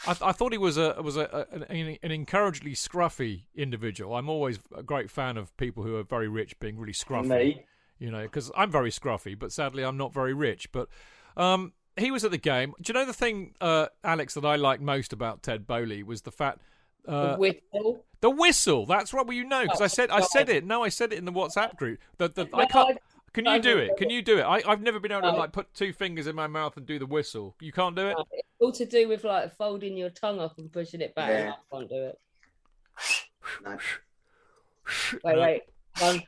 [0.07, 4.15] I, th- I thought he was a was a, a an, an encouragingly scruffy individual.
[4.15, 7.65] I'm always a great fan of people who are very rich being really scruffy Me.
[7.97, 10.71] you know, because I'm very scruffy, but sadly I'm not very rich.
[10.71, 10.89] But
[11.37, 12.73] um, he was at the game.
[12.81, 16.21] Do you know the thing, uh, Alex, that I liked most about Ted Boehly was
[16.23, 16.59] the fact
[17.07, 18.05] uh, The whistle.
[18.21, 18.85] the whistle.
[18.85, 19.25] That's right.
[19.25, 20.65] Well, you know, because I said I said it.
[20.65, 21.99] No, I said it in the WhatsApp group.
[22.17, 22.97] That the, I can't.
[23.33, 23.91] Can you I do it?
[23.97, 24.43] Can you do it?
[24.43, 26.97] I, I've never been able to like put two fingers in my mouth and do
[26.97, 27.53] the whistle.
[27.59, 28.15] You can't do it.
[28.31, 31.31] It's all to do with like folding your tongue up and pushing it back.
[31.31, 31.51] Yeah.
[31.51, 32.19] I can't do it.
[33.63, 33.77] No,
[35.23, 35.61] Wait, wait.
[35.99, 36.23] One.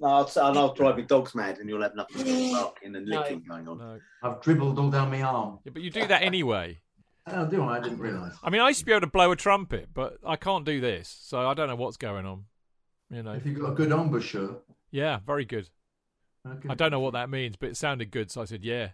[0.00, 3.06] No I'll, and I'll drive your dogs mad and you'll have nothing but barking and
[3.06, 3.20] No.
[3.20, 3.78] licking going on.
[3.78, 3.98] No.
[4.22, 5.58] I've dribbled all down my arm.
[5.64, 6.78] Yeah, but you do that anyway.
[7.26, 7.76] Oh, do I?
[7.76, 8.34] I didn't realise.
[8.42, 10.80] I mean, I used to be able to blow a trumpet, but I can't do
[10.80, 12.44] this, so I don't know what's going on.
[13.10, 13.32] You know.
[13.32, 14.56] If you've got a good embouchure,
[14.90, 15.68] Yeah, very good.
[16.46, 16.68] okay.
[16.68, 18.90] I don't know what that means, but it sounded good, so I said, "Yeah."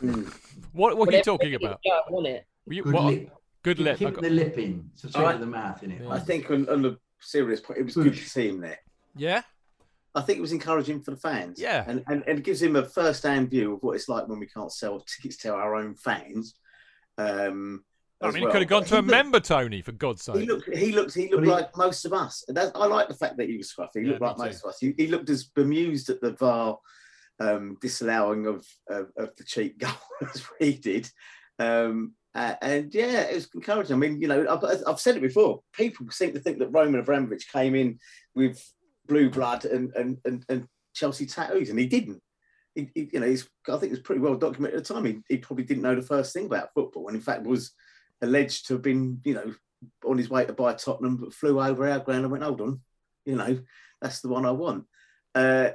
[0.00, 0.26] Mm.
[0.72, 1.78] What What are you talking about?
[1.84, 2.46] Yeah, don't want it.
[2.66, 3.30] You- Good what- lip.
[3.62, 3.94] Good lip.
[3.96, 6.02] I keep got- the lip in, so straight I- to the mouth in it.
[6.02, 6.10] Yeah.
[6.10, 8.78] I think on, on the serious point, it was good to see him there.
[9.16, 9.42] Yeah,
[10.14, 11.60] I think it was encouraging for the fans.
[11.60, 11.84] Yeah.
[11.86, 14.38] And, and, and it gives him a first hand view of what it's like when
[14.40, 16.54] we can't sell tickets to our own fans.
[17.18, 17.84] Um,
[18.20, 20.26] I as mean, he could have gone But to a looked- member, Tony, for God's
[20.26, 20.48] He sake.
[20.48, 22.44] looked, he looked, he looked he- like most of us.
[22.48, 23.96] And that, I like the fact that he was scruffy.
[23.96, 24.78] He Yeah, looked like me most of us.
[24.80, 26.78] He, he looked as bemused at the VAR
[27.40, 29.92] um, disallowing of, of of the cheap goal
[30.34, 31.08] as we did.
[31.60, 33.94] Um, uh, and yeah, it was encouraging.
[33.94, 35.60] I mean, you know, I've, I've said it before.
[35.72, 37.98] People seem to think that Roman Abramovich came in
[38.34, 38.60] with
[39.08, 42.20] blue blood and and and, and Chelsea tattoos, and he didn't.
[42.74, 45.04] He, he- you know, he's, I think it's pretty well documented at the time.
[45.04, 47.72] He, he probably didn't know the first thing about football, and in fact was
[48.22, 49.54] alleged to have been, you know,
[50.04, 52.80] on his way to buy Tottenham, but flew over our ground and went, "Hold on,
[53.24, 53.58] you know,
[54.00, 54.84] that's the one I want."
[55.34, 55.70] Uh,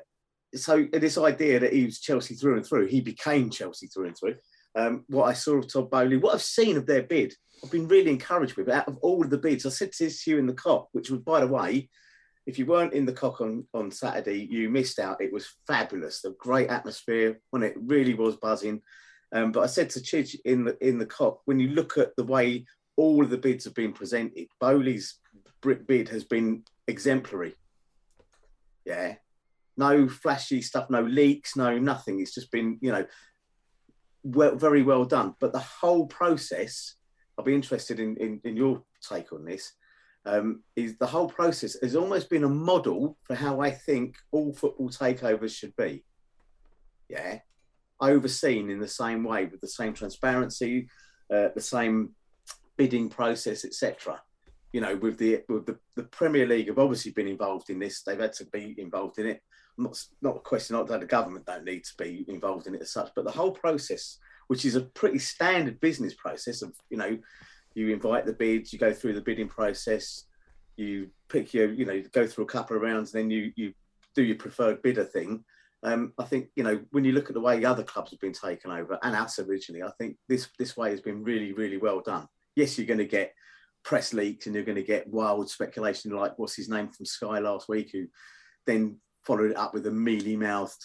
[0.55, 4.17] so this idea that he was Chelsea through and through, he became Chelsea through and
[4.17, 4.35] through.
[4.75, 7.33] Um, what I saw of Todd Boehly, what I've seen of their bid,
[7.63, 8.69] I've been really encouraged with.
[8.69, 11.09] Out of all of the bids, I said to this you in the cock, which
[11.09, 11.89] was, by the way,
[12.45, 15.21] if you weren't in the cock on, on Saturday, you missed out.
[15.21, 18.81] It was fabulous, the great atmosphere when it really was buzzing.
[19.33, 22.15] Um, but I said to Chidge in the in the cock, when you look at
[22.15, 22.65] the way
[22.97, 25.19] all of the bids have been presented, Boehly's
[25.87, 27.55] bid has been exemplary.
[28.85, 29.15] Yeah,
[29.77, 32.19] no flashy stuff, no leaks, no nothing.
[32.19, 33.05] It's just been, you know,
[34.23, 35.35] well, very well done.
[35.39, 36.95] But the whole process,
[37.37, 39.73] I'll be interested in, in, in your take on this.
[40.25, 44.53] Um, is the whole process has almost been a model for how I think all
[44.53, 46.05] football takeovers should be.
[47.09, 47.39] Yeah,
[47.99, 50.87] overseen in the same way with the same transparency,
[51.33, 52.11] uh, the same
[52.77, 54.21] bidding process, etc.
[54.71, 58.01] You know, with the with the, the Premier League have obviously been involved in this.
[58.01, 59.41] They've had to be involved in it.
[59.77, 62.81] Not not a question not that the government don't need to be involved in it
[62.81, 66.97] as such, but the whole process, which is a pretty standard business process of you
[66.97, 67.17] know,
[67.75, 70.25] you invite the bids, you go through the bidding process,
[70.77, 73.73] you pick your you know go through a couple of rounds, then you you
[74.15, 75.43] do your preferred bidder thing.
[75.83, 78.33] Um, I think you know when you look at the way other clubs have been
[78.33, 82.01] taken over and us originally, I think this this way has been really really well
[82.01, 82.27] done.
[82.55, 83.33] Yes, you're going to get
[83.83, 87.39] press leaks and you're going to get wild speculation like what's his name from Sky
[87.39, 88.05] last week, who
[88.65, 90.83] then followed it up with a mealy mouthed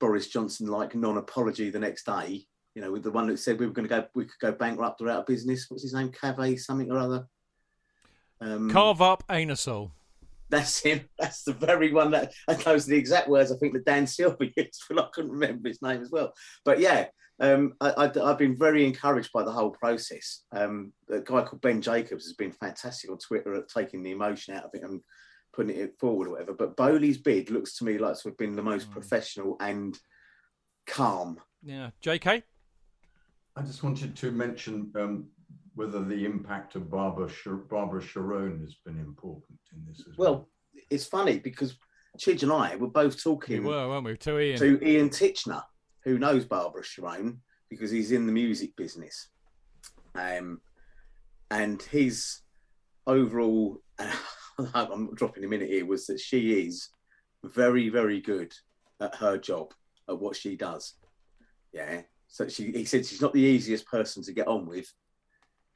[0.00, 2.46] Boris Johnson like non apology the next day.
[2.74, 4.52] You know, with the one that said we were going to go, we could go
[4.52, 5.66] bankrupt or out of business.
[5.68, 6.10] What's his name?
[6.10, 7.26] Kaveh something or other.
[8.40, 9.90] Um, Carve up Anasol.
[10.48, 11.08] that's him.
[11.18, 14.06] That's the very one that and those are the exact words I think that Dan
[14.06, 14.82] Silver used.
[14.88, 16.32] But I couldn't remember his name as well.
[16.64, 17.06] But yeah,
[17.40, 20.42] um, I, have been very encouraged by the whole process.
[20.52, 24.54] Um, a guy called Ben Jacobs has been fantastic on Twitter at taking the emotion
[24.54, 25.00] out of it and
[25.54, 26.52] putting it forward or whatever.
[26.52, 29.98] But Boehly's bid looks to me like to have been the most professional and
[30.86, 31.40] calm.
[31.62, 32.42] Yeah, J.K.
[33.56, 35.26] I just wanted to mention um,
[35.74, 40.32] whether the impact of Barbara Sh- Barbara Charone has been important in this as well.
[40.32, 40.48] Well,
[40.90, 41.76] it's funny because
[42.18, 43.62] Chidge and I were both talking.
[43.62, 44.16] We talking were, weren't we?
[44.16, 44.58] To Ian.
[44.58, 45.62] to Ian Titchener,
[46.04, 49.28] who knows Barbara Charone because he's in the music business.
[50.14, 50.60] Um,
[51.50, 52.40] and his
[53.06, 53.78] overall,
[54.74, 56.88] I'm dropping a minute here, was that she is
[57.44, 58.52] very, very good
[59.00, 59.72] at her job,
[60.08, 60.94] at what she does.
[61.72, 62.02] Yeah.
[62.30, 64.86] So she, he said she's not the easiest person to get on with,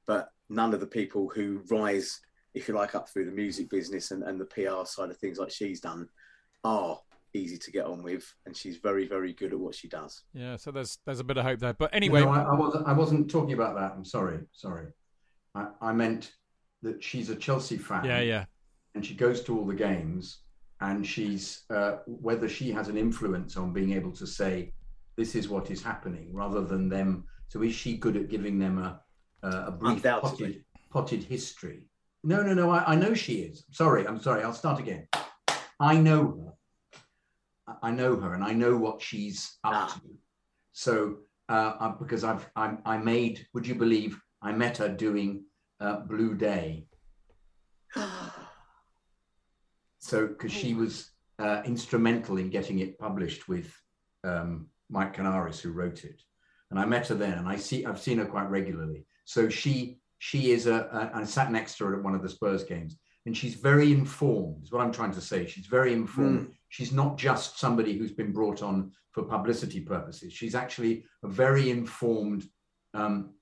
[0.07, 2.21] but none of the people who rise,
[2.55, 5.39] if you like, up through the music business and, and the PR side of things
[5.39, 6.09] like she's done
[6.63, 7.01] are
[7.35, 10.23] easy to get on with, and she's very, very good at what she does.
[10.33, 11.75] Yeah, so there's there's a bit of hope there.
[11.75, 12.87] But anyway, no, I, I wasn't.
[12.87, 13.93] I wasn't talking about that.
[13.93, 14.39] I'm sorry.
[14.53, 14.87] Sorry.
[15.57, 16.33] I, I meant
[16.83, 18.05] that she's a Chelsea fan.
[18.05, 18.45] yeah, yeah.
[18.95, 20.41] and she goes to all the games
[20.81, 24.73] and she's uh, whether she has an influence on being able to say
[25.17, 28.79] this is what is happening rather than them so is she good at giving them
[28.79, 29.01] a
[29.43, 31.89] a, a brief potted, potted history?
[32.23, 33.65] No no no I, I know she is.
[33.71, 35.07] Sorry i'm sorry i'll start again.
[35.81, 36.53] I know her.
[37.73, 40.01] I- i know her and i know what she's up Ah.
[40.03, 40.09] to.
[40.73, 40.95] So
[41.49, 45.45] uh, I- because i've I'm, i made would you believe i met her doing
[45.81, 46.87] uh, blue day.
[49.99, 53.73] So because she was uh, instrumental in getting it published with
[54.23, 56.23] um, Mike Canaris, who wrote it,
[56.71, 59.07] and I met her then, and I see I've seen her quite regularly.
[59.25, 62.29] So she she is a, a I sat next to her at one of the
[62.29, 62.97] Spurs games,
[63.27, 64.65] and she's very informed.
[64.65, 65.47] Is what I'm trying to say.
[65.47, 66.53] She's very informed.
[66.69, 70.33] She's not just somebody who's been brought on for publicity purposes.
[70.33, 72.49] She's actually a very informed
[72.95, 73.35] um,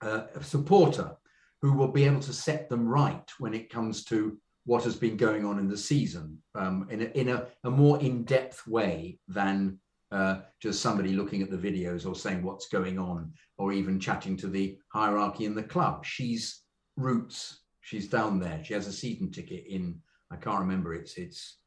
[0.00, 1.16] uh, supporter
[1.60, 5.16] who will be able to set them right when it comes to what has been
[5.16, 9.78] going on in the season um, in, a, in a, a, more in-depth way than
[10.10, 14.36] uh, just somebody looking at the videos or saying what's going on or even chatting
[14.38, 16.04] to the hierarchy in the club.
[16.04, 16.62] She's
[16.96, 17.60] roots.
[17.80, 18.62] She's down there.
[18.64, 20.00] She has a season ticket in.
[20.30, 20.94] I can't remember.
[20.94, 21.58] It's it's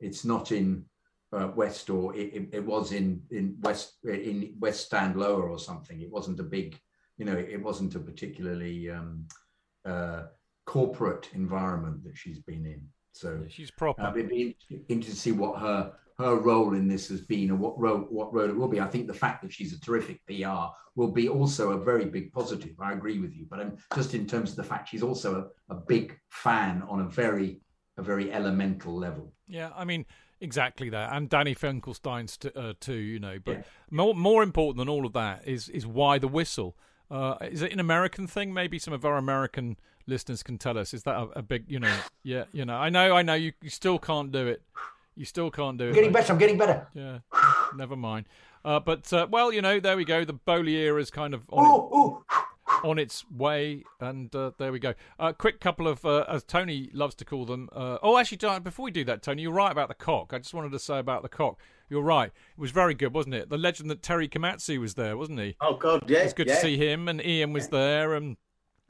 [0.00, 0.84] it's not in
[1.32, 5.58] uh, West or it, it, it, was in in West in West Stand Lower or
[5.58, 6.00] something.
[6.00, 6.78] It wasn't a big,
[7.16, 9.26] you know, it wasn't a particularly um,
[9.84, 10.24] uh,
[10.66, 12.86] corporate environment that she's been in.
[13.12, 14.02] So yeah, she's proper.
[14.02, 14.56] Uh, it'd be
[14.88, 18.32] interesting to see what her her role in this has been and what role what
[18.34, 18.80] role it will be.
[18.80, 22.32] I think the fact that she's a terrific PR will be also a very big
[22.32, 22.74] positive.
[22.80, 25.74] I agree with you, but I'm just in terms of the fact she's also a,
[25.74, 27.60] a big fan on a very
[27.96, 29.32] a very elemental level.
[29.46, 30.06] Yeah, I mean
[30.40, 32.94] exactly that, and Danny Finkelstein's t- uh, too.
[32.94, 33.62] You know, but yeah.
[33.90, 36.76] more more important than all of that is is why the whistle.
[37.10, 38.52] Uh, is it an American thing?
[38.52, 40.92] Maybe some of our American listeners can tell us.
[40.92, 41.96] Is that a, a big, you know?
[42.22, 42.74] Yeah, you know.
[42.74, 43.32] I know, I know.
[43.32, 44.60] You, you still can't do it.
[45.18, 45.94] You still can't do I'm it.
[45.94, 46.32] Getting better.
[46.32, 46.86] I'm getting better.
[46.94, 47.18] Yeah.
[47.76, 48.26] never mind.
[48.64, 50.24] Uh, but uh, well, you know, there we go.
[50.24, 54.70] The Boehly era is kind of on, ooh, it, on its way, and uh, there
[54.70, 54.94] we go.
[55.18, 57.68] A uh, quick couple of, uh, as Tony loves to call them.
[57.72, 60.32] Uh, oh, actually, before we do that, Tony, you're right about the cock.
[60.32, 61.58] I just wanted to say about the cock.
[61.90, 62.28] You're right.
[62.28, 63.50] It was very good, wasn't it?
[63.50, 65.56] The legend that Terry Komatsu was there, wasn't he?
[65.60, 66.18] Oh God, yeah.
[66.18, 66.54] It's good yeah.
[66.54, 67.78] to see him, and Ian was yeah.
[67.78, 68.36] there, and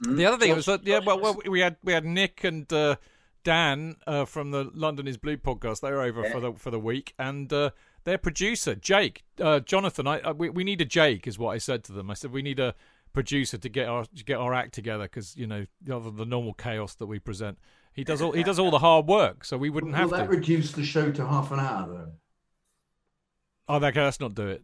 [0.05, 0.15] mm.
[0.15, 2.71] the other thing Josh, was that yeah, well, well, we had we had Nick and
[2.71, 2.97] uh,
[3.49, 5.81] Dan uh, from the London is Blue podcast.
[5.81, 6.31] They're over yeah.
[6.31, 7.71] for the for the week, and uh,
[8.03, 10.05] their producer Jake, uh, Jonathan.
[10.05, 12.11] I, I we, we need a Jake, is what I said to them.
[12.11, 12.75] I said we need a
[13.11, 16.25] producer to get our to get our act together because you know other than the
[16.27, 17.57] normal chaos that we present,
[17.91, 20.25] he does all he does all the hard work, so we wouldn't Will have that
[20.25, 20.29] to.
[20.29, 22.11] reduce the show to half an hour though?
[23.67, 24.63] Oh, okay, let's not do it.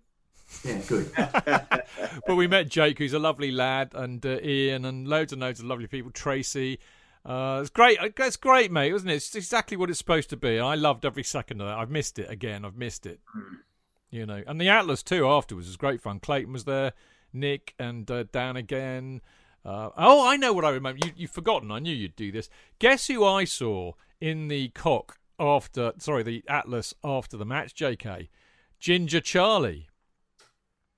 [0.64, 1.12] Yeah, good.
[2.28, 5.60] but we met Jake, who's a lovely lad, and uh, Ian, and loads and loads
[5.60, 6.12] of lovely people.
[6.12, 6.78] Tracy.
[7.26, 7.98] Uh, it's great.
[8.02, 9.16] It's great, mate, wasn't it?
[9.16, 10.60] It's exactly what it's supposed to be.
[10.60, 11.78] I loved every second of that.
[11.78, 12.64] I've missed it again.
[12.64, 13.20] I've missed it.
[13.36, 13.58] Mm.
[14.12, 15.28] You know, and the Atlas too.
[15.28, 16.20] Afterwards was great fun.
[16.20, 16.94] Clayton was there,
[17.34, 19.22] Nick and uh, Dan again.
[19.66, 21.04] Uh, oh, I know what I remember.
[21.04, 21.72] You, you've forgotten.
[21.72, 22.50] I knew you'd do this.
[22.78, 25.94] Guess who I saw in the cock after?
[25.98, 27.74] Sorry, the Atlas after the match.
[27.74, 28.30] J.K.
[28.80, 29.88] Ginger Charlie.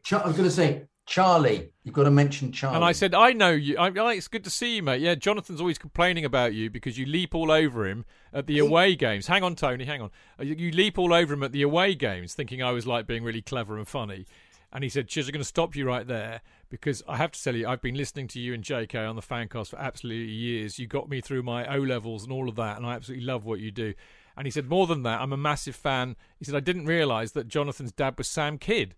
[0.04, 1.72] Char- I was going to say Charlie.
[1.84, 2.76] You've got to mention Charlie.
[2.76, 3.78] And I said, I know you.
[3.78, 5.02] I, I, it's good to see you, mate.
[5.02, 8.94] Yeah, Jonathan's always complaining about you because you leap all over him at the away
[8.96, 9.26] games.
[9.28, 9.86] Hang on, Tony.
[9.86, 10.12] Hang on.
[10.38, 13.08] Uh, you, you leap all over him at the away games, thinking I was like
[13.08, 14.26] being really clever and funny.
[14.74, 17.42] And he said, Chiz, I'm going to stop you right there because I have to
[17.42, 20.78] tell you, I've been listening to you and JK on the fancast for absolutely years.
[20.78, 23.46] You got me through my O levels and all of that, and I absolutely love
[23.46, 23.94] what you do.
[24.36, 26.18] And he said, more than that, I'm a massive fan.
[26.38, 28.92] He said, I didn't realise that Jonathan's dad was Sam Kydd,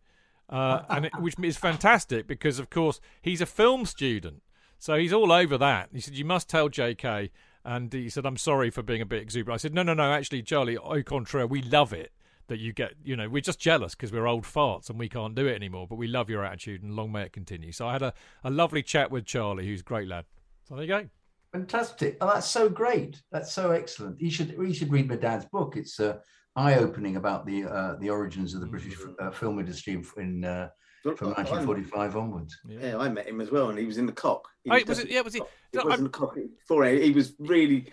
[0.50, 4.42] uh, and it, which is fantastic because, of course, he's a film student.
[4.80, 5.90] So he's all over that.
[5.94, 7.30] He said, You must tell JK.
[7.66, 9.60] And he said, I'm sorry for being a bit exuberant.
[9.60, 12.12] I said, No, no, no, actually, Charlie, au contraire, we love it
[12.48, 15.36] that you get, you know, we're just jealous because we're old farts and we can't
[15.36, 17.72] do it anymore, but we love your attitude and long may it continue.
[17.72, 18.14] So I had a,
[18.44, 20.26] a lovely chat with Charlie, who's a great lad.
[20.68, 21.10] So there you go.
[21.52, 22.18] Fantastic!
[22.22, 23.22] Oh, that's so great.
[23.32, 24.22] That's so excellent.
[24.22, 25.78] You should you should read my dad's book.
[25.78, 26.20] It's uh,
[26.60, 30.70] eye opening about the uh, the origins of the British uh, film industry in uh,
[31.02, 32.60] from 1945 onwards.
[32.68, 32.80] Yeah.
[32.82, 32.98] yeah.
[32.98, 34.48] I met him as well, and he was in the cock.
[34.64, 35.10] He was, was it?
[35.10, 35.42] Yeah, was he?
[35.72, 36.86] He was in the cock before.
[36.86, 37.92] He was really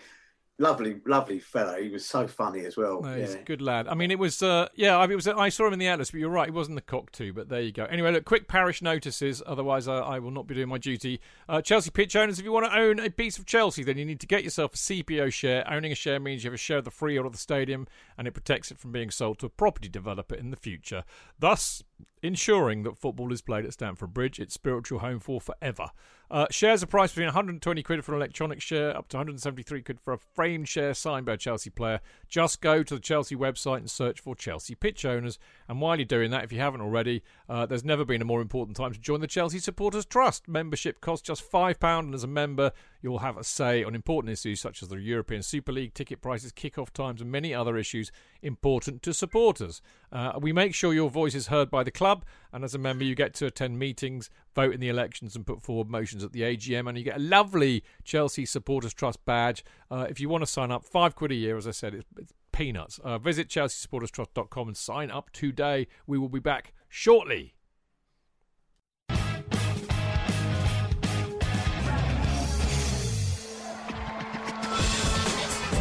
[0.58, 1.80] lovely, lovely fellow.
[1.80, 3.02] He was so funny as well.
[3.02, 3.40] No, he's yeah.
[3.40, 3.88] a good lad.
[3.88, 5.28] I mean, it was, uh, yeah, I, mean, it was.
[5.28, 7.32] I saw him in the Atlas, but you're right, he wasn't the cock too.
[7.32, 7.84] But there you go.
[7.84, 9.42] Anyway, look, quick parish notices.
[9.46, 11.20] Otherwise, uh, I will not be doing my duty.
[11.48, 14.04] Uh, Chelsea pitch owners, if you want to own a piece of Chelsea, then you
[14.04, 15.70] need to get yourself a CPO share.
[15.70, 18.26] Owning a share means you have a share of the freehold of the stadium, and
[18.26, 21.04] it protects it from being sold to a property developer in the future.
[21.38, 21.82] Thus,
[22.22, 25.90] ensuring that football is played at Stamford Bridge, its spiritual home for forever.
[26.28, 30.00] Uh, shares are priced between 120 quid for an electronic share, up to 173 quid
[30.00, 32.00] for a framed share signed by a Chelsea player.
[32.28, 35.38] Just go to the Chelsea website and search for Chelsea pitch owners.
[35.68, 38.40] And while you're doing that, if you haven't already, uh, there's never been a more
[38.40, 40.48] important time to join the Chelsea Supporters Trust.
[40.48, 44.60] Membership costs just £5, and as a member, you'll have a say on important issues
[44.60, 48.10] such as the European Super League, ticket prices, kick-off times, and many other issues
[48.42, 49.80] important to supporters.
[50.10, 53.04] Uh, we make sure your voice is heard by the club, and as a member,
[53.04, 56.40] you get to attend meetings, vote in the elections, and put forward motions at the
[56.40, 59.62] AGM, and you get a lovely Chelsea Supporters Trust badge.
[59.90, 62.06] Uh, if you want to sign up, five quid a year, as I said, it's,
[62.18, 62.98] it's peanuts.
[63.04, 65.86] Uh, visit chelseasupporterstrust.com and sign up today.
[66.06, 67.54] We will be back shortly.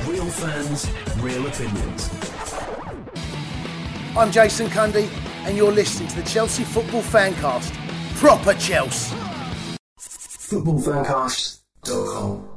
[0.05, 2.09] Real fans, real opinions.
[4.17, 5.09] I'm Jason Cundy,
[5.45, 7.84] and you're listening to the Chelsea Football Fancast.
[8.25, 9.15] Proper Chelsea.
[9.99, 12.49] footballfancast.com.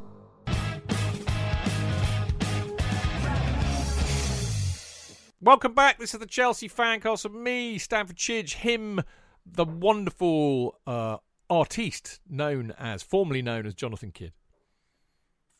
[5.42, 5.98] Welcome back.
[5.98, 9.02] This is the Chelsea Fancast of me, Stamford Chidge, him,
[9.44, 11.18] the wonderful uh,
[11.50, 14.32] artiste known as, formerly known as Jonathan Kydd.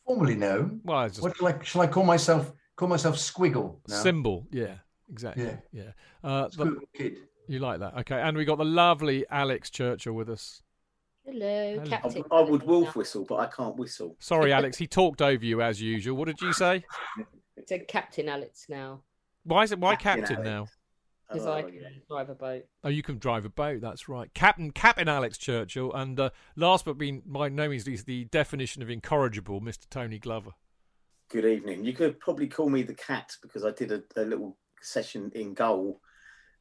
[0.07, 0.81] Formerly known.
[0.83, 2.51] Well, it's just What shall I, shall I call myself?
[2.77, 3.95] Call myself Squiggle now.
[3.97, 4.47] symbol.
[4.51, 4.77] Yeah,
[5.11, 5.43] exactly.
[5.43, 5.57] Yeah.
[5.71, 5.91] Yeah.
[6.23, 7.17] Uh, the- Squiggle Kid.
[7.49, 7.97] You like that?
[7.99, 8.19] Okay.
[8.19, 10.61] And we got the lovely Alex Churchill with us.
[11.25, 12.23] Hello, I, Captain.
[12.31, 14.15] I would wolf whistle, but I can't whistle.
[14.19, 14.77] Sorry, Alex.
[14.77, 16.15] He talked over you as usual.
[16.17, 16.83] What did you say?
[17.57, 19.01] It's a Captain Alex now
[19.43, 19.79] Why is it?
[19.79, 20.67] Why Captain captain now?
[21.27, 21.65] Because Oh, I yeah.
[21.65, 22.65] can drive a boat.
[22.83, 23.81] Oh, you can drive a boat.
[23.81, 28.05] That's right, Captain Captain Alex Churchill, and uh, last but being by no means least,
[28.05, 29.87] the definition of incorrigible, Mr.
[29.89, 30.51] Tony Glover.
[31.29, 31.83] Good evening.
[31.85, 35.53] You could probably call me the cat because I did a, a little session in
[35.53, 36.01] goal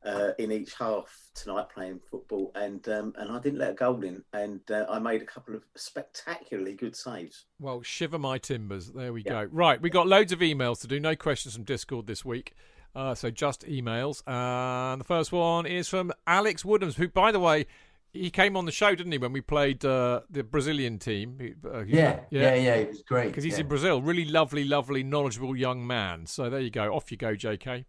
[0.05, 4.03] uh, in each half tonight playing football, and um, and I didn't let a goal
[4.05, 7.47] in, and uh, I made a couple of spectacularly good saves.
[7.61, 8.91] Well, shiver my timbers.
[8.93, 9.45] There we Yeah.
[9.45, 9.49] go.
[9.53, 11.01] Right, we got loads of emails to do.
[11.01, 12.55] No questions from Discord this week.
[12.95, 14.23] Uh, so just emails.
[14.27, 17.67] And the first one is from Alex Woodhams, who, by the way,
[18.13, 21.37] he came on the show, didn't he, when we played uh, the Brazilian team?
[21.39, 22.75] He- uh, he- Yeah, yeah, yeah.
[22.77, 23.27] It was great.
[23.29, 23.61] Because he's yeah.
[23.61, 24.01] in Brazil.
[24.03, 26.27] Really lovely, lovely, knowledgeable young man.
[26.27, 26.93] So there you go.
[26.95, 27.85] Off you go, JK.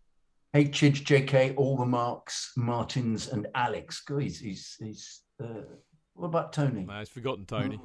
[0.51, 4.01] Hey, Chidge, JK, all the Marks, Martins, and Alex.
[4.01, 4.23] Good.
[4.23, 5.61] He's, he's, he's uh,
[6.15, 6.85] what about Tony?
[6.85, 7.79] No, he's forgotten Tony.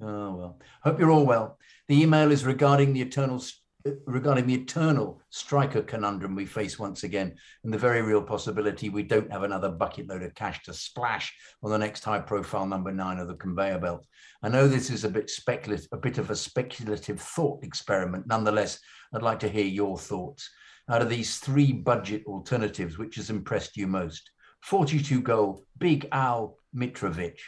[0.00, 0.58] Oh well.
[0.84, 1.58] Hope you're all well.
[1.88, 3.42] The email is regarding the eternal
[3.86, 7.34] uh, regarding the eternal striker conundrum we face once again,
[7.64, 11.34] and the very real possibility we don't have another bucket load of cash to splash
[11.64, 14.06] on the next high-profile number nine of the conveyor belt.
[14.42, 18.28] I know this is a bit speculative, a bit of a speculative thought experiment.
[18.28, 18.78] Nonetheless,
[19.12, 20.48] I'd like to hear your thoughts.
[20.88, 24.30] Out of these three budget alternatives, which has impressed you most?
[24.62, 27.38] 42 goal, Big Al Mitrovic.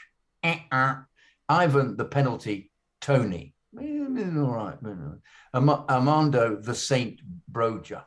[1.49, 3.55] Ivan, the penalty, Toney.
[3.79, 4.79] All right.
[5.55, 8.05] Am- Armando, the Saint Broja.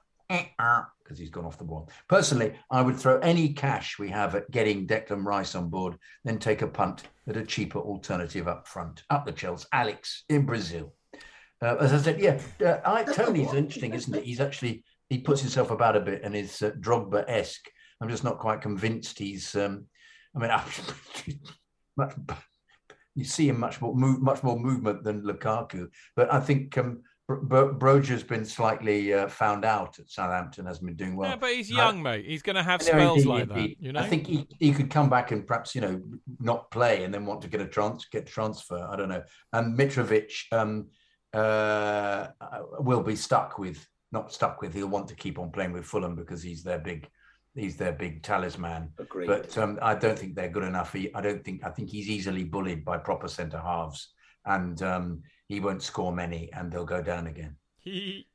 [1.04, 1.90] Because he's gone off the ball.
[2.08, 6.38] Personally, I would throw any cash we have at getting Declan Rice on board, then
[6.38, 9.04] take a punt at a cheaper alternative up front.
[9.10, 9.66] Up the Chelsea.
[9.74, 10.94] Alex in Brazil.
[11.62, 14.24] Uh, as I said, yeah, uh, I, Toney's interesting, isn't it?
[14.24, 17.68] He's actually, he puts himself about a bit and is uh, Drogba esque.
[18.02, 19.86] I'm just not quite convinced he's, um,
[20.36, 20.52] I mean,
[21.98, 22.14] much,
[23.16, 25.88] you see him much more move, much more movement than Lukaku.
[26.16, 30.86] But I think um, Bro- Bro- Broja's been slightly uh, found out at Southampton, hasn't
[30.86, 31.32] been doing well.
[31.32, 32.26] yeah, but he's I- young, mate.
[32.26, 33.78] He's going to have I spells indeed, like indeed.
[33.80, 33.86] that.
[33.86, 34.00] You know.
[34.00, 36.02] I think he, he could come back and perhaps you know
[36.40, 38.88] not play and then want to get a trans get transfer.
[38.90, 39.24] I don't know.
[39.52, 40.88] And Mitrovic um,
[41.34, 42.28] uh,
[42.80, 44.74] will be stuck with not stuck with.
[44.74, 47.10] He'll want to keep on playing with Fulham because he's their big
[47.56, 48.92] he's their big talisman.
[48.98, 49.28] Agreed.
[49.28, 50.94] But um, I don't think they're good enough.
[50.94, 51.64] He, I don't think.
[51.64, 54.10] I think he's easily bullied by proper centre halves,
[54.46, 57.56] and um, he won't score many, and they'll go down again.
[57.78, 58.26] He.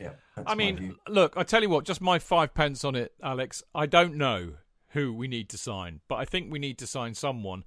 [0.00, 0.12] Yeah.
[0.46, 3.62] I mean, look, I tell you what, just my five pence on it, Alex.
[3.74, 4.54] I don't know
[4.88, 7.64] who we need to sign, but I think we need to sign someone.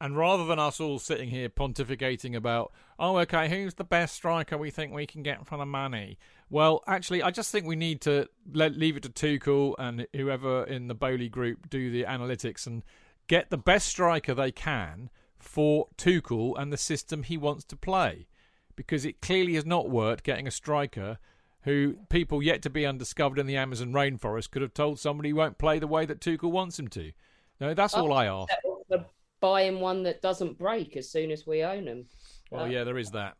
[0.00, 4.58] And rather than us all sitting here pontificating about, oh, okay, who's the best striker
[4.58, 6.18] we think we can get for the money?
[6.50, 10.64] Well, actually, I just think we need to let, leave it to Tuchel and whoever
[10.64, 12.82] in the Boehly group do the analytics and
[13.28, 18.26] get the best striker they can for Tuchel and the system he wants to play.
[18.74, 21.18] Because it clearly has not worked getting a striker
[21.62, 25.32] who people yet to be undiscovered in the Amazon rainforest could have told somebody he
[25.32, 27.12] won't play the way that Tuchel wants him to.
[27.60, 28.52] No, that's oh, all I ask.
[28.88, 29.04] We're
[29.40, 32.06] buying one that doesn't break as soon as we own them.
[32.50, 33.36] Well, uh, yeah, there is that.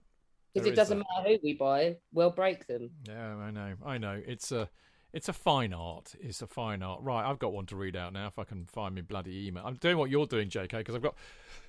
[0.55, 1.07] Because it doesn't that.
[1.19, 2.91] matter who we buy, we'll break them.
[3.07, 4.21] Yeah, I know, I know.
[4.27, 4.69] It's a,
[5.13, 6.15] it's a fine art.
[6.21, 7.03] It's a fine art.
[7.03, 8.27] Right, I've got one to read out now.
[8.27, 10.79] If I can find my bloody email, I'm doing what you're doing, J.K.
[10.79, 11.15] Because I've got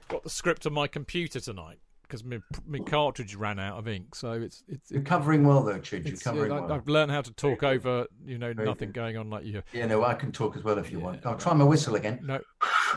[0.07, 1.79] got the script on my computer tonight
[2.09, 4.15] because my, my cartridge ran out of ink.
[4.15, 4.91] So it's it's.
[4.91, 6.07] You're covering well though, Chid.
[6.07, 6.73] You're uh, covering I, well.
[6.73, 8.95] I've learned how to talk over, you know, Very nothing good.
[8.95, 9.61] going on like you.
[9.71, 11.25] Yeah, no, I can talk as well if you want.
[11.25, 12.19] I'll try my whistle again.
[12.23, 12.39] No,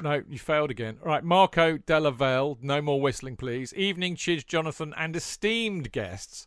[0.02, 0.98] no, you failed again.
[1.02, 3.74] All right, Marco Della Vale, no more whistling, please.
[3.74, 6.46] Evening, Chidge, Jonathan, and esteemed guests.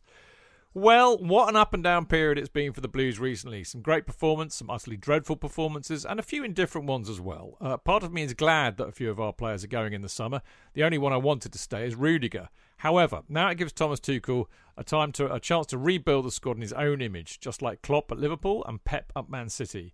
[0.78, 3.64] Well, what an up and down period it's been for the Blues recently.
[3.64, 7.56] Some great performance, some utterly dreadful performances, and a few indifferent ones as well.
[7.62, 10.02] Uh, part of me is glad that a few of our players are going in
[10.02, 10.42] the summer.
[10.74, 12.50] The only one I wanted to stay is Rudiger.
[12.80, 16.58] However, now it gives Thomas Tuchel a time to a chance to rebuild the squad
[16.58, 19.94] in his own image, just like Klopp at Liverpool and Pep at Man City.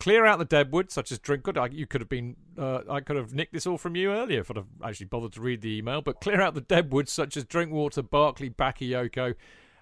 [0.00, 1.58] Clear out the deadwood, such as Drinkwood.
[1.58, 4.40] I, you could have been, uh, I could have nicked this all from you earlier
[4.40, 6.00] if I'd have actually bothered to read the email.
[6.00, 9.34] But clear out the deadwood, such as Drinkwater, Barkley, Bakayoko,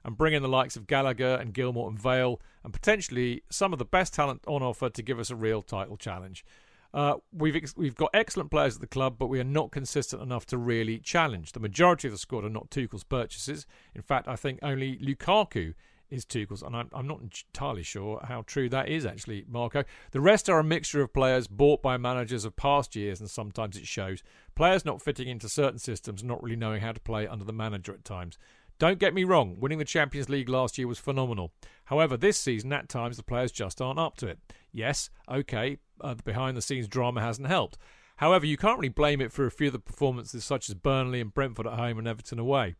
[0.05, 3.79] and bring in the likes of Gallagher and Gilmour and Vale, and potentially some of
[3.79, 6.45] the best talent on offer to give us a real title challenge.
[6.93, 10.21] Uh, we've ex- we've got excellent players at the club, but we are not consistent
[10.23, 11.53] enough to really challenge.
[11.53, 13.67] The majority of the squad are not Tuchel's purchases.
[13.95, 15.75] In fact, I think only Lukaku
[16.11, 19.85] is Tuchel's, and I'm, I'm not entirely sure how true that is actually, Marco.
[20.11, 23.77] The rest are a mixture of players bought by managers of past years, and sometimes
[23.77, 24.23] it shows.
[24.57, 27.93] Players not fitting into certain systems, not really knowing how to play under the manager
[27.93, 28.37] at times.
[28.81, 31.53] Don't get me wrong, winning the Champions League last year was phenomenal.
[31.85, 34.39] However, this season, at times, the players just aren't up to it.
[34.73, 37.77] Yes, okay, uh, the behind the scenes drama hasn't helped.
[38.17, 41.21] However, you can't really blame it for a few of the performances such as Burnley
[41.21, 42.75] and Brentford at home and Everton away.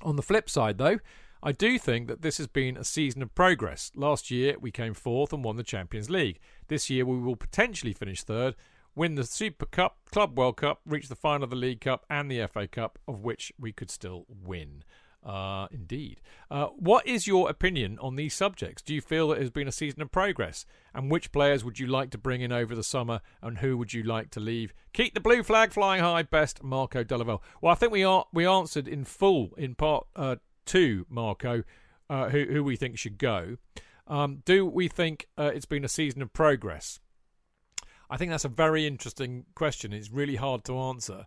[0.00, 0.98] On the flip side, though,
[1.42, 3.92] I do think that this has been a season of progress.
[3.94, 6.40] Last year, we came fourth and won the Champions League.
[6.68, 8.56] This year, we will potentially finish third,
[8.94, 12.30] win the Super Cup, Club World Cup, reach the final of the League Cup and
[12.30, 14.84] the FA Cup, of which we could still win.
[15.24, 16.20] Uh, indeed.
[16.50, 18.82] Uh, what is your opinion on these subjects?
[18.82, 20.64] Do you feel that it has been a season of progress?
[20.94, 23.92] And which players would you like to bring in over the summer, and who would
[23.92, 24.72] you like to leave?
[24.92, 26.22] Keep the blue flag flying high.
[26.22, 27.40] Best, Marco Delaval.
[27.60, 31.64] Well, I think we are we answered in full in part uh, two, Marco,
[32.08, 33.56] uh, who who we think should go.
[34.06, 37.00] Um, do we think uh, it's been a season of progress?
[38.08, 39.92] I think that's a very interesting question.
[39.92, 41.26] It's really hard to answer.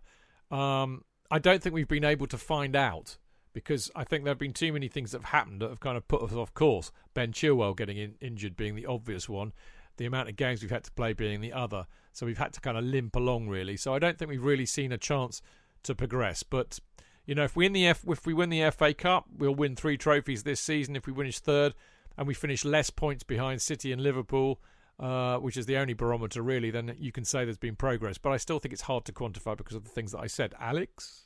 [0.50, 3.16] Um, I don't think we've been able to find out
[3.52, 5.96] because I think there have been too many things that have happened that have kind
[5.96, 6.90] of put us off course.
[7.14, 9.52] Ben Chilwell getting in, injured being the obvious one,
[9.96, 11.86] the amount of games we've had to play being the other.
[12.12, 13.76] So we've had to kind of limp along really.
[13.76, 15.42] So I don't think we've really seen a chance
[15.84, 16.42] to progress.
[16.42, 16.78] But
[17.26, 19.76] you know, if we win the F, if we win the FA Cup, we'll win
[19.76, 20.96] three trophies this season.
[20.96, 21.74] If we finish third
[22.16, 24.60] and we finish less points behind City and Liverpool.
[25.00, 28.18] Uh, which is the only barometer, really, then you can say there's been progress.
[28.18, 30.54] But I still think it's hard to quantify because of the things that I said.
[30.60, 31.21] Alex?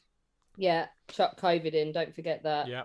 [0.57, 1.93] Yeah, chuck COVID in.
[1.93, 2.69] Don't forget that.
[2.69, 2.85] Yeah.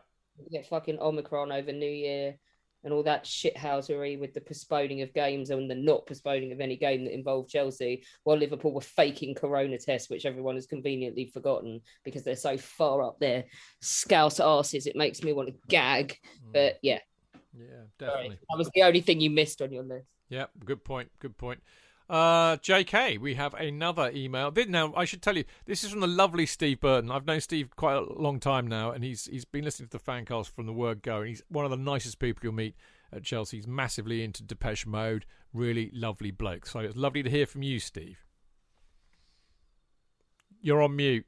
[0.51, 2.35] Get fucking Omicron over New Year
[2.83, 6.75] and all that shithousery with the postponing of games and the not postponing of any
[6.75, 11.81] game that involved Chelsea, while Liverpool were faking corona tests, which everyone has conveniently forgotten
[12.03, 13.43] because they're so far up there,
[13.81, 14.87] scouse asses.
[14.87, 16.17] It makes me want to gag.
[16.47, 16.53] Mm.
[16.53, 16.99] But yeah.
[17.55, 18.27] Yeah, definitely.
[18.29, 18.39] Sorry.
[18.49, 20.07] That was the only thing you missed on your list.
[20.29, 21.11] Yeah, good point.
[21.19, 21.61] Good point.
[22.11, 24.51] Uh, JK, we have another email.
[24.67, 27.09] Now, I should tell you, this is from the lovely Steve Burton.
[27.09, 30.03] I've known Steve quite a long time now, and he's he's been listening to the
[30.03, 31.19] fancast from the word go.
[31.19, 32.75] And he's one of the nicest people you'll meet
[33.13, 33.55] at Chelsea.
[33.55, 35.25] He's massively into Depeche Mode.
[35.53, 36.65] Really lovely bloke.
[36.65, 38.25] So it's lovely to hear from you, Steve.
[40.61, 41.25] You're on mute.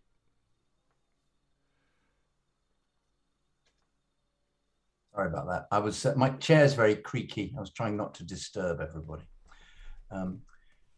[5.15, 5.67] Sorry about that.
[5.71, 7.53] I was uh, my chair's very creaky.
[7.57, 9.23] I was trying not to disturb everybody.
[10.11, 10.41] Um,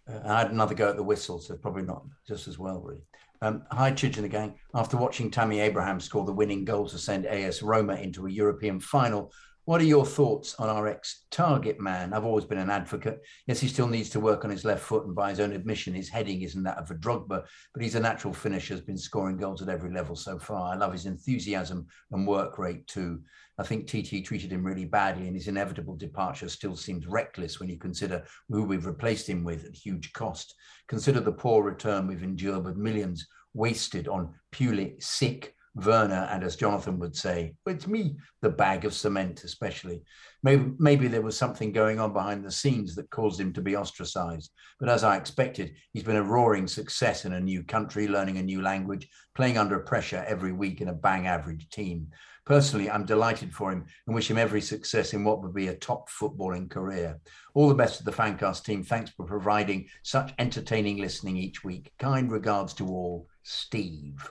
[0.07, 3.01] uh, I had another go at the whistle, so probably not just as well, really.
[3.41, 4.55] Um, hi, Chidge and the gang.
[4.73, 8.79] After watching Tammy Abraham score the winning goal to send AS Roma into a European
[8.79, 9.31] final,
[9.65, 12.13] what are your thoughts on our ex target man?
[12.13, 13.19] I've always been an advocate.
[13.47, 15.95] Yes, he still needs to work on his left foot, and by his own admission,
[15.95, 17.43] his heading isn't that of a Drogba,
[17.73, 20.71] but he's a natural finisher, has been scoring goals at every level so far.
[20.71, 23.21] I love his enthusiasm and work rate too.
[23.57, 27.69] I think TT treated him really badly, and his inevitable departure still seems reckless when
[27.69, 30.53] you consider who we've replaced him with at huge cost.
[30.87, 36.55] Consider the poor return we've endured with millions wasted on purely sick Werner, and as
[36.55, 40.03] Jonathan would say, it's me, the bag of cement, especially.
[40.41, 43.75] Maybe, maybe there was something going on behind the scenes that caused him to be
[43.75, 44.51] ostracized.
[44.79, 48.43] But as I expected, he's been a roaring success in a new country, learning a
[48.43, 52.07] new language, playing under pressure every week in a bang average team.
[52.45, 55.75] Personally, I'm delighted for him and wish him every success in what would be a
[55.75, 57.19] top footballing career.
[57.55, 58.83] All the best to the Fancast team.
[58.83, 61.91] Thanks for providing such entertaining listening each week.
[61.97, 64.29] Kind regards to all, Steve.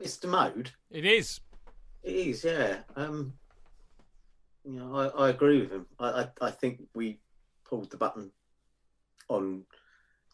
[0.00, 0.28] Mr.
[0.28, 0.70] Mode?
[0.90, 1.40] It is.
[2.02, 2.78] It is, yeah.
[2.96, 3.34] Um,
[4.64, 5.86] you know, I, I agree with him.
[5.98, 7.20] I, I, I think we
[7.64, 8.30] pulled the button
[9.28, 9.64] on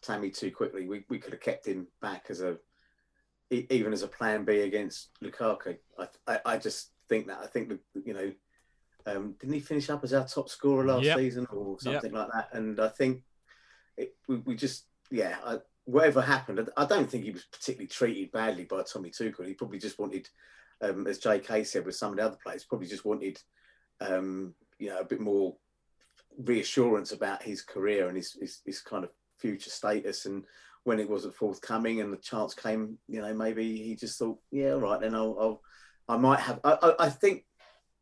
[0.01, 0.87] Tammy too quickly.
[0.87, 2.57] We we could have kept him back as a
[3.51, 5.77] even as a plan B against Lukaku.
[5.97, 7.73] I I, I just think that I think
[8.03, 8.31] you know
[9.05, 11.17] um, didn't he finish up as our top scorer last yep.
[11.17, 12.27] season or something yep.
[12.27, 12.57] like that?
[12.57, 13.23] And I think
[13.97, 18.31] it, we, we just yeah I, whatever happened, I don't think he was particularly treated
[18.31, 19.47] badly by Tommy Tuchel.
[19.47, 20.27] He probably just wanted,
[20.81, 21.63] um, as J.K.
[21.63, 23.39] said with some of the other players, probably just wanted,
[24.01, 25.55] um, you know, a bit more
[26.37, 30.25] reassurance about his career and his, his, his kind of future status.
[30.25, 30.43] And
[30.83, 34.71] when it wasn't forthcoming and the chance came, you know, maybe he just thought, yeah,
[34.71, 35.61] all right, then I'll, I'll
[36.07, 36.59] I might have.
[36.63, 37.45] I, I, I think,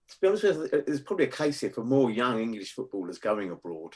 [0.09, 3.17] to be honest with you, there's probably a case here for more young English footballers
[3.17, 3.95] going abroad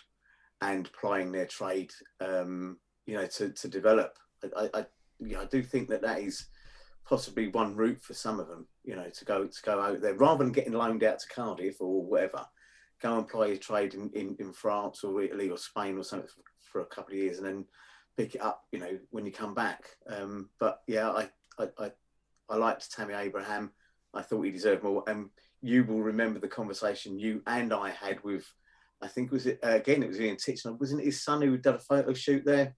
[0.62, 1.92] and plying their trade.
[2.20, 2.78] Um,
[3.08, 4.18] you know, to, to develop.
[4.56, 4.86] I, I,
[5.20, 6.48] you know, I do think that that is
[7.08, 10.14] possibly one route for some of them, you know, to go to go out there
[10.14, 12.46] rather than getting loaned out to Cardiff or whatever.
[13.02, 16.28] Go and play a trade in, in, in France or Italy or Spain or something
[16.28, 17.66] for, for, a couple of years and then
[18.18, 19.86] pick it up, you know, when you come back.
[20.10, 21.30] Um, but yeah, I,
[21.60, 21.92] I, I,
[22.50, 23.72] I liked Tammy Abraham.
[24.14, 25.04] I thought he deserved more.
[25.08, 25.30] And
[25.62, 28.52] you will remember the conversation you and I had with,
[29.02, 30.80] I think was it uh, again, it was Ian Titchener.
[30.80, 32.76] Wasn't it his son who did a photo shoot there?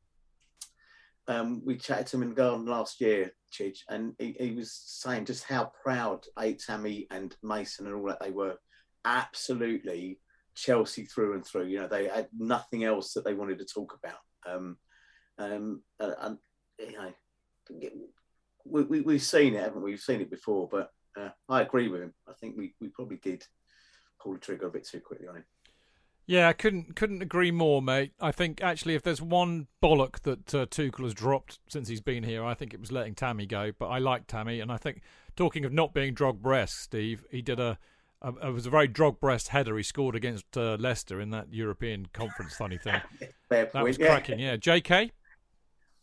[1.29, 4.73] Um, we chatted to him in the garden last year, Chidge, and he, he was
[4.73, 6.25] saying just how proud
[6.65, 8.55] Tammy and Mason and all that they were.
[9.05, 10.19] Absolutely
[10.55, 11.67] Chelsea through and through.
[11.67, 14.17] You know, they had nothing else that they wanted to talk about.
[14.51, 14.77] Um,
[15.37, 16.37] um, and, and
[16.79, 17.13] you know,
[18.65, 19.91] we, we, we've seen it, haven't we?
[19.91, 22.13] We've seen it before, but uh, I agree with him.
[22.27, 23.45] I think we, we probably did
[24.19, 25.45] pull the trigger a bit too quickly on him.
[26.29, 28.11] Yeah, I couldn't couldn't agree more, mate.
[28.21, 32.21] I think actually, if there's one bollock that uh, Tuchel has dropped since he's been
[32.21, 33.71] here, I think it was letting Tammy go.
[33.71, 35.01] But I like Tammy, and I think
[35.35, 37.79] talking of not being Drogba-esque, Steve, he did a,
[38.21, 42.09] a, it was a very Drogba-esque header he scored against uh, Leicester in that European
[42.13, 43.01] Conference funny thing.
[43.49, 44.05] Fair that point, was yeah.
[44.05, 44.37] cracking.
[44.37, 45.11] Yeah, J.K.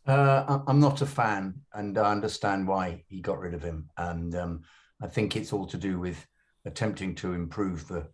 [0.09, 3.90] Uh, I- I'm not a fan, and I understand why he got rid of him.
[3.97, 4.62] And um,
[5.01, 6.27] I think it's all to do with
[6.65, 8.09] attempting to improve the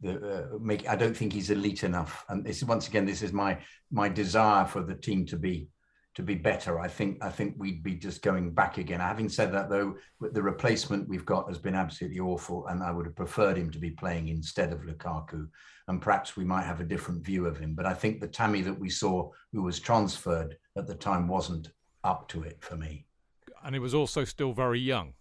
[0.00, 0.88] the uh, make.
[0.88, 2.24] I don't think he's elite enough.
[2.28, 3.58] And this is once again, this is my
[3.90, 5.68] my desire for the team to be
[6.14, 6.80] to be better.
[6.80, 9.00] I think I think we'd be just going back again.
[9.00, 13.06] Having said that, though, the replacement we've got has been absolutely awful, and I would
[13.06, 15.48] have preferred him to be playing instead of Lukaku.
[15.86, 17.74] And perhaps we might have a different view of him.
[17.74, 21.70] But I think the Tammy that we saw, who was transferred at the time, wasn't
[22.04, 23.06] up to it for me.
[23.64, 25.14] And he was also still very young.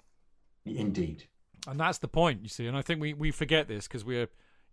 [0.66, 1.28] Indeed.
[1.68, 2.68] And that's the point, you see.
[2.68, 4.28] And I think we, we forget this because we're,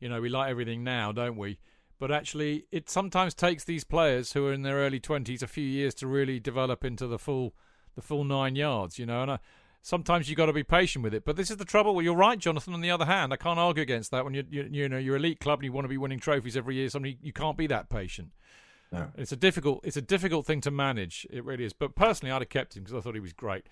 [0.05, 1.59] you know, we like everything now, don't we?
[1.99, 5.65] But actually, it sometimes takes these players who are in their early twenties a few
[5.65, 7.55] years to really develop into the full,
[7.95, 8.99] the full nine yards.
[8.99, 9.39] You know, and I,
[9.81, 11.25] sometimes you've got to be patient with it.
[11.25, 11.95] But this is the trouble.
[11.95, 12.75] Well, you're right, Jonathan.
[12.75, 14.27] On the other hand, I can't argue against that.
[14.27, 16.55] When you you, you know you're elite club and you want to be winning trophies
[16.55, 18.33] every year, somebody you can't be that patient.
[18.93, 19.11] No.
[19.17, 21.27] It's a difficult it's a difficult thing to manage.
[21.31, 21.73] It really is.
[21.73, 23.65] But personally, I'd have kept him because I thought he was great.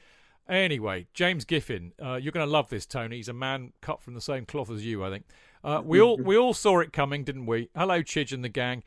[0.49, 3.17] Anyway, James Giffin, uh, you're going to love this, Tony.
[3.17, 5.25] He's a man cut from the same cloth as you, I think.
[5.65, 7.69] Uh, we all we all saw it coming, didn't we?
[7.77, 8.83] Hello, Chidge and the gang.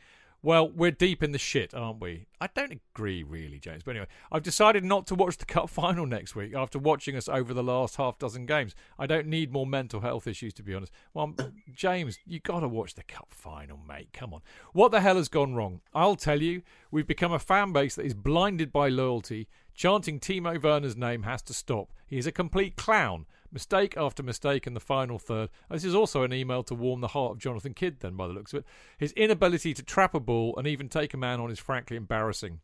[0.46, 2.28] Well, we're deep in the shit, aren't we?
[2.40, 3.82] I don't agree, really, James.
[3.82, 7.28] But anyway, I've decided not to watch the cup final next week after watching us
[7.28, 8.76] over the last half dozen games.
[9.00, 10.92] I don't need more mental health issues, to be honest.
[11.16, 11.34] Well,
[11.74, 14.10] James, you got to watch the cup final, mate.
[14.14, 14.42] Come on.
[14.72, 15.82] What the hell has gone wrong?
[15.96, 16.62] I'll tell you.
[16.92, 19.48] We've become a fan base that is blinded by loyalty.
[19.74, 21.92] Chanting Timo Werner's name has to stop.
[22.06, 23.26] He is a complete clown.
[23.56, 25.50] Mistake after mistake in the final third.
[25.70, 28.34] This is also an email to warm the heart of Jonathan Kydd, then, by the
[28.34, 28.66] looks of it.
[28.98, 32.60] His inability to trap a ball and even take a man on is frankly embarrassing.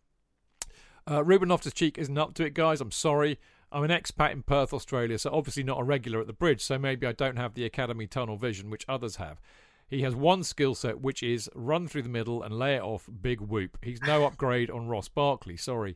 [1.09, 2.81] Uh, Ruben Loftus Cheek isn't up to it, guys.
[2.81, 3.39] I'm sorry.
[3.71, 6.77] I'm an expat in Perth, Australia, so obviously not a regular at the bridge, so
[6.77, 9.39] maybe I don't have the academy tunnel vision which others have.
[9.87, 13.09] He has one skill set, which is run through the middle and lay it off,
[13.21, 13.77] big whoop.
[13.81, 15.95] He's no upgrade on Ross Barkley, sorry.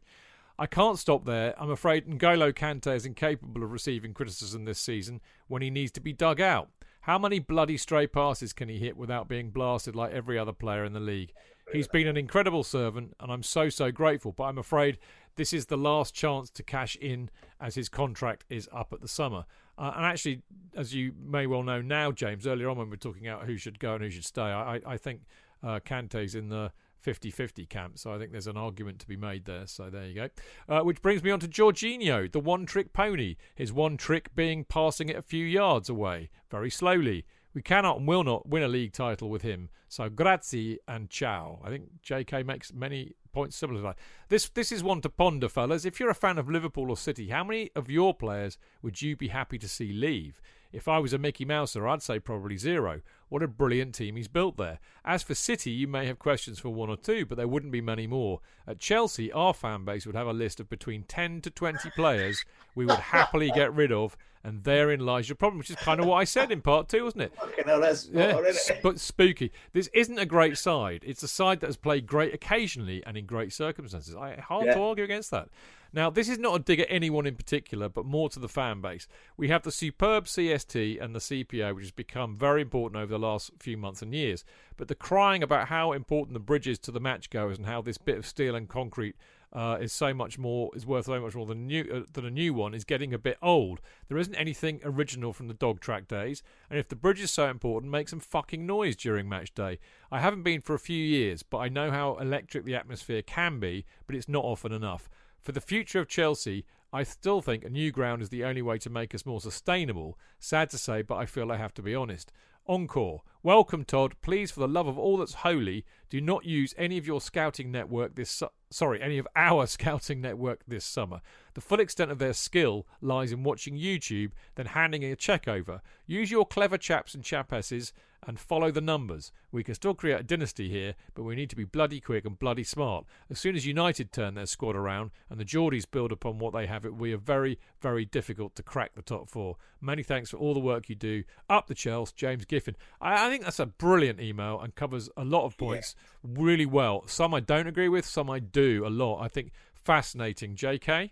[0.58, 1.54] I can't stop there.
[1.62, 6.00] I'm afraid N'Golo Kante is incapable of receiving criticism this season when he needs to
[6.02, 6.70] be dug out.
[7.02, 10.86] How many bloody stray passes can he hit without being blasted like every other player
[10.86, 11.34] in the league?
[11.72, 14.98] He's been an incredible servant, and I'm so, so grateful, but I'm afraid
[15.36, 17.30] this is the last chance to cash in
[17.60, 19.46] as his contract is up at the summer.
[19.78, 20.42] Uh, and actually,
[20.76, 23.58] as you may well know now, James, earlier on when we were talking about who
[23.58, 25.22] should go and who should stay, I, I think
[25.64, 26.72] uh, Kante's in the
[27.06, 28.00] 50 50 camp.
[28.00, 29.68] So I think there's an argument to be made there.
[29.68, 30.30] So there you go.
[30.68, 33.36] Uh, which brings me on to Jorginho, the one trick pony.
[33.54, 37.24] His one trick being passing it a few yards away, very slowly.
[37.54, 39.70] We cannot and will not win a league title with him.
[39.88, 41.60] So grazie and ciao.
[41.64, 44.00] I think JK makes many points similar to that.
[44.30, 45.86] This this is one to ponder, fellas.
[45.86, 49.16] If you're a fan of Liverpool or City, how many of your players would you
[49.16, 50.42] be happy to see leave?
[50.76, 53.02] If I was a Mickey Mouser, I'd say probably zero.
[53.30, 54.80] What a brilliant team he's built there.
[55.04, 57.82] As for City, you may have questions for one or two, but there wouldn't be
[57.82, 58.42] many more.
[58.68, 62.44] At Chelsea, our fan base would have a list of between 10 to 20 players
[62.76, 66.06] we would happily get rid of, and therein lies your problem, which is kind of
[66.06, 67.36] what I said in part two, wasn't it?
[67.36, 68.84] Fucking hell, that's Yeah, spot on, isn't it?
[68.84, 69.52] but spooky.
[69.74, 71.04] This isn't a great side.
[71.06, 74.14] It's a side that has played great occasionally and in great circumstances.
[74.16, 75.50] I hard to argue against that.
[75.96, 78.82] Now, this is not a dig at anyone in particular, but more to the fan
[78.82, 79.08] base.
[79.38, 83.18] We have the superb CST and the CPO, which has become very important over the
[83.18, 84.44] last few months and years.
[84.76, 87.82] But the crying about how important the bridge is to the match goers and how
[87.82, 89.16] this bit of steel and concrete
[89.54, 92.30] uh, is so much more is worth so much more than new uh, than a
[92.30, 93.80] new one is getting a bit old.
[94.10, 97.48] There isn't anything original from the dog track days, and if the bridge is so
[97.50, 99.80] important, make some fucking noise during match day.
[100.12, 103.62] I haven't been for a few years, but I know how electric the atmosphere can
[103.62, 105.10] be, but it's not often enough.
[105.46, 108.80] For the future of Chelsea, I still think a new ground is the only way
[108.80, 110.18] to make us more sustainable.
[110.40, 112.32] Sad to say, but I feel I have to be honest.
[112.68, 113.22] Encore.
[113.44, 114.16] Welcome, Todd.
[114.24, 117.72] Please, for the love of all that's holy, do not use any of your scouting
[117.72, 121.22] network this su- sorry, any of our scouting network this summer.
[121.54, 125.84] The full extent of their skill lies in watching YouTube, then handing a check over.
[126.08, 127.92] Use your clever chaps and chapesses
[128.26, 129.32] and follow the numbers.
[129.52, 132.38] We can still create a dynasty here, but we need to be bloody quick and
[132.38, 133.06] bloody smart.
[133.30, 136.68] As soon as United turn their squad around and the Geordies build upon what they
[136.68, 139.58] have, it will be very, very difficult to crack the top four.
[139.82, 141.24] Many thanks for all the work you do.
[141.50, 142.76] Up the Chelsea, James Giffen.
[143.00, 147.08] I, I think that's a brilliant email and covers a lot of points really well.
[147.08, 149.22] Some I don't agree with, some I do a lot.
[149.22, 150.56] I think fascinating.
[150.56, 151.12] JK?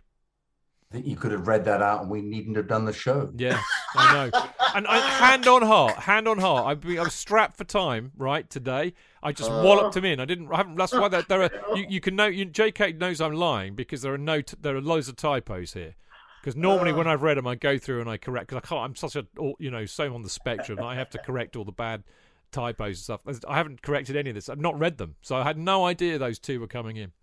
[0.93, 3.31] I think you could have read that out and we needn't have done the show.
[3.35, 3.59] Yeah,
[3.95, 4.41] I know.
[4.75, 8.11] and I, hand on heart, hand on heart, I've been, I was strapped for time,
[8.15, 8.93] right, today.
[9.23, 10.19] I just walloped him in.
[10.19, 12.99] I didn't, I haven't, that's why there, there are, you, you can know, you, JK
[12.99, 15.95] knows I'm lying because there are no, there are loads of typos here.
[16.39, 18.81] Because normally when I've read them, I go through and I correct, because I can't,
[18.83, 19.25] I'm such a,
[19.57, 22.03] you know, so on the spectrum, I have to correct all the bad
[22.51, 23.43] typos and stuff.
[23.47, 24.47] I haven't corrected any of this.
[24.47, 25.15] I've not read them.
[25.23, 27.13] So I had no idea those two were coming in.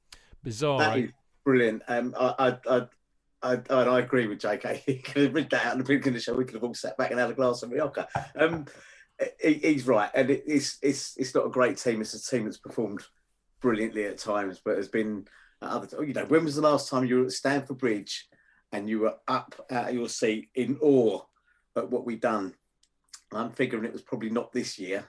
[0.43, 0.81] Bizarre.
[0.81, 1.07] That eh?
[1.45, 1.83] brilliant.
[1.87, 2.87] Um, I, I, I,
[3.43, 4.83] I, I, I agree with JK.
[4.87, 6.35] He could have read that out in the beginning of the show.
[6.35, 8.07] We could have all sat back and had a glass of Rioja.
[8.37, 8.67] Um,
[9.43, 12.01] he, he's right, and it, it's it's it's not a great team.
[12.01, 13.03] It's a team that's performed
[13.61, 15.27] brilliantly at times, but has been
[15.63, 16.05] at other.
[16.05, 18.29] You know, when was the last time you were at Stamford Bridge
[18.73, 21.21] and you were up out of your seat in awe
[21.77, 22.55] at what we've done?
[23.33, 25.09] I'm figuring it was probably not this year.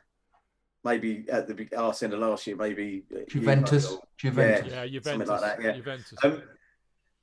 [0.84, 3.86] Maybe at the big- arse end of last year, maybe Juventus.
[3.86, 4.72] you know, Juventus.
[4.74, 5.28] yeah, Juventus.
[5.28, 5.72] something like that, yeah.
[5.74, 6.14] Juventus.
[6.24, 6.44] um,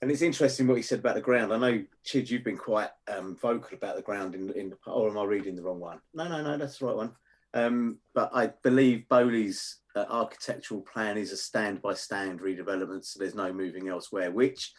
[0.00, 1.52] and it's interesting what you said about the ground.
[1.52, 4.76] I know, Chid, you've been quite um, vocal about the ground in, in the.
[4.86, 6.00] Or am I reading the wrong one?
[6.14, 7.12] No, no, no, that's the right one.
[7.54, 13.18] Um, but I believe Boehly's uh, architectural plan is a stand by stand redevelopment, so
[13.18, 14.72] there's no moving elsewhere, which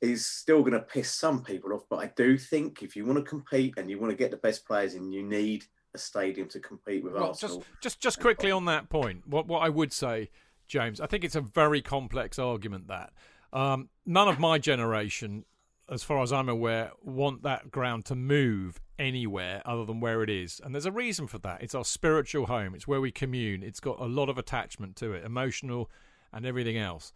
[0.00, 1.82] is still going to piss some people off.
[1.88, 4.38] But I do think if you want to compete and you want to get the
[4.38, 5.64] best players in, you need
[5.94, 7.58] a stadium to compete with Well, Arsenal.
[7.58, 10.30] just just just quickly on that point, what what I would say,
[10.66, 13.12] James, I think it's a very complex argument that
[13.52, 15.44] um, none of my generation,
[15.90, 20.30] as far as I'm aware, want that ground to move anywhere other than where it
[20.30, 21.62] is, and there's a reason for that.
[21.62, 22.74] It's our spiritual home.
[22.74, 23.62] It's where we commune.
[23.62, 25.90] It's got a lot of attachment to it, emotional,
[26.32, 27.12] and everything else.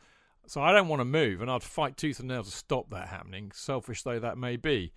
[0.46, 3.08] So I don't want to move, and I'd fight tooth and nail to stop that
[3.08, 3.52] happening.
[3.54, 4.92] Selfish though that may be,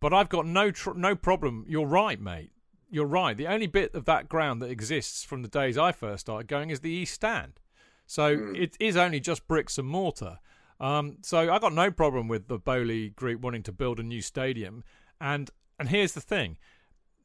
[0.00, 1.64] but I've got no tr- no problem.
[1.68, 2.50] You're right, mate.
[2.90, 3.36] You're right.
[3.36, 6.70] The only bit of that ground that exists from the days I first started going
[6.70, 7.60] is the East Stand.
[8.06, 8.56] So hmm.
[8.56, 10.38] it is only just bricks and mortar.
[10.80, 14.20] Um, so I got no problem with the Boehly group wanting to build a new
[14.20, 14.84] stadium.
[15.20, 16.58] And and here's the thing.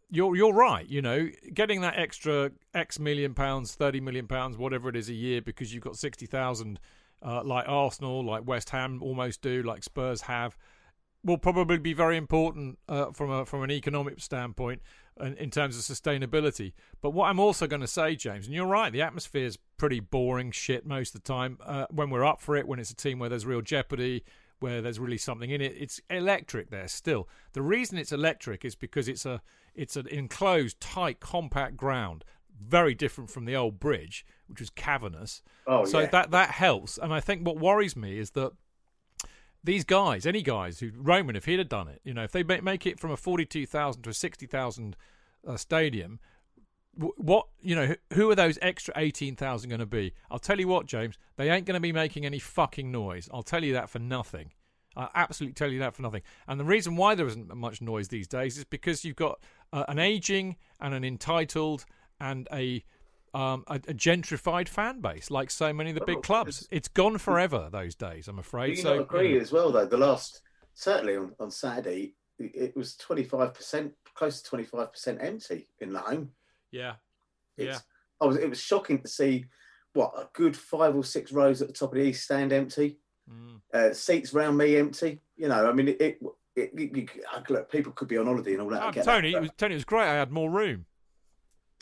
[0.09, 4.89] You're you're right, you know, getting that extra X million pounds, thirty million pounds, whatever
[4.89, 6.79] it is a year, because you've got sixty thousand,
[7.25, 10.57] uh, like Arsenal, like West Ham almost do, like Spurs have,
[11.23, 14.81] will probably be very important uh, from a from an economic standpoint
[15.21, 16.73] in, terms of sustainability.
[17.01, 19.99] But what I'm also going to say, James, and you're right, the atmosphere is pretty
[19.99, 21.57] boring shit most of the time.
[21.63, 24.23] Uh, when we're up for it, when it's a team where there's real jeopardy,
[24.59, 27.27] where there's really something in it, it's electric there still.
[27.53, 29.41] The reason it's electric is because it's a
[29.73, 32.23] it's an enclosed, tight, compact ground.
[32.61, 35.41] Very different from the old bridge, which was cavernous.
[35.65, 36.07] Oh, so yeah.
[36.07, 36.97] that that helps.
[36.97, 38.51] And I think what worries me is that
[39.63, 42.43] these guys, any guys who Roman, if he'd have done it, you know, if they
[42.43, 44.95] make, it from a forty-two thousand to a sixty thousand
[45.47, 46.19] uh, stadium,
[46.95, 50.13] what you know, who- who are those extra eighteen thousand going to be?
[50.29, 53.29] I'll tell you what, James, they ain't going to be making any fucking noise.
[53.33, 54.51] I'll tell you that for nothing.
[54.95, 56.21] I absolutely tell you that for nothing.
[56.49, 59.39] And the reason why there isn't much noise these days is because you've got
[59.71, 61.85] uh, an aging and an entitled
[62.19, 62.83] and a
[63.33, 66.67] um, a, a gentrified fan base, like so many of the Well, big clubs.
[66.71, 68.27] It's gone forever those days.
[68.27, 68.71] I'm afraid.
[68.77, 69.85] you so agree as well, though?
[69.85, 70.41] The last,
[70.73, 76.31] certainly on, on Saturday, it was 25%, close to 25% empty in the home.
[76.71, 76.93] yeah,
[77.57, 77.69] yeah.
[77.75, 77.83] It's,
[78.19, 79.45] I was, it was shocking to see
[79.93, 82.97] what a good five or six rows at the top of the East Stand empty,
[83.31, 83.61] Mm.
[83.73, 85.21] uh, seats round me empty.
[85.37, 86.19] You know, I mean, it, it,
[86.55, 88.81] it, you- you- I- look, people could be on holiday and all that.
[88.83, 90.07] Oh, get that, Tony, it was, Tony, it was great.
[90.07, 90.85] I had more room.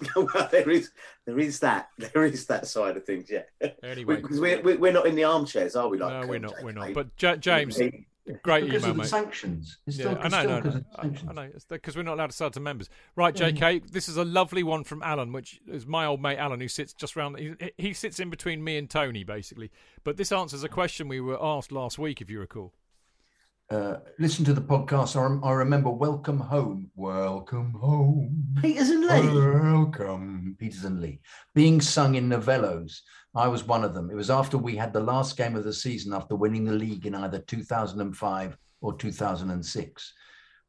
[0.15, 0.91] well, there is
[1.25, 3.43] there is that there is that side of things, yeah.
[3.83, 5.97] Anyway, Because we're, we're we're not in the armchairs, are we?
[5.97, 6.55] Like no, we're not.
[6.63, 6.93] We're not.
[6.93, 7.77] But Ja- James,
[8.43, 9.09] great because email, of the mate.
[9.09, 9.77] sanctions.
[9.87, 11.29] It's Yeah, still, I know, still no, no, of I.
[11.29, 11.51] I know.
[11.53, 12.89] It's because we're not allowed to sell to members.
[13.15, 16.59] Right, JK, this is a lovely one from Alan, which is my old mate Alan,
[16.59, 17.39] who sits just round.
[17.39, 19.71] He, he sits in between me and Tony, basically.
[20.03, 22.73] But this answers a question we were asked last week, if you recall.
[23.69, 25.15] Uh, listen to the podcast.
[25.15, 26.89] I, I remember Welcome Home.
[26.95, 28.43] Welcome Home.
[28.59, 29.59] Peters and Lee.
[29.61, 31.19] Welcome, Peters and Lee,
[31.53, 33.03] being sung in Novello's.
[33.35, 34.09] I was one of them.
[34.09, 37.05] It was after we had the last game of the season after winning the league
[37.05, 40.13] in either 2005 or 2006.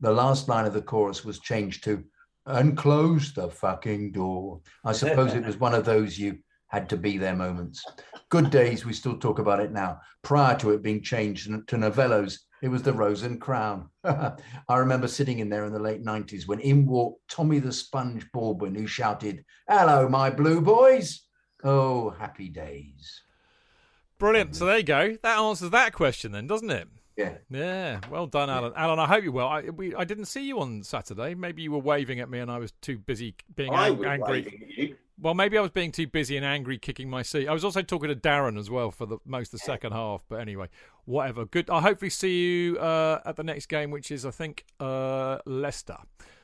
[0.00, 2.04] The last line of the chorus was changed to
[2.44, 4.60] and close the fucking door.
[4.84, 7.82] I suppose it was one of those you had to be there moments.
[8.28, 10.00] Good days, we still talk about it now.
[10.22, 13.88] Prior to it being changed to Novello's, it was the Rose and Crown.
[14.04, 14.36] I
[14.76, 18.74] remember sitting in there in the late 90s when in walked Tommy the Sponge Baldwin,
[18.74, 21.22] who shouted, Hello, my blue boys.
[21.64, 23.22] Oh, happy days.
[24.18, 24.56] Brilliant.
[24.56, 25.16] So there you go.
[25.22, 26.88] That answers that question then, doesn't it?
[27.16, 27.34] Yeah.
[27.50, 28.00] Yeah.
[28.10, 28.72] Well done, Alan.
[28.76, 29.48] Alan, I hope you're well.
[29.48, 31.34] I, we, I didn't see you on Saturday.
[31.34, 34.06] Maybe you were waving at me and I was too busy being I ang- was
[34.06, 34.46] angry.
[34.46, 34.96] at you.
[35.22, 37.46] Well, maybe I was being too busy and angry, kicking my seat.
[37.46, 40.24] I was also talking to Darren as well for the most of the second half.
[40.30, 40.68] But anyway,
[41.10, 41.44] whatever.
[41.44, 41.68] Good.
[41.68, 45.98] I'll hopefully see you uh, at the next game, which is I think uh, Leicester.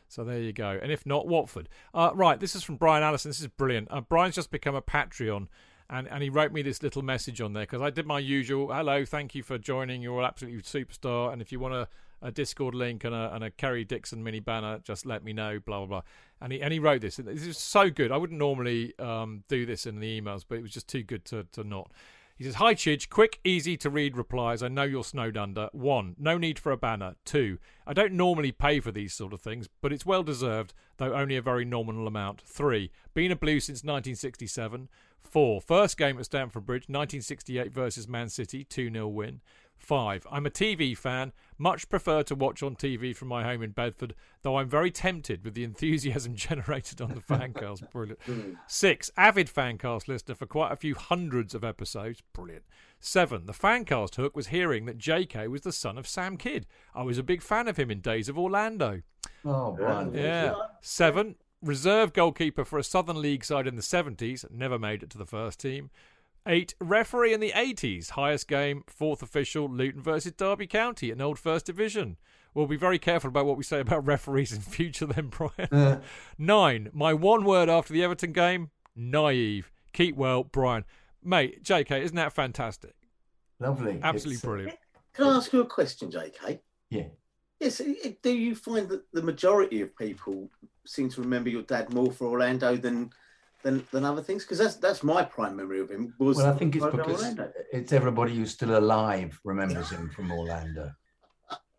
[0.08, 0.78] So there you go.
[0.80, 1.68] And if not, Watford.
[1.92, 2.38] Uh, right.
[2.38, 3.30] This is from Brian Allison.
[3.30, 3.88] This is brilliant.
[3.90, 5.48] Uh, Brian's just become a Patreon.
[5.88, 8.72] And, and he wrote me this little message on there because I did my usual
[8.72, 10.02] hello, thank you for joining.
[10.02, 11.32] You're absolutely superstar.
[11.32, 11.88] And if you want a,
[12.20, 15.60] a Discord link and a, and a Kerry Dixon mini banner, just let me know.
[15.60, 16.02] Blah blah blah.
[16.40, 17.16] And he and he wrote this.
[17.16, 18.10] This is so good.
[18.10, 21.24] I wouldn't normally um, do this in the emails, but it was just too good
[21.26, 21.92] to, to not.
[22.36, 23.08] He says, Hi, Chidge.
[23.08, 24.62] Quick, easy to read replies.
[24.62, 25.70] I know you're snowed under.
[25.72, 27.16] One, no need for a banner.
[27.24, 31.14] Two, I don't normally pay for these sort of things, but it's well deserved, though
[31.14, 32.42] only a very nominal amount.
[32.42, 34.88] Three, been a Blue since 1967.
[35.22, 39.40] Four, first game at Stamford Bridge, 1968 versus Man City, 2 0 win.
[39.78, 43.70] Five, I'm a TV fan, much prefer to watch on TV from my home in
[43.70, 47.90] Bedford, though I'm very tempted with the enthusiasm generated on the fancast.
[47.92, 48.18] Brilliant.
[48.66, 52.22] Six, avid fancast listener for quite a few hundreds of episodes.
[52.32, 52.64] Brilliant.
[52.98, 56.66] Seven, the fancast hook was hearing that JK was the son of Sam Kydd.
[56.94, 59.02] I was a big fan of him in Days of Orlando.
[59.44, 60.12] Oh, Brian.
[60.12, 60.54] Yeah.
[60.80, 65.18] Seven, reserve goalkeeper for a Southern League side in the 70s, never made it to
[65.18, 65.90] the first team.
[66.48, 71.38] Eight, referee in the 80s, highest game, fourth official, Luton versus Derby County in Old
[71.40, 72.16] First Division.
[72.54, 75.68] We'll be very careful about what we say about referees in future then, Brian.
[75.72, 76.00] Uh,
[76.38, 79.72] Nine, my one word after the Everton game, naive.
[79.92, 80.84] Keep well, Brian.
[81.22, 82.94] Mate, JK, isn't that fantastic?
[83.58, 83.98] lovely.
[84.02, 84.78] Absolutely It's, brilliant.
[85.14, 86.60] Can I ask you a question, JK?
[86.90, 87.04] Yeah.
[87.58, 87.80] Yes.
[87.80, 90.50] i- i- Do you find that the majority of people
[90.86, 93.10] seem to remember your dad more for Orlando than
[93.66, 94.44] than, than other things?
[94.44, 96.14] Because that's that's my prime memory of him.
[96.18, 97.52] Was Well, I think it's because Orlando.
[97.72, 100.90] it's everybody who's still alive remembers him from Orlando.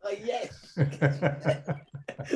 [0.04, 0.74] Oh, yes.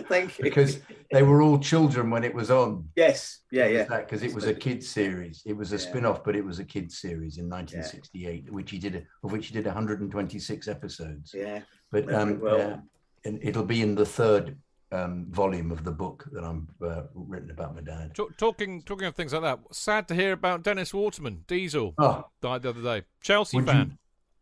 [0.07, 0.44] Thank you.
[0.44, 0.80] because
[1.11, 2.88] they were all children when it was on.
[2.95, 3.84] yes, yeah, yeah.
[3.99, 5.41] Because it was a kids series.
[5.45, 5.82] It was a Yeah.
[5.90, 9.53] spin-off, but it was a kids series in 1968, which he did, of which he
[9.53, 11.34] did 126 episodes.
[11.36, 11.61] Yeah.
[11.91, 12.61] But um, well.
[12.73, 12.78] uh,
[13.26, 14.57] and it'll be in the third
[14.91, 18.13] um, volume of the book that I'm uh, written about my dad.
[18.13, 22.26] Talk, talking talking of things like that, sad to hear about Dennis Waterman, Diesel, Oh,
[22.41, 23.05] died the other day.
[23.22, 23.89] Chelsea would fan.
[23.91, 23.97] you,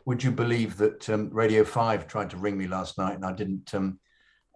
[0.05, 3.31] would you believe that um, Radio Five tried to ring me last night and I
[3.33, 3.73] didn't?
[3.73, 3.99] Um,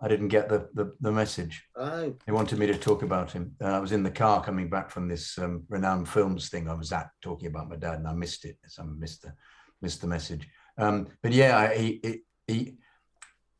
[0.02, 1.64] I didn't get the, the, the message.
[1.78, 3.56] Oh, They wanted me to talk about him.
[3.64, 6.74] Uh, I was in the car coming back from this um, renowned films thing I
[6.74, 8.57] was at, talking about my dad, and I missed it.
[8.68, 9.34] So I missed the
[9.82, 10.45] missed the message.
[10.78, 12.74] Um, but yeah, I, he, he, he,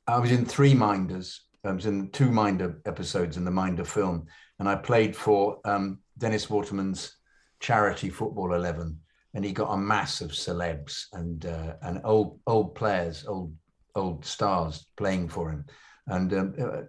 [0.05, 1.39] I was in three Minders.
[1.64, 4.26] I was in two Minder episodes in the Minder film,
[4.60, 7.18] and I played for um, Dennis Waterman's
[7.60, 8.99] charity football eleven,
[9.34, 13.53] and he got a mass of celebs and uh, and old old players, old
[13.95, 15.65] old stars playing for him
[16.07, 16.81] and um, uh,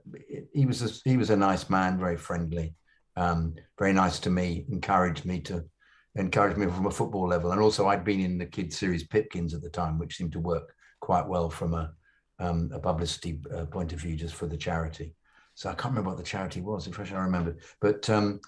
[0.52, 2.74] he was a, he was a nice man, very friendly,
[3.16, 4.64] um, very nice to me.
[4.68, 5.64] Encouraged me to
[6.16, 9.54] encourage me from a football level, and also I'd been in the kids series Pipkins
[9.54, 11.92] at the time, which seemed to work quite well from a
[12.38, 15.14] um, a publicity uh, point of view, just for the charity.
[15.54, 16.86] So I can't remember what the charity was.
[16.86, 18.40] If I remember, but um,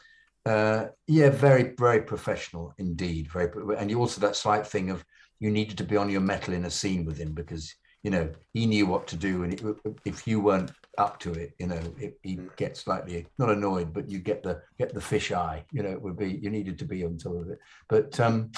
[0.45, 3.31] uh, yeah, very very professional indeed.
[3.31, 5.05] Very, and you also that slight thing of
[5.39, 8.29] you needed to be on your mettle in a scene with him because you know
[8.53, 9.63] he knew what to do, and it,
[10.05, 14.09] if you weren't up to it, you know, it, he'd get slightly not annoyed, but
[14.09, 15.65] you get the get the fish eye.
[15.73, 17.59] You know, it would be you needed to be on top of it.
[17.89, 18.51] But um,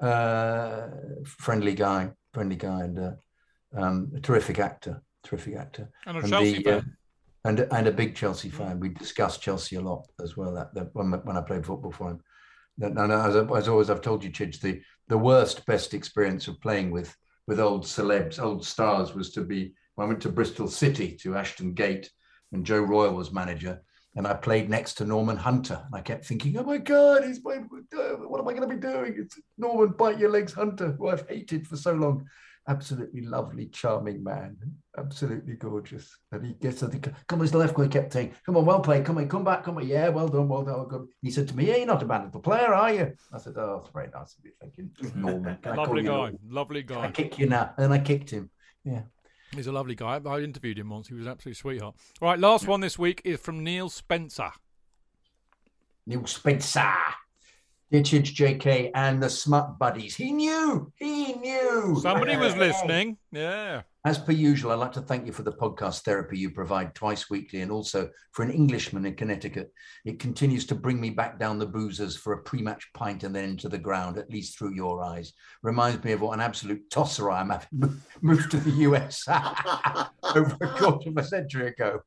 [0.00, 0.88] uh,
[1.24, 3.10] friendly guy, friendly guy, and uh,
[3.76, 6.82] um, a terrific actor, terrific actor, And a and Chelsea the, uh,
[7.44, 8.80] and and a big Chelsea fan.
[8.80, 10.54] We discussed Chelsea a lot as well.
[10.54, 12.20] That, that when, when I played football for him.
[12.80, 16.60] And and as, as always, I've told you, Chidge, the the worst best experience of
[16.60, 17.14] playing with
[17.46, 21.36] with old celebs, old stars, was to be when I went to Bristol City to
[21.36, 22.10] Ashton Gate,
[22.52, 23.82] and Joe Royle was manager,
[24.16, 27.42] and I played next to Norman Hunter, and I kept thinking, oh my God, he's
[27.44, 29.16] my, what am I going to be doing?
[29.18, 32.26] It's Norman Bite Your Legs Hunter, who I've hated for so long.
[32.68, 34.56] Absolutely lovely, charming man,
[34.96, 36.16] absolutely gorgeous.
[36.30, 38.64] And he gets, I think, come on, it's the left guy kept saying, come on,
[38.64, 40.86] well played, come on, come back, come on, yeah, well done, well done.
[40.86, 41.08] Good.
[41.22, 43.12] He said to me, yeah, you're not a bad little player, are you?
[43.32, 45.58] I said, oh, that's very nice of you, thinking, Norman.
[45.60, 46.14] Can Lovely you guy.
[46.14, 46.38] Norman?
[46.48, 47.10] Lovely Can I guy.
[47.10, 47.74] kick you now?
[47.76, 48.48] And then I kicked him.
[48.84, 49.02] Yeah.
[49.56, 50.20] He's a lovely guy.
[50.24, 51.08] I interviewed him once.
[51.08, 51.96] He was an absolute sweetheart.
[52.20, 54.52] All right, last one this week is from Neil Spencer.
[56.06, 56.94] Neil Spencer,
[57.92, 60.16] Ditchage JK, and the Smut Buddies.
[60.16, 61.98] He knew, he knew.
[62.00, 63.18] Somebody was listening.
[63.30, 63.82] Yeah.
[64.04, 67.30] As per usual, I'd like to thank you for the podcast therapy you provide twice
[67.30, 69.72] weekly and also for an Englishman in Connecticut.
[70.04, 73.34] It continues to bring me back down the boozers for a pre match pint and
[73.34, 75.32] then into the ground, at least through your eyes.
[75.62, 79.24] Reminds me of what an absolute tosser I am having moved to the US
[80.34, 82.00] over a quarter of a century ago.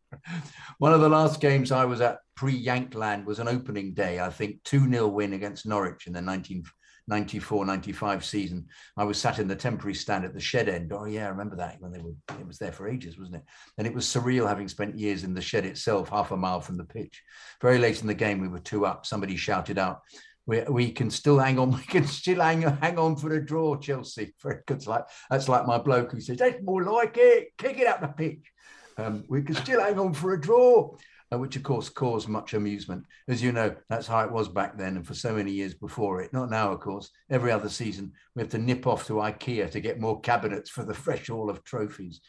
[0.79, 4.31] One of the last games I was at pre Yankland was an opening day, I
[4.31, 6.65] think 2 0 win against Norwich in the 19-
[7.07, 8.65] 94 95 season
[8.97, 11.55] i was sat in the temporary stand at the shed end oh yeah i remember
[11.55, 13.43] that when they were it was there for ages wasn't it
[13.77, 16.77] and it was surreal having spent years in the shed itself half a mile from
[16.77, 17.21] the pitch
[17.61, 20.01] very late in the game we were two up somebody shouted out
[20.47, 21.71] we, we can still hang on.
[21.75, 24.33] We can still hang, hang on for the draw, Chelsea.
[24.43, 24.85] Very good.
[24.85, 27.57] Like that's like my bloke who says that's more like it.
[27.57, 28.51] Kick it up the pitch.
[28.97, 30.95] Um, we can still hang on for a draw
[31.35, 33.03] Uh, which of course caused much amusement.
[33.27, 36.21] As you know, that's how it was back then and for so many years before
[36.21, 36.31] it.
[36.33, 37.09] Not now, of course.
[37.29, 40.83] Every other season, we have to nip off to IKEA to get more cabinets for
[40.83, 42.21] the fresh haul of trophies.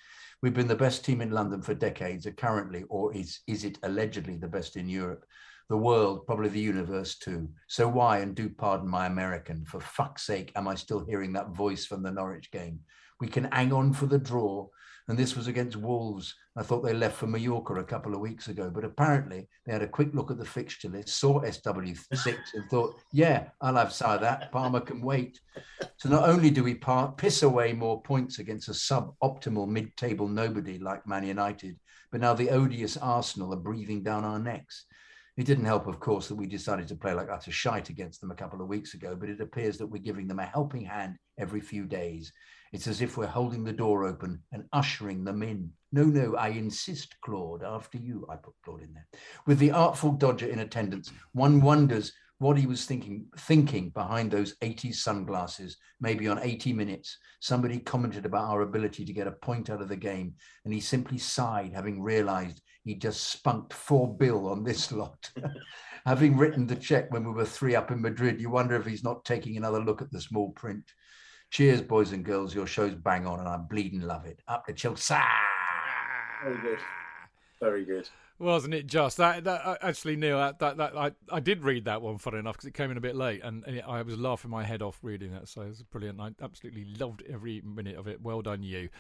[0.43, 3.79] We've been the best team in London for decades, are currently, or is, is it
[3.83, 5.25] allegedly the best in Europe?
[5.69, 7.49] The world, probably the universe too.
[7.69, 11.51] So why, and do pardon my American, for fuck's sake, am I still hearing that
[11.51, 12.81] voice from the Norwich game?
[13.21, 14.69] We can hang on for the draw
[15.09, 16.35] and this was against Wolves.
[16.57, 19.83] I thought they left for Mallorca a couple of weeks ago, but apparently they had
[19.83, 24.11] a quick look at the fixture list, saw SW6, and thought, yeah, I'll have some
[24.11, 24.51] of that.
[24.51, 25.41] Palmer can wait.
[25.99, 30.79] So not only do we part, piss away more points against a sub-optimal mid-table nobody
[30.79, 31.79] like Man United,
[32.11, 34.87] but now the odious Arsenal are breathing down our necks.
[35.37, 38.31] It didn't help, of course, that we decided to play like utter shite against them
[38.31, 41.17] a couple of weeks ago, but it appears that we're giving them a helping hand
[41.39, 42.33] every few days.
[42.73, 45.71] It's as if we're holding the door open and ushering them in.
[45.93, 48.27] No, no, I insist, Claude, after you.
[48.31, 49.07] I put Claude in there.
[49.47, 54.57] With the artful Dodger in attendance, one wonders what he was thinking thinking behind those
[54.59, 59.71] 80s sunglasses maybe on 80 minutes somebody commented about our ability to get a point
[59.71, 60.35] out of the game
[60.65, 65.31] and he simply sighed having realized he just spunked four bill on this lot
[66.05, 69.05] having written the check when we were three up in madrid you wonder if he's
[69.05, 70.85] not taking another look at the small print
[71.51, 72.55] Cheers, boys and girls.
[72.55, 74.41] Your show's bang on, and I bleeding love it.
[74.49, 75.15] Up to Chelsea.
[76.45, 76.79] Very good.
[77.61, 78.09] Very good.
[78.39, 79.45] Wasn't it just that?
[79.45, 82.57] That uh, actually, Neil, that, that, that I, I did read that one, funny enough,
[82.57, 84.83] because it came in a bit late, and, and it, I was laughing my head
[84.83, 85.49] off reading that.
[85.49, 86.21] So it was brilliant.
[86.21, 88.21] I absolutely loved every minute of it.
[88.21, 88.91] Well done, you.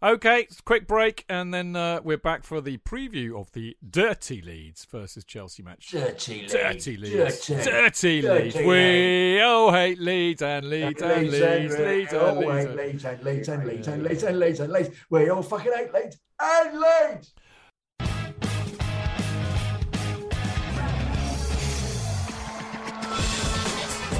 [0.00, 4.86] Okay, quick break, and then uh, we're back for the preview of the Dirty Leeds
[4.88, 5.88] versus Chelsea match.
[5.90, 6.52] Dirty Leeds.
[6.52, 7.46] Dirty Leeds.
[7.48, 7.64] Dirty.
[7.64, 8.54] Dirty Leeds.
[8.54, 12.70] Dirty We all hate Leeds and Leeds and Leeds Leeds, and Leeds oh, and wait,
[12.76, 12.78] Leeds.
[12.78, 14.90] Leeds and Leeds and Leeds and Leeds and Leeds and Leeds.
[15.10, 17.32] We all fucking hate Leeds and Leeds.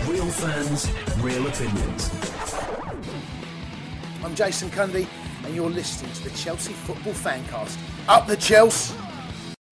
[0.09, 0.91] Real fans,
[1.21, 2.11] real opinions.
[4.25, 5.07] I'm Jason Cundy,
[5.45, 7.79] and you're listening to the Chelsea Football Fancast.
[8.09, 8.95] Up the Chelsea!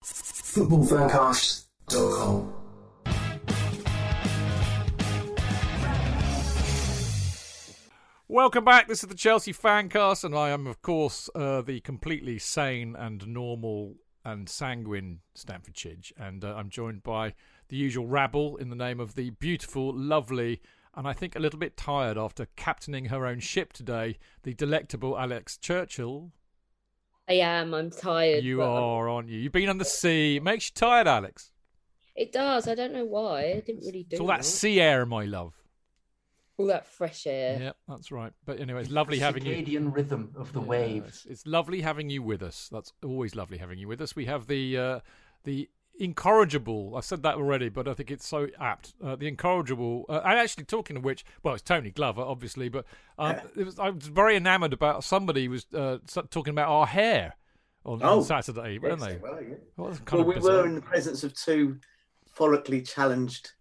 [0.02, 2.52] Footballfancast.com.
[8.28, 8.88] Welcome back.
[8.88, 13.26] This is the Chelsea Fancast, and I am, of course, uh, the completely sane and
[13.26, 13.94] normal
[14.24, 16.12] and sanguine Stamford Chidge.
[16.18, 17.34] And uh, I'm joined by
[17.68, 20.60] the usual rabble in the name of the beautiful, lovely,
[20.96, 25.18] and I think a little bit tired after captaining her own ship today, the delectable
[25.18, 26.32] Alex Churchill.
[27.28, 27.74] I am.
[27.74, 28.44] I'm tired.
[28.44, 29.38] You but are, aren't you?
[29.38, 30.36] You've been on the sea.
[30.36, 31.50] It makes you tired, Alex.
[32.14, 32.66] It does.
[32.68, 33.50] I don't know why.
[33.50, 34.44] I didn't really do It's all that that.
[34.44, 35.54] sea air, my love.
[36.56, 37.58] all that fresh air.
[37.60, 38.32] Yeah, that's right.
[38.46, 39.54] But anyway, it's lovely having you.
[39.56, 41.02] Circadian rhythm of the wave.
[41.04, 42.68] Yes, It's lovely having you with us.
[42.72, 44.16] That's always lovely having you with us.
[44.16, 45.00] We have the uh,
[45.44, 45.68] the
[45.98, 46.94] incorrigible.
[46.96, 48.94] I said that already, but I think it's so apt.
[49.02, 50.04] Uh, the incorrigible.
[50.08, 52.84] Uh, and actually, talking of which, well, it's Tony Glover, obviously, but
[53.18, 55.98] um, it was, I was very enamoured about somebody was uh,
[56.30, 57.34] talking about our hair
[57.84, 59.16] on, on Oh, Saturday, weren't they?
[59.16, 59.54] were, yeah.
[59.76, 60.56] Well, Well, we bizarre.
[60.58, 61.78] were in the presence of two
[62.36, 63.52] follically challenged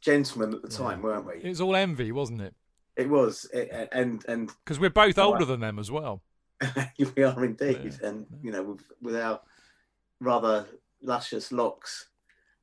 [0.00, 1.34] gentlemen at the time, weren't we?
[1.42, 2.54] It was all envy, wasn't it?
[2.96, 6.22] It was, it, and and Because we're both older I- than them as well.
[7.16, 8.08] we are indeed, Yeah.
[8.08, 9.40] and you know, with, with our
[10.20, 10.64] rather
[11.06, 12.08] luscious locks.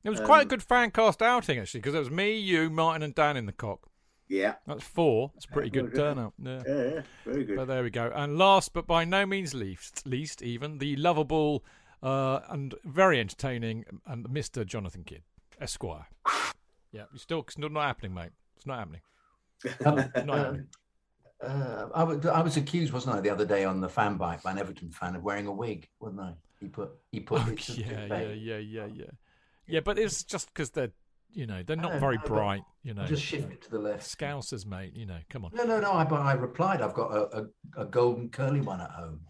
[0.04, 2.68] It was quite a Um, good fan cast outing actually, because it was me, you,
[2.68, 3.88] Martin, and Dan in the cock.
[4.28, 5.32] Yeah, That's four.
[5.36, 6.32] It's a pretty good good, turnout.
[6.42, 6.62] Yeah.
[6.66, 7.56] yeah, yeah, very good.
[7.56, 8.10] But there we go.
[8.14, 11.64] And last but by no means least, least even the lovable
[12.02, 14.64] uh, and very entertaining and Mr.
[14.66, 15.22] Jonathan Kydd,
[15.60, 16.06] Esquire.
[16.92, 18.30] Yeah, it's still it's not happening, mate.
[18.56, 19.00] It's not happening.
[19.84, 20.66] Um, not uh, happening.
[21.42, 24.44] uh, I, was, I was accused, wasn't I, the other day on the fan bike
[24.44, 26.34] by an Everton fan of wearing a wig, wasn't I?
[26.60, 29.04] He put he put Oh, yeah, yeah, yeah, yeah, yeah.
[29.66, 30.92] Yeah, but it's just because they're
[31.34, 32.62] you know, they're not very no, bright.
[32.82, 34.02] You know, Just shift it to the left.
[34.02, 34.94] Scousers, mate.
[34.94, 35.50] You know, come on.
[35.54, 35.92] No, no, no.
[35.92, 36.80] I, but I replied.
[36.80, 37.38] I've got a,
[37.76, 39.20] a, a golden curly one at home.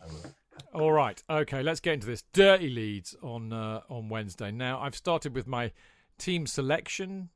[0.72, 2.22] All right, okay, let's get into this.
[2.32, 4.50] Dirty leads on uh, on Wednesday.
[4.50, 5.72] Now, I've started with my
[6.18, 7.30] team selection.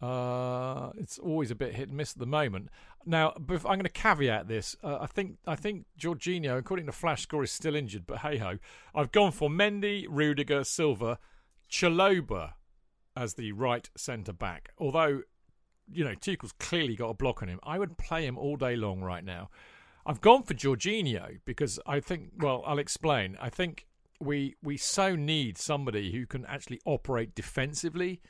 [0.00, 2.68] Uh, it's always a bit hit and miss at the moment.
[3.04, 4.76] Now, I'm going to caveat this.
[4.82, 8.38] Uh, I think I think Jorginho, according to Flash Score, is still injured, but hey
[8.38, 8.58] ho,
[8.94, 11.18] I've gone for Mendy, Rudiger, Silva,
[11.70, 12.52] Chalobah
[13.16, 14.70] as the right centre back.
[14.78, 15.22] Although,
[15.90, 17.58] you know, Tuchel's clearly got a block on him.
[17.64, 19.50] I would play him all day long right now.
[20.06, 22.30] I've gone for Jorginho because I think.
[22.38, 23.36] Well, I'll explain.
[23.40, 23.86] I think
[24.20, 28.20] we we so need somebody who can actually operate defensively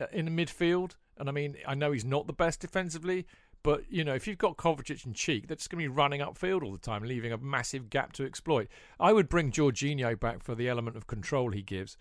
[0.00, 0.92] uh, in the midfield.
[1.18, 3.26] And I mean, I know he's not the best defensively,
[3.62, 6.20] but you know, if you've got Kovacic and Cheek, they're just going to be running
[6.20, 8.68] upfield all the time, leaving a massive gap to exploit.
[9.00, 11.96] I would bring Jorginho back for the element of control he gives.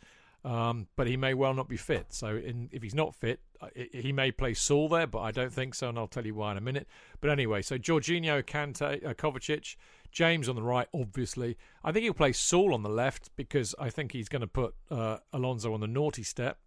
[0.46, 2.14] Um, but he may well not be fit.
[2.14, 5.52] So in, if he's not fit, uh, he may play Saul there, but I don't
[5.52, 6.88] think so, and I'll tell you why in a minute.
[7.20, 9.76] But anyway, so Jorginho, Kante, uh, Kovacic,
[10.12, 11.58] James on the right, obviously.
[11.84, 14.76] I think he'll play Saul on the left because I think he's going to put
[14.92, 16.60] uh, Alonso on the naughty step.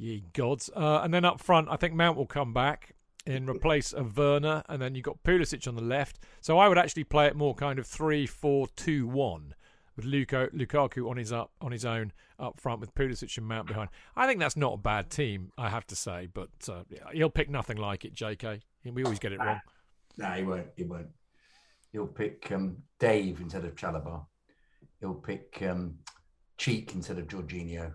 [0.00, 0.70] Ye gods.
[0.74, 2.94] Uh, and then up front, I think Mount will come back
[3.26, 6.18] in replace of Werner, and then you've got Pulisic on the left.
[6.40, 9.54] So I would actually play it more kind of 3 4 2 1
[9.96, 13.68] with Luko, Lukaku on his up on his own up front with Pulisic and Mount
[13.68, 13.90] behind.
[14.16, 17.50] I think that's not a bad team, I have to say, but uh, he'll pick
[17.50, 18.62] nothing like it, JK.
[18.84, 19.60] We always get it wrong.
[20.16, 20.68] No, he won't.
[20.76, 21.08] He won't.
[21.92, 24.24] He'll pick um, Dave instead of Chalobah.
[25.00, 25.98] He'll pick um,
[26.56, 27.92] Cheek instead of Jorginho.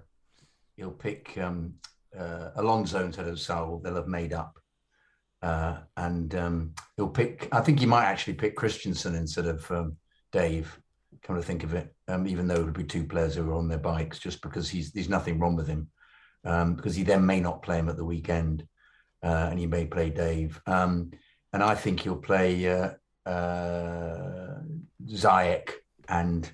[0.76, 1.76] He'll pick um,
[2.18, 3.80] uh, Alonso instead of Saul.
[3.80, 4.60] They'll have made up.
[5.42, 9.98] Uh, and um, he'll pick, I think he might actually pick Christensen instead of um,
[10.32, 10.80] Dave,
[11.22, 13.56] come to think of it, um, even though it would be two players who are
[13.56, 15.90] on their bikes, just because he's there's nothing wrong with him.
[16.44, 18.68] Um, because he then may not play him at the weekend
[19.24, 20.62] uh, and he may play Dave.
[20.68, 21.12] Um,
[21.52, 22.92] and I think he'll play uh,
[23.28, 24.60] uh,
[25.08, 25.72] Ziyech
[26.08, 26.50] and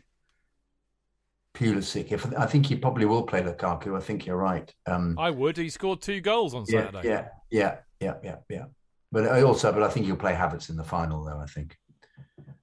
[1.53, 2.11] Pulisic.
[2.11, 3.95] If I think he probably will play Lukaku.
[3.97, 4.73] I think you're right.
[4.85, 5.57] Um, I would.
[5.57, 7.07] He scored two goals on yeah, Saturday.
[7.09, 8.65] yeah, yeah, yeah, yeah, yeah.
[9.11, 11.39] But I also, but I think he'll play Havertz in the final, though.
[11.39, 11.77] I think.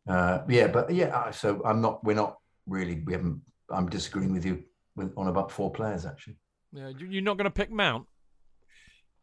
[0.09, 1.09] Uh, yeah, but yeah.
[1.09, 2.02] uh, So I'm not.
[2.05, 2.36] We're not
[2.66, 3.02] really.
[3.06, 3.43] We haven't.
[3.70, 4.65] I'm disagreeing with you
[4.97, 6.36] with, on about four players actually.
[6.73, 8.06] Yeah, you- you're not going to pick Mount?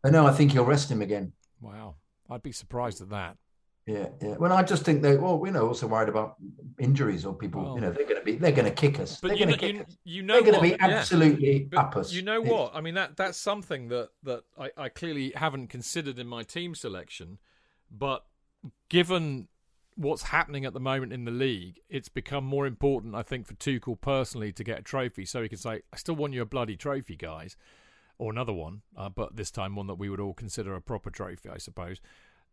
[0.04, 1.34] But no, I think he'll rest him again.
[1.60, 1.96] Wow.
[2.30, 3.38] I'd be surprised at that.
[3.88, 4.36] Yeah, yeah.
[4.38, 5.16] Well, I just think they.
[5.18, 6.36] Well, you know, also worried about
[6.80, 7.76] injuries or people.
[7.76, 8.36] You know, they're going to be.
[8.36, 9.20] They're going to kick us.
[9.20, 9.98] But they're you going know, to kick you, us.
[10.04, 12.12] you know They're going to be absolutely But up us.
[12.12, 12.76] You know what?
[12.76, 16.76] I mean that that's something that that I, I clearly haven't considered in my team
[16.76, 17.40] selection,
[17.90, 18.26] but
[18.90, 19.48] given
[19.96, 23.54] what's happening at the moment in the league, it's become more important, I think, for
[23.54, 26.46] Tuchel personally to get a trophy, so he can say, "I still want you a
[26.46, 27.56] bloody trophy, guys,"
[28.18, 31.10] or another one, uh, but this time one that we would all consider a proper
[31.10, 32.02] trophy, I suppose.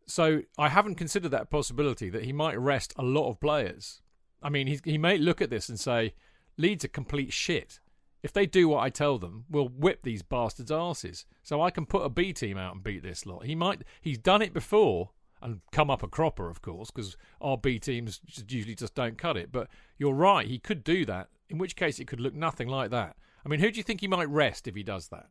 [0.06, 4.02] So I haven't considered that possibility that he might rest a lot of players.
[4.42, 6.14] I mean, he's, he may look at this and say,
[6.56, 7.80] Leeds are complete shit.
[8.22, 11.24] If they do what I tell them, we'll whip these bastards' asses.
[11.42, 13.44] So I can put a B team out and beat this lot.
[13.44, 13.82] He might.
[14.00, 15.10] He's done it before
[15.40, 19.18] and come up a cropper, of course, because our B teams just usually just don't
[19.18, 19.50] cut it.
[19.50, 20.46] But you're right.
[20.46, 21.28] He could do that.
[21.48, 23.16] In which case, it could look nothing like that.
[23.44, 25.26] I mean, who do you think he might rest if he does that?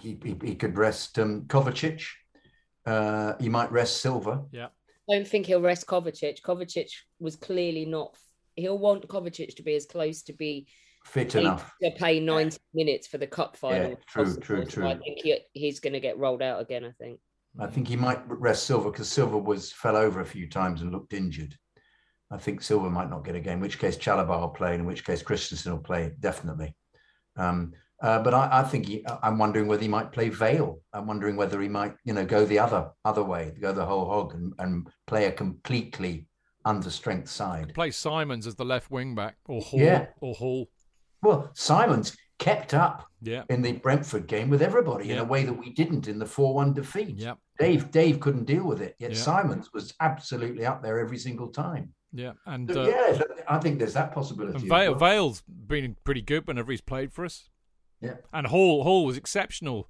[0.00, 2.02] he, he, he could rest um, Kovacic.
[2.84, 4.44] Uh, he might rest Silva.
[4.50, 4.68] Yeah.
[5.08, 6.42] Don't think he'll rest Kovacic.
[6.42, 8.16] Kovacic was clearly not.
[8.56, 10.66] He'll want Kovacic to be as close to be
[11.04, 11.72] Fit enough.
[11.82, 13.90] to play 90 minutes for the cup final.
[13.90, 14.42] Yeah, true, possible.
[14.42, 14.88] true, So true.
[14.88, 16.84] I think he, he's going to get rolled out again.
[16.84, 17.20] I think.
[17.58, 20.92] I think he might rest Silva because Silva was fell over a few times and
[20.92, 21.54] looked injured.
[22.30, 24.84] I think Silva might not get a game, in which case Chalobah will play, in
[24.84, 26.76] which case Christensen will play definitely.
[27.36, 27.72] Um,
[28.02, 30.80] uh, but I, I think he, I'm wondering whether he might play Vale.
[30.92, 34.06] I'm wondering whether he might, you know, go the other other way, go the whole
[34.06, 36.26] hog, and, and play a completely
[36.64, 37.72] under strength side.
[37.74, 40.06] Play Simons as the left wing back, or Hall, Yeah.
[40.20, 40.68] or Hall.
[41.22, 43.42] Well, Simons kept up Yeah.
[43.50, 46.74] in the Brentford game with everybody in a way that we didn't in the 4-1
[46.74, 47.16] defeat.
[47.16, 47.34] Yeah.
[47.58, 48.94] Dave Dave couldn't deal with it.
[49.00, 49.16] Yet Yeah.
[49.16, 51.92] Simons was absolutely up there every single time.
[52.12, 52.32] Yeah.
[52.46, 54.58] And So, uh, yeah, I think there's that possibility.
[54.60, 55.00] And vale, well.
[55.00, 57.48] Vale's been pretty good whenever he's played for us.
[58.00, 58.16] Yeah.
[58.32, 59.88] And Hall Hall was exceptional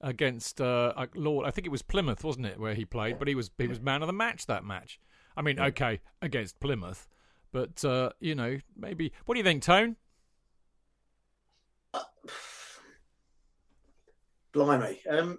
[0.00, 1.46] against uh, uh, Lord.
[1.46, 3.18] I think it was Plymouth, wasn't it, where he played?
[3.18, 5.00] But he was he was man of the match that match.
[5.36, 7.08] I mean, okay, against Plymouth,
[7.52, 9.12] but uh, you know, maybe.
[9.24, 9.96] What do you think, Tone?
[14.52, 14.98] Blimey.
[15.08, 15.38] Um,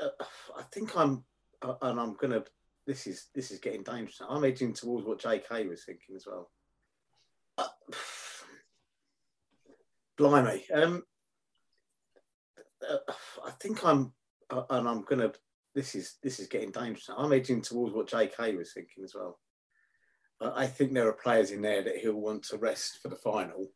[0.00, 0.24] uh,
[0.56, 1.24] I think I'm,
[1.62, 2.44] uh, and I'm gonna.
[2.86, 4.20] This is this is getting dangerous.
[4.28, 5.66] I'm edging towards what J.K.
[5.66, 6.50] was thinking as well.
[10.18, 10.62] Uh, blimey.
[10.72, 11.02] Um,
[13.44, 14.12] I think I'm,
[14.50, 15.32] uh, and I'm gonna.
[15.74, 17.10] This is this is getting dangerous.
[17.16, 18.54] I'm edging towards what J.K.
[18.54, 19.38] was thinking as well.
[20.40, 23.16] I I think there are players in there that he'll want to rest for the
[23.16, 23.70] final,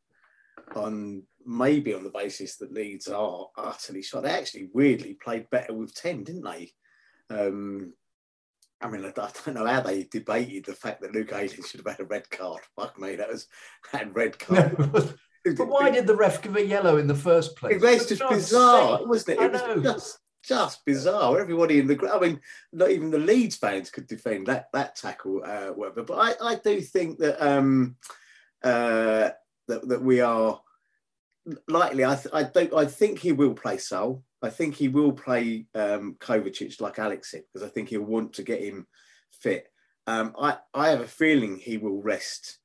[0.77, 4.25] on maybe on the basis that Leeds are utterly shot.
[4.25, 6.71] They actually weirdly played better with ten, didn't they?
[7.31, 7.95] Um,
[8.81, 11.97] I mean, I don't know how they debated the fact that Luke Ayling should have
[11.97, 12.61] had a red card.
[12.77, 13.47] Fuck me, that was
[13.93, 15.15] that red card.
[15.57, 17.77] but why did the ref give a yellow in the first place?
[17.77, 19.45] It was just bizarre, wasn't it?
[19.45, 21.39] It was just just bizarre.
[21.39, 22.25] Everybody in the ground.
[22.25, 22.41] I mean,
[22.73, 26.03] not even the Leeds fans could defend that that tackle, uh, whatever.
[26.03, 27.97] But I, I do think that um,
[28.63, 29.31] uh,
[29.69, 30.61] that that we are
[31.69, 32.05] likely.
[32.05, 32.75] I th- I don't.
[32.75, 34.23] I think he will play Saul.
[34.43, 38.35] I think he will play um, Kovacic like Alex said because I think he'll want
[38.35, 38.87] to get him
[39.33, 39.69] fit.
[40.07, 42.59] Um, I I have a feeling he will rest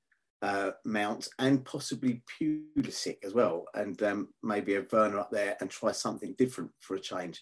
[0.44, 5.70] uh, Mount and possibly Pulisic as well, and um, maybe a Werner up there and
[5.70, 7.42] try something different for a change.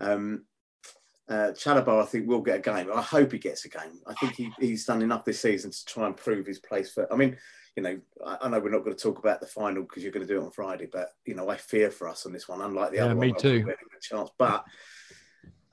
[0.00, 0.44] Um,
[1.30, 2.90] uh, Chalobah, I think, will get a game.
[2.94, 4.00] I hope he gets a game.
[4.06, 7.10] I think he, he's done enough this season to try and prove his place for.
[7.10, 7.38] I mean,
[7.74, 10.12] you know, I, I know we're not going to talk about the final because you're
[10.12, 12.48] going to do it on Friday, but you know, I fear for us on this
[12.48, 12.60] one.
[12.60, 13.54] Unlike the Yeah, other me one, too.
[13.54, 14.64] think we're having a chance, but.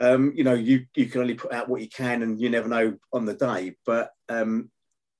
[0.02, 2.70] Um, you know, you you can only put out what you can, and you never
[2.70, 3.76] know on the day.
[3.86, 4.72] But um,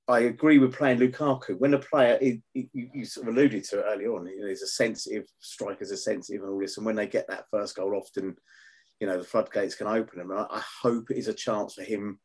[0.08, 1.58] I agree with playing Lukaku.
[1.58, 4.40] When a player, he, he- you, you sort of alluded to it earlier on, you
[4.40, 6.76] know, he's a sensitive, strikers are sensitive and all this.
[6.76, 8.36] And when they get that first goal, often,
[8.98, 10.20] you know, the floodgates can open.
[10.20, 12.18] And I, I hope it is a chance for him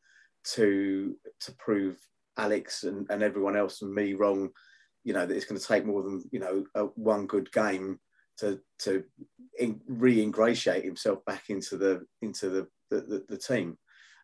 [0.54, 1.98] to to prove
[2.36, 4.50] Alex and, and everyone else and me wrong.
[5.04, 8.00] You know, that it's going to take more than, you know, a, one good game
[8.38, 9.04] to to
[9.58, 13.78] in, re-ingratiate himself back into the into the the, the, the team.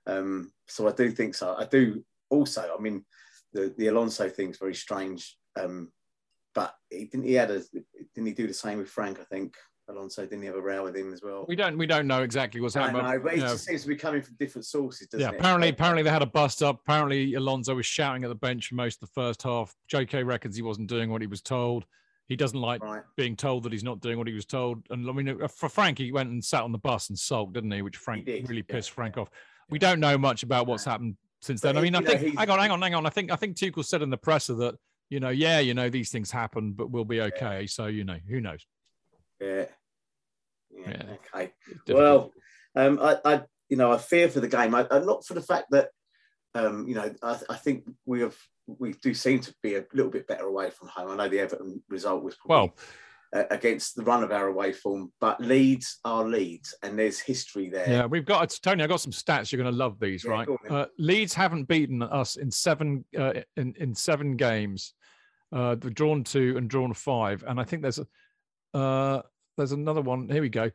[0.06, 1.54] Um, so I do think so.
[1.56, 2.74] I do also.
[2.76, 3.04] I mean,
[3.52, 5.36] the the Alonso thing's very strange.
[5.58, 5.90] Um,
[6.54, 7.24] but he didn't.
[7.24, 7.62] He had a.
[8.14, 9.18] Didn't he do the same with Frank?
[9.20, 9.54] I think
[9.88, 11.44] Alonso didn't he have a row with him as well.
[11.48, 13.02] We don't we don't know exactly what's happening.
[13.02, 15.40] know, but it just seems to be coming from different sources, doesn't yeah, it?
[15.40, 16.80] apparently apparently they had a bust up.
[16.80, 19.74] Apparently Alonso was shouting at the bench for most of the first half.
[19.92, 21.84] JK reckons he wasn't doing what he was told.
[22.28, 23.02] He doesn't like Right.
[23.16, 24.86] being told that he's not doing what he was told.
[24.90, 27.54] And I mean, uh, for Frank, he went and sat on the bus and sulked,
[27.54, 27.82] didn't he?
[27.82, 29.28] Which Frank did, really yeah, pissed Frank off.
[29.68, 31.78] We don't know much about what's happened since But then.
[31.78, 33.06] I mean, I know, think hang on, hang on, hang on.
[33.06, 34.76] I think I think Tuchel said in the presser that
[35.10, 37.66] you know, yeah, you know, these things happen, but we'll be okay.
[37.66, 38.66] So you know, who knows?
[39.40, 39.66] Yeah.
[40.70, 40.88] Yeah.
[40.88, 41.02] Yeah.
[41.34, 41.52] Okay.
[41.88, 42.32] Well,
[42.74, 44.74] um, I, I, you know, I fear for the game.
[44.74, 45.90] I, I not for the fact that,
[46.54, 48.36] um, you know, I, I think we have
[48.66, 51.10] we do seem to be a little bit better away from home.
[51.10, 52.76] I know the Everton result was probably, well,
[53.32, 57.88] against the run of our away form, but Leeds are Leeds, and there's history there.
[57.88, 58.82] Yeah, we've got Tony.
[58.82, 59.50] I've got some stats.
[59.50, 60.48] You're going to love these, Yeah, right?
[60.68, 64.94] Uh, Leeds haven't beaten us in seven uh, in in seven games.
[65.50, 69.22] Uh, they've drawn two and drawn five, and I think there's a uh,
[69.56, 70.28] there's another one.
[70.28, 70.70] Here we go.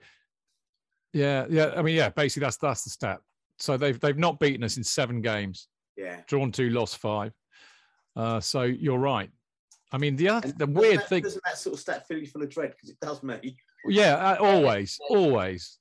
[1.14, 1.74] Yeah, yeah.
[1.76, 2.10] I mean, yeah.
[2.10, 3.20] Basically, that's that's the stat.
[3.60, 5.68] So they've they've not beaten us in seven games.
[5.96, 6.22] Yeah.
[6.28, 7.34] Drawn two, lost five.
[8.16, 9.30] Uh, so you're right.
[9.92, 11.24] I mean, the other And the weird that, thing.
[11.24, 12.72] doesn't that sort of stat fill you full of dread?
[12.72, 13.58] Because it does me.
[13.86, 15.80] Yeah, uh, always, always,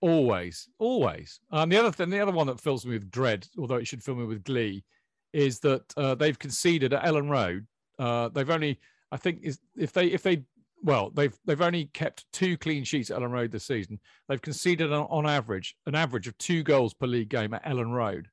[0.00, 1.40] always, always.
[1.50, 4.02] Um, the other thing, the other one that fills me with dread, although it should
[4.02, 4.84] fill me with glee,
[5.32, 7.66] is that uh, they've conceded at Elland Road.
[7.98, 8.80] Uh, they've only,
[9.10, 10.44] I think, is if they if they
[10.82, 14.00] well, they've they've only kept two clean sheets at Elland Road this season.
[14.28, 17.92] They've conceded on, on average an average of two goals per league game at Elland
[17.92, 18.28] Road.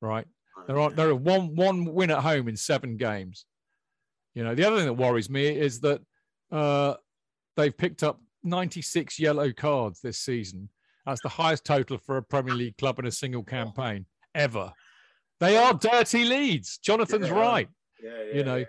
[0.00, 0.26] Right,
[0.66, 3.46] they're on they're one one win at home in seven games.
[4.34, 6.00] You know, the other thing that worries me is that
[6.50, 6.94] uh,
[7.56, 10.68] they've picked up 96 yellow cards this season.
[11.06, 14.72] That's the highest total for a Premier League club in a single campaign ever.
[15.40, 16.78] They are dirty leads.
[16.78, 17.34] Jonathan's Yeah.
[17.34, 17.68] right.
[18.02, 18.64] Yeah, yeah, You know, yeah,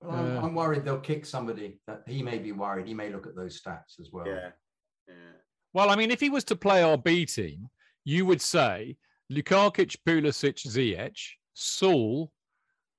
[0.00, 1.80] Well, I'm, Uh, I'm worried they'll kick somebody.
[1.86, 2.86] That he may be worried.
[2.86, 4.26] He may look at those stats as well.
[4.26, 4.50] yeah,
[5.08, 5.14] yeah.
[5.72, 7.68] Well, I mean, if he was to play our B team,
[8.04, 8.96] you would say
[9.32, 11.18] Lukakic, Pulisic, Ziyech,
[11.54, 12.30] Saul.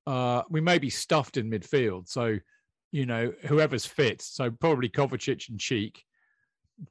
[0.08, 2.38] Uh, we may be stuffed in midfield, so
[2.92, 4.22] you know whoever's fit.
[4.22, 6.02] So probably Kovacic and Cheek.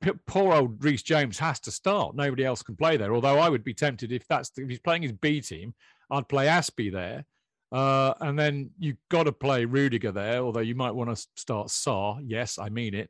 [0.02, 2.16] P- poor old Reece James has to start.
[2.16, 3.16] Nobody else can play there.
[3.16, 5.74] Although I would be tempted if that's the, if he's playing his B team,
[6.12, 7.26] I'd play Azpi there.
[7.72, 11.68] Uh, and then you've got to play Rudiger there, although you might want to start
[11.70, 12.22] Sarr.
[12.24, 13.10] Yes, I mean it.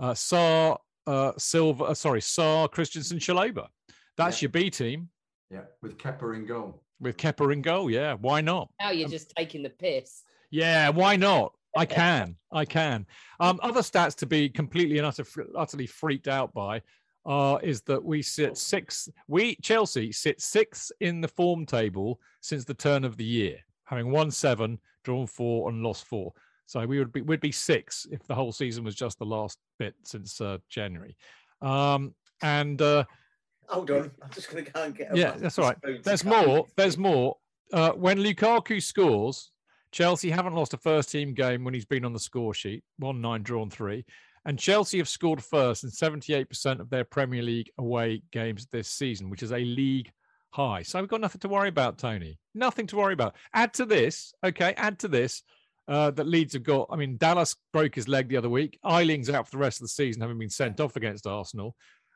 [0.00, 3.68] Uh, Sarr, uh, Silva, uh, sorry, Sarr, Christensen, Chalobah.
[4.16, 4.46] That's Yeah.
[4.46, 5.10] your B team
[5.50, 6.83] Yeah, with Kepa in goal.
[7.00, 7.90] With Kepa in goal.
[7.90, 8.70] Yeah, why not?
[8.80, 10.22] Now you're just taking the piss.
[10.50, 11.52] Yeah, why not?
[11.76, 12.36] I can.
[12.52, 13.06] I can.
[13.40, 15.24] Um, other stats to be completely and utter,
[15.56, 16.82] utterly freaked out by
[17.26, 19.08] uh, is that we sit six.
[19.28, 24.10] We Chelsea sit sixth in the form table since the turn of the year, having
[24.10, 26.32] won seven, drawn four, and lost four.
[26.66, 29.58] So we would be would be six if the whole season was just the last
[29.78, 31.16] bit since uh, January.
[31.60, 33.04] Um, And uh,
[33.68, 35.12] Hold on, I'm just going to go and get.
[35.12, 36.02] A yeah, that's all right.
[36.02, 36.66] There's more.
[36.76, 37.36] There's more.
[37.72, 39.50] Uh, when Lukaku scores,
[39.92, 42.84] Chelsea haven't lost a first team game when he's been on the score sheet.
[42.98, 44.04] One nine, drawn three.
[44.46, 49.30] And Chelsea have scored first in 78% of their Premier League away games this season,
[49.30, 50.10] which is a league
[50.50, 50.82] high.
[50.82, 52.38] So we've got nothing to worry about, Tony.
[52.54, 53.36] Nothing to worry about.
[53.54, 55.42] Add to this, okay, add to this
[55.88, 56.88] uh, that Leeds have got.
[56.90, 58.78] I mean, Dallas broke his leg the other week.
[58.84, 61.74] Ayling's out for the rest of the season, having been sent off against Arsenal.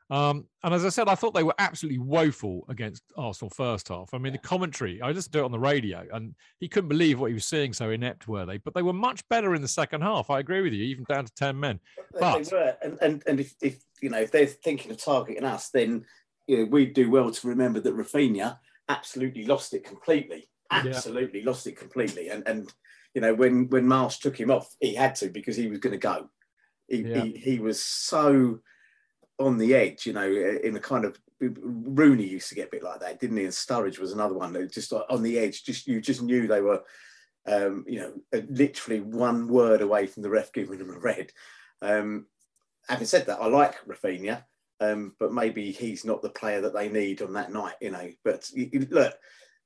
[0.09, 4.13] Um, and as I said, I thought they were absolutely woeful against Arsenal first half.
[4.13, 7.19] I mean, the commentary, I listened to it on the radio and he couldn't believe
[7.19, 7.73] what he was seeing.
[7.73, 8.57] So inept were they?
[8.57, 10.31] But they were much better in the second half.
[10.31, 11.79] I agree with you, even down to 10 men.
[12.19, 15.43] But- they were, and and, and if, if you know if they're thinking of targeting
[15.43, 16.05] us, then
[16.47, 18.57] you know we do well to remember that Raphinha
[18.87, 20.49] absolutely lost it completely.
[20.71, 22.71] Absolutely lost it completely, and and
[23.13, 25.93] you know when when Marsh took him off, he had to because he was going
[25.93, 26.29] to go.
[26.87, 27.23] He, Yeah.
[27.23, 28.59] he he was so
[29.39, 32.83] on the edge, you know, in a kind of Rooney used to get a bit
[32.83, 33.43] like that, didn't he?
[33.43, 35.63] And Sturridge was another one that just on the edge.
[35.63, 36.83] Just you just knew they were,
[37.47, 41.31] um, you know, literally one word away from the ref giving them a red.
[41.81, 42.25] Um,
[42.87, 44.43] having said that, I like Raphinha,
[44.81, 48.09] um, but maybe he's not the player that they need on that night, you know.
[48.25, 49.13] But you, you- look,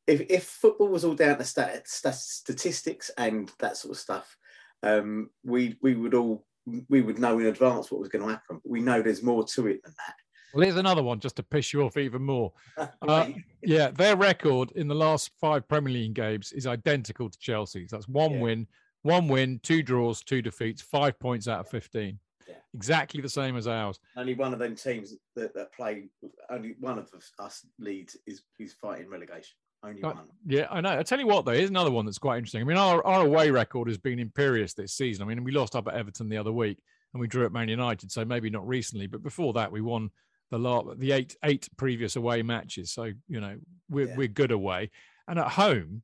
[0.06, 4.38] if, if football was all down to stat, statistics and that sort of stuff,
[4.84, 6.46] um, we we would all
[6.90, 8.60] we would know in advance what was going to happen.
[8.64, 10.16] But we know there's more to it than that.
[10.54, 12.54] Well, here's another one just to piss you off even more.
[13.02, 13.30] Uh,
[13.64, 17.92] yeah, their record in the last five Premier League games is identical to Chelsea's.
[17.92, 18.40] That's one Yeah.
[18.42, 18.68] win,
[19.02, 22.18] one win, two draws, two defeats, five points out of 15.
[22.48, 22.56] Yeah.
[22.74, 24.00] Exactly the same as ours.
[24.16, 26.06] only one of them teams that, that play,
[26.50, 27.10] only one of
[27.40, 29.56] us leads is is fighting relegation.
[29.84, 30.20] Only one.
[30.46, 30.98] Yeah, I know.
[30.98, 32.62] I tell you what, though, here's another one that's quite interesting.
[32.62, 35.24] I mean, our, our away record has been imperious this season.
[35.24, 36.80] I mean, we lost up at Everton the other week,
[37.14, 40.10] and we drew at Man United, so maybe not recently, but before that, we won
[40.52, 42.92] the lot, the eight eight previous away matches.
[42.92, 43.58] So you know,
[43.90, 44.16] we're Yeah.
[44.18, 44.92] we're good away,
[45.28, 46.04] and at home,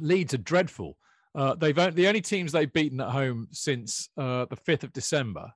[0.00, 0.96] Leeds are dreadful.
[1.34, 5.52] Uh, they've the only teams they've beaten at home since uh, the fifth of December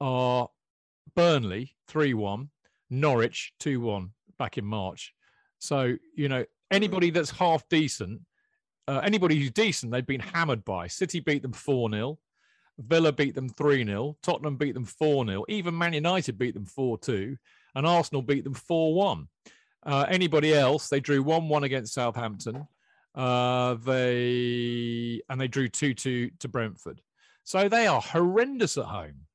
[0.00, 0.48] are
[1.16, 2.50] Burnley three one,
[2.90, 5.14] Norwich two one back in March.
[5.58, 8.20] So you know anybody that's half decent,
[8.88, 10.88] uh, anybody who's decent, they've been hammered by.
[10.88, 12.18] City beat them four 0
[12.78, 14.16] Villa beat them 3 0.
[14.22, 15.44] Tottenham beat them 4 0.
[15.48, 17.36] Even Man United beat them 4 2.
[17.74, 19.28] And Arsenal beat them 4 1.
[19.84, 22.66] Uh, anybody else, they drew 1 1 against Southampton.
[23.14, 27.00] Uh, they and they drew 2 2 to Brentford.
[27.44, 29.26] So they are horrendous at home.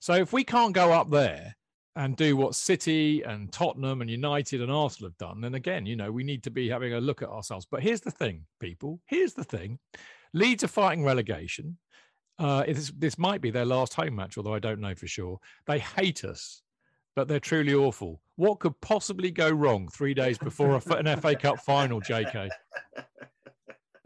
[0.00, 1.56] So if we can't go up there
[1.96, 5.94] and do what City and Tottenham and United and Arsenal have done, then again, you
[5.96, 7.66] know, we need to be having a look at ourselves.
[7.70, 9.00] But here's the thing, people.
[9.06, 9.78] Here's the thing.
[10.32, 11.78] Leeds are fighting relegation.
[12.38, 15.38] Uh, this, this might be their last home match, although I don't know for sure.
[15.66, 16.62] They hate us,
[17.14, 18.20] but they're truly awful.
[18.34, 22.50] What could possibly go wrong three days before a, an FA Cup final, JK?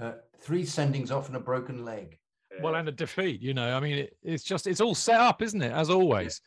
[0.00, 2.17] Uh, three sendings off and a broken leg.
[2.62, 3.76] Well, and a defeat, you know.
[3.76, 5.73] I mean, it, it's just, it's all set up, isn't it?
[5.73, 6.41] As always.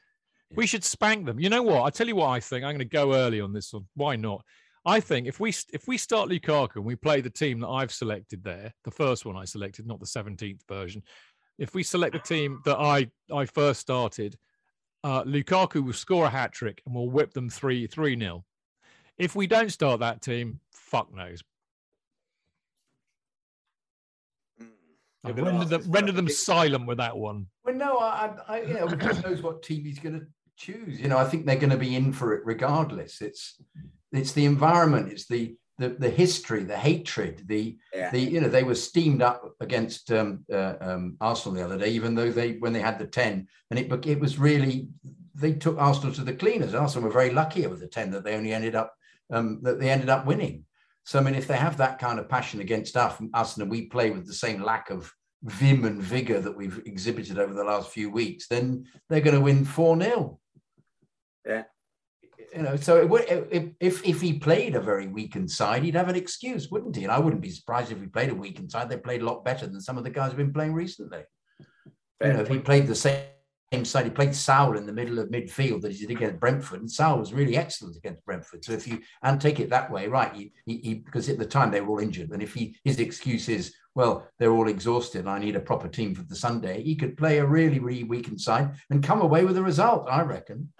[0.55, 1.39] We should spank them.
[1.39, 1.83] You know what?
[1.83, 2.63] I tell you what I think.
[2.63, 3.85] I'm going to go early on this one.
[3.95, 4.43] Why not?
[4.85, 7.91] I think if we if we start Lukaku and we play the team that I've
[7.91, 11.03] selected there, the first one I selected, not the 17th version.
[11.59, 14.35] If we select the team that I I first started,
[15.03, 18.43] uh, Lukaku will score a hat trick and we'll whip them three three nil.
[19.19, 21.43] If we don't start that team, fuck knows.
[24.59, 24.67] Mm.
[25.27, 27.45] Yeah, render them, render them silent with that one.
[27.63, 30.25] Well, no, I, I, I you know, who knows what team he's going to
[30.57, 30.99] choose?
[30.99, 33.21] You know, I think they're going to be in for it regardless.
[33.21, 33.59] It's,
[34.11, 38.11] it's the environment, it's the, the, the history, the hatred, the, Yeah.
[38.11, 41.89] the, you know, they were steamed up against um, uh, um, Arsenal the other day,
[41.89, 44.87] even though they, when they had the ten, and it, it was really,
[45.33, 46.73] they took Arsenal to the cleaners.
[46.75, 48.93] Arsenal were very lucky with the ten that they only ended up,
[49.31, 50.65] um, that they ended up winning.
[51.03, 53.87] So I mean, if they have that kind of passion against us, us and we
[53.87, 55.11] play with the same lack of
[55.43, 59.41] vim and vigor that we've exhibited over the last few weeks, then they're going to
[59.41, 60.39] win 4 0.
[61.45, 61.63] Yeah.
[62.55, 65.95] You know, so it would, if, if if he played a very weakened side, he'd
[65.95, 67.03] have an excuse, wouldn't he?
[67.03, 68.89] And I wouldn't be surprised if he played a weakened side.
[68.89, 71.21] They played a lot better than some of the guys have been playing recently.
[72.21, 73.23] You know, if he played the same
[73.73, 76.81] same side, he played Saul in the middle of midfield that he did against Brentford,
[76.81, 78.65] and Saul was really excellent against Brentford.
[78.65, 80.33] So if you and take it that way, right?
[80.35, 82.99] He, he, he because at the time they were all injured, and if he his
[82.99, 86.83] excuse is well, they're all exhausted, and I need a proper team for the Sunday,
[86.83, 90.07] he could play a really really weakened side and come away with a result.
[90.09, 90.73] I reckon.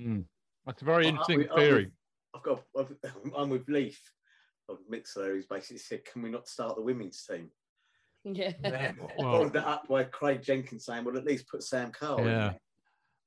[0.00, 0.24] Mm.
[0.66, 1.84] That's a very interesting I'm I'm theory.
[1.84, 1.92] with-
[2.34, 2.62] I've got.
[2.78, 2.94] I've,
[3.36, 4.00] I'm with Leaf.
[4.68, 7.50] Of Mixlr, who's basically said, "Can we not start the women's team?"
[8.24, 8.52] Yeah.
[8.98, 12.26] Well, Followed that up by Craig Jenkins saying, "Well, at least put Sam Kerr." in
[12.26, 12.32] Yeah.
[12.48, 12.60] there."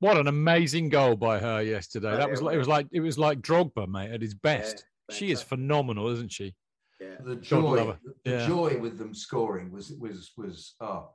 [0.00, 2.08] What an amazing goal by her yesterday.
[2.08, 4.34] Oh, that yeah, was like, it was like it was like Drogba, mate, at his
[4.34, 4.84] best.
[5.10, 6.54] she is phenomenal, isn't she?
[7.00, 7.16] Yeah.
[7.24, 8.46] The joy, love the Yeah.
[8.46, 11.08] joy with them scoring was was was oh,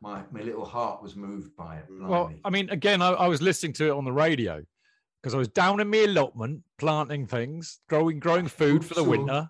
[0.00, 1.84] my my little heart was moved by it.
[1.88, 2.32] Well.
[2.44, 4.64] I mean, again, I, I was listening to it on the radio
[5.22, 9.48] because I was down in my allotment, planting things, growing growing food for the winter.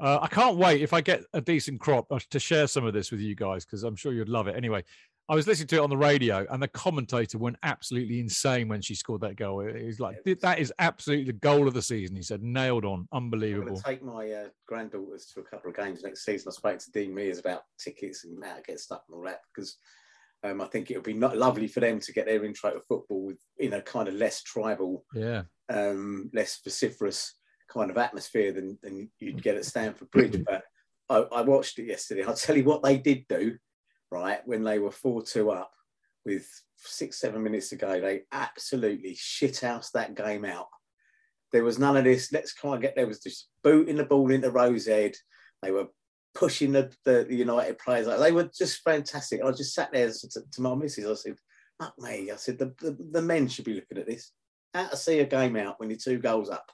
[0.00, 2.92] Uh, I can't wait if I get a decent crop uh, to share some of
[2.92, 4.56] this with you guys because I'm sure you'd love it.
[4.56, 4.82] Anyway,
[5.28, 8.82] I was listening to it on the radio, and the commentator went absolutely insane when
[8.82, 9.60] she scored that goal.
[9.60, 10.16] He was like.
[10.40, 13.68] "That is absolutely the goal of the season." He said, "Nailed on, Unbelievable.
[13.68, 16.50] I'm going to take my uh, granddaughters to a couple of games next season.
[16.50, 19.42] I spoke to Dean Mears about tickets and how to get stuff and all that
[19.54, 19.78] because
[20.44, 22.80] um, I think it would be not lovely for them to get their intro to
[22.80, 27.32] football with in a kind of less tribal, Yeah, um, less vociferous
[27.68, 30.44] kind of atmosphere than, than you'd get at Stamford Bridge.
[30.44, 30.62] But
[31.08, 32.24] I, I watched it yesterday.
[32.24, 33.56] I'll tell you what they did do,
[34.10, 35.72] right, when they were 4 2 up
[36.26, 40.68] with six, seven minutes to go, they absolutely shithoused that game out.
[41.52, 42.32] There was none of this.
[42.32, 43.06] Let's try and get there.
[43.06, 45.14] Was just booting the ball into Rosehead.
[45.62, 45.86] They were
[46.34, 48.06] pushing the, the, United players.
[48.06, 49.42] They were just fantastic.
[49.42, 51.06] I just sat there to, to my missus.
[51.06, 51.36] I said,
[51.80, 54.32] "Fuck me!" I said, the, the, "The men should be looking at this.
[54.72, 56.70] How to see a game out when you're two goals up?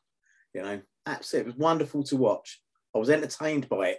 [0.55, 1.51] You know, absolutely.
[1.51, 2.61] It was wonderful to watch.
[2.95, 3.99] I was entertained by it.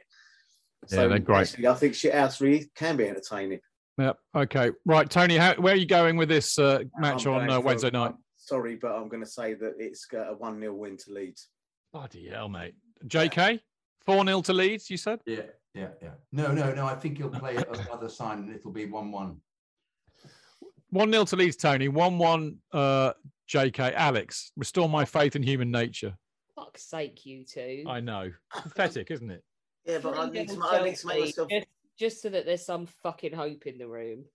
[0.89, 1.41] Yeah, they're great.
[1.41, 3.59] actually, I think shit house really can be entertaining.
[3.99, 4.13] yeah.
[4.35, 5.37] Okay, right, Tony.
[5.37, 8.13] How, where are you going with this uh, match I'm on uh, for- Wednesday night?
[8.13, 11.13] I'm sorry, but I'm going to say that it's got a 1 0 win to
[11.13, 11.49] Leeds.
[11.93, 12.73] Bloody hell, mate.
[13.05, 13.59] JK,
[14.05, 15.19] 4 0 to Leeds, you said?
[15.25, 15.41] yeah,
[15.73, 16.11] yeah, yeah.
[16.31, 16.85] No, no, no.
[16.85, 19.37] I think he'll play another sign, and it'll be one-one.
[20.89, 21.87] 1 0 to Leeds, Tony.
[21.87, 23.13] 1 1 uh,
[23.49, 23.93] JK.
[23.93, 26.15] Alex, restore my faith in human nature.
[26.55, 27.83] Fuck's sake, you two.
[27.87, 28.31] I know.
[28.51, 29.43] Pathetic, isn't it?
[29.85, 31.49] Yeah, but I need, to, nil I need to make Chelsea, myself.
[31.49, 34.25] just, just so that there's some fucking hope in the room.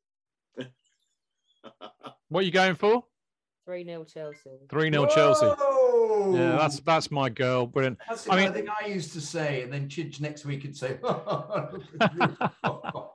[2.28, 3.04] What are you going for?
[3.66, 4.50] 3 0 Chelsea.
[4.70, 5.46] 3 0 Chelsea.
[5.46, 6.34] Whoa!
[6.36, 7.66] Yeah, that's that's my girl.
[7.66, 7.98] Brilliant.
[8.08, 10.62] That's the I mean- of thing I used to say, and then Chidge next week
[10.62, 13.12] would say, "Look at you." Well,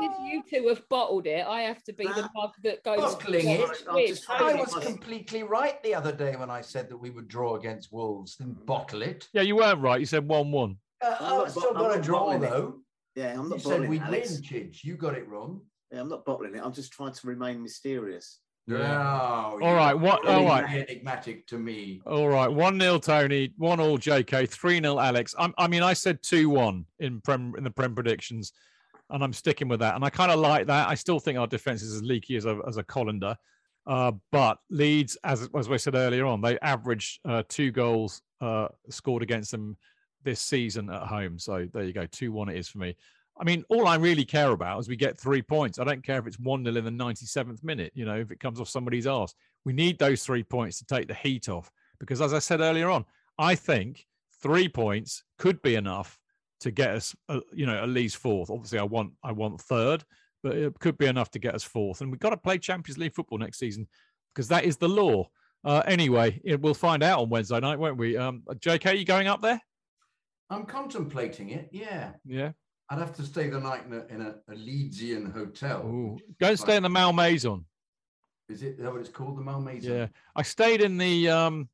[0.00, 2.98] because you two have bottled it, I have to be the mug that goes.
[3.00, 3.68] Bottling it?
[3.88, 4.06] I'm Win.
[4.08, 7.10] just I trying to was completely right the other day when I said that we
[7.10, 9.28] would draw against Wolves and bottle it.
[9.32, 10.00] Yeah, you weren't right.
[10.00, 10.76] You said 1 1.
[11.02, 12.76] Uh, I'm still bo- I'm got a draw though.
[13.16, 13.62] Yeah, I'm not.
[13.64, 14.82] You not said we'd win, Chidge.
[14.84, 15.60] You got it wrong.
[15.92, 16.62] Yeah, I'm not bottling it.
[16.64, 18.40] I'm just trying to remain mysterious.
[18.66, 19.58] No.
[19.62, 20.88] All right, what- all right.
[20.88, 22.00] Enigmatic to me.
[22.06, 22.48] All right.
[22.48, 25.34] 1 0 Tony, 1 all JK, 3 0 Alex.
[25.38, 28.52] I'm, I mean, I said 2 1 in Prem, in the Prem predictions,
[29.10, 29.94] and I'm sticking with that.
[29.96, 30.88] And I kind of like that.
[30.88, 33.36] I still think our defense is as leaky as a, as a colander.
[33.86, 38.68] Uh, but Leeds, as, as we said earlier on, they average uh, two goals uh,
[38.88, 39.76] scored against them
[40.22, 41.38] this season at home.
[41.38, 42.06] So there you go.
[42.06, 42.96] 2 1 it is for me.
[43.38, 45.78] I mean, all I really care about is we get three points.
[45.78, 48.38] I don't care if it's 1 0 in the 97th minute, you know, if it
[48.40, 49.34] comes off somebody's arse.
[49.64, 51.70] We need those three points to take the heat off.
[51.98, 53.04] Because as I said earlier on,
[53.38, 54.06] I think
[54.40, 56.18] three points could be enough
[56.60, 58.50] to get us, uh, you know, at least fourth.
[58.50, 60.04] Obviously, I want I want third,
[60.42, 62.00] but it could be enough to get us fourth.
[62.00, 63.88] And we've got to play Champions League football next season
[64.34, 65.28] because that is the law.
[65.64, 68.16] Uh, anyway, it, we'll find out on Wednesday night, won't we?
[68.16, 69.60] Um, JK, you going up there?
[70.50, 71.70] I'm contemplating it.
[71.72, 72.10] Yeah.
[72.24, 72.52] Yeah.
[72.90, 75.82] I'd have to stay the night in a, in a, a Leedsian hotel.
[75.86, 76.18] Ooh.
[76.38, 77.64] Go and stay in the Malmaison.
[78.48, 79.38] Is it that what it's called?
[79.38, 79.90] The Malmaison?
[79.90, 80.06] Yeah,
[80.36, 81.68] I stayed in the um,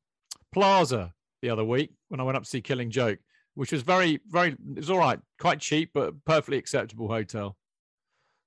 [0.53, 3.19] Plaza the other week when I went up to see Killing Joke,
[3.55, 4.51] which was very, very.
[4.51, 7.57] It was all right, quite cheap, but perfectly acceptable hotel.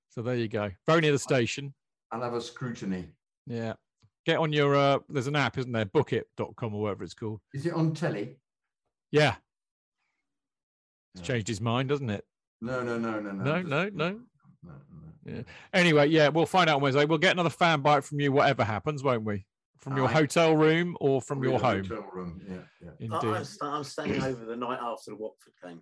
[0.09, 1.73] So there you go, very near the station.
[2.11, 3.09] I'll have a scrutiny.
[3.45, 3.73] Yeah,
[4.25, 4.75] get on your.
[4.75, 5.85] Uh, there's an app, isn't there?
[5.85, 7.41] Bookit.com or whatever it's called.
[7.53, 8.37] Is it on telly?
[9.11, 9.35] Yeah,
[11.13, 12.25] it's changed his mind, doesn't it?
[12.61, 13.43] No, no, no, no, no.
[13.43, 14.09] No, Just- no, no.
[14.11, 14.19] no,
[14.63, 14.73] no.
[15.25, 15.41] Yeah.
[15.73, 17.05] Anyway, yeah, we'll find out Wednesday.
[17.05, 19.45] We'll get another fan bite from you, whatever happens, won't we?
[19.79, 20.13] From your Aye.
[20.13, 21.83] hotel room or from your home.
[21.83, 22.41] Hotel room.
[22.47, 22.89] Yeah, yeah.
[23.11, 23.47] I- I'm, Indeed.
[23.61, 25.81] I'm staying over the night after the Watford game.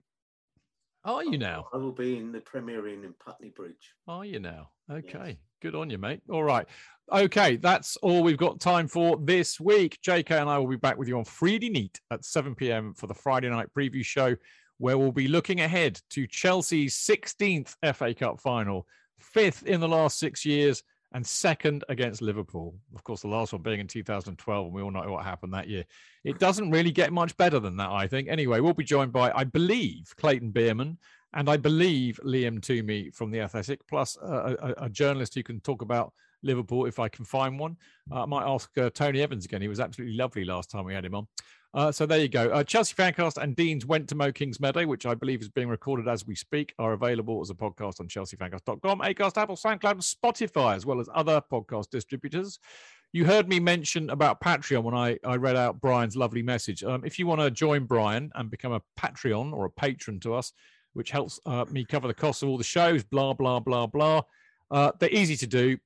[1.06, 1.68] Are you now?
[1.74, 3.94] I will be in the Premier Inn in Putney Bridge.
[4.08, 4.70] Are you now?
[4.90, 5.38] Okay.
[5.62, 6.22] Good on you, mate.
[6.30, 6.66] All right.
[7.12, 7.58] Okay.
[7.58, 10.00] That's all we've got time for this week.
[10.06, 12.94] JK and I will be back with you on Friday night at 7 p.m.
[12.94, 14.34] for the Friday night preview show,
[14.78, 18.88] where we'll be looking ahead to Chelsea's 16th FA Cup final,
[19.20, 22.76] fifth in the last six years, and second against Liverpool.
[22.96, 25.68] Of course, the last one being in 2012, and we all know what happened that
[25.68, 25.86] year.
[26.24, 28.28] It doesn't really get much better than that, I think.
[28.30, 30.98] Anyway, we'll be joined by, I believe, Clayton Beerman
[31.34, 35.60] and I believe Liam Twomey from the Athletic, plus uh, a, a journalist who can
[35.62, 37.78] talk about Liverpool if I can find one.
[38.12, 39.62] Uh, I might ask uh, Tony Evans again.
[39.62, 41.28] He was absolutely lovely last time we had him on.
[41.74, 42.50] Uh, so there you go.
[42.50, 45.70] Uh, Chelsea Fancast and Dean's went to Mo Kings Meadow, which I believe is being
[45.70, 50.02] recorded as we speak, are available as a podcast on chelseafancast.com, Acast, Apple, SoundCloud, and
[50.02, 52.60] Spotify, as well as other podcast distributors.
[53.12, 56.84] you heard me mention about Patreon when I, I read out Brian's lovely message.
[56.84, 60.36] Um, if you want to join Brian and become a Patreon or a patron to
[60.36, 60.54] us,
[60.94, 64.22] which helps uh, me cover the costs of all the shows, blah, blah, blah, blah,
[64.70, 65.78] uh, they're easy to do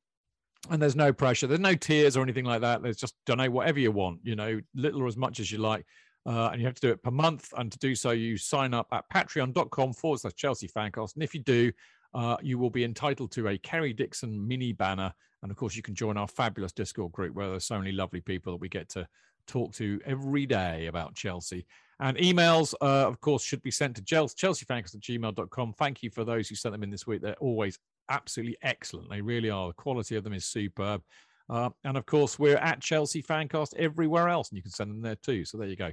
[0.69, 1.48] and there's no pressure.
[1.48, 2.82] There's no tears or anything like that.
[2.82, 5.86] There's just donate whatever you want, you know, little or as much as you like.
[6.26, 7.53] Uh, and you have to do it per month.
[7.58, 11.16] And to do so, you sign up at patreon.com forward slash Chelsea Fancast.
[11.16, 11.72] And if you do,
[12.14, 15.14] uh, you will be entitled to a Kerry Dixon mini banner.
[15.42, 18.19] And of course, you can join our fabulous Discord group where there's so many lovely
[18.19, 19.08] people that we get to
[19.48, 21.66] talk to every day about Chelsea.
[22.00, 25.74] And emails, uh, of course, should be sent to chelseafancast at gmail.com.
[25.74, 27.22] Thank you for those who sent them in this week.
[27.22, 27.80] They're always
[28.10, 29.10] absolutely excellent.
[29.10, 29.68] They really are.
[29.68, 31.02] The quality of them is superb.
[31.50, 35.02] Uh, and of course, we're at Chelsea Fancast everywhere else, and you can send them
[35.02, 35.45] there too.
[35.45, 35.92] So there you go.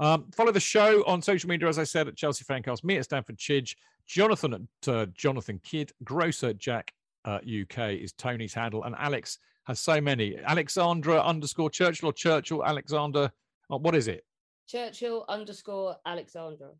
[0.00, 2.84] Um, follow the show on social media, as I said, at Chelsea Fancast.
[2.84, 6.92] Me at Stamford Chidge, Jonathan at uh, Jonathan Kydd, Grocer Jack
[7.24, 10.36] uh, UK is Tony's handle, and Alex has so many.
[10.44, 13.30] Alexandra underscore Churchill or Churchill Alexander.
[13.70, 14.24] Oh, what is it?
[14.68, 16.70] Churchill underscore Alexandra.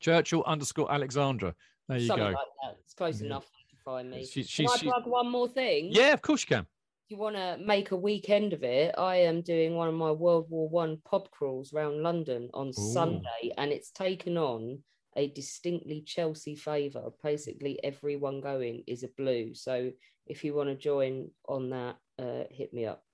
[0.00, 1.54] Churchill underscore Alexandra.
[1.88, 2.32] There you Something go.
[2.38, 2.76] like that.
[2.84, 3.26] It's close Yeah.
[3.26, 3.46] enough
[3.90, 4.24] find me.
[4.24, 5.88] She- Can she's- I she's- plug one more thing?
[5.90, 6.66] Yeah, of course you can.
[7.06, 10.12] If you want to make a weekend of it, I am doing one of my
[10.12, 14.82] World War One pub crawls around London on Sunday, and it's taken on
[15.16, 17.10] a distinctly Chelsea favour.
[17.22, 19.54] Basically, everyone going is a blue.
[19.54, 19.90] So
[20.26, 23.04] if you want to join on that, uh, hit me up.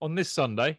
[0.00, 0.78] On this Sunday,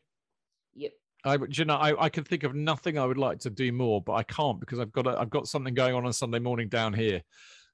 [0.76, 0.94] Yep.
[1.26, 4.02] I, you know, I, I can think of nothing I would like to do more,
[4.02, 6.70] but I can't because I've got a, I've got something going on on Sunday morning
[6.70, 7.22] down here.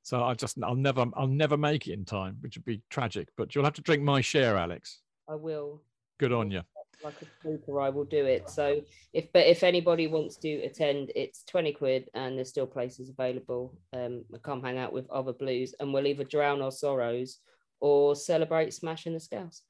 [0.07, 3.27] So I just I'll never I'll never make it in time, which would be tragic.
[3.35, 5.01] But you'll have to drink my share, Alex.
[5.27, 5.81] I will.
[6.17, 6.61] Good on you.
[7.03, 8.49] like a trooper, I will do it.
[8.49, 8.79] So
[9.11, 13.77] if but if anybody wants to attend, it's twenty quid and there's still places available.
[13.91, 17.39] Um, come hang out with other blues, and we'll either drown our sorrows
[17.81, 19.63] or celebrate smashing the scouts.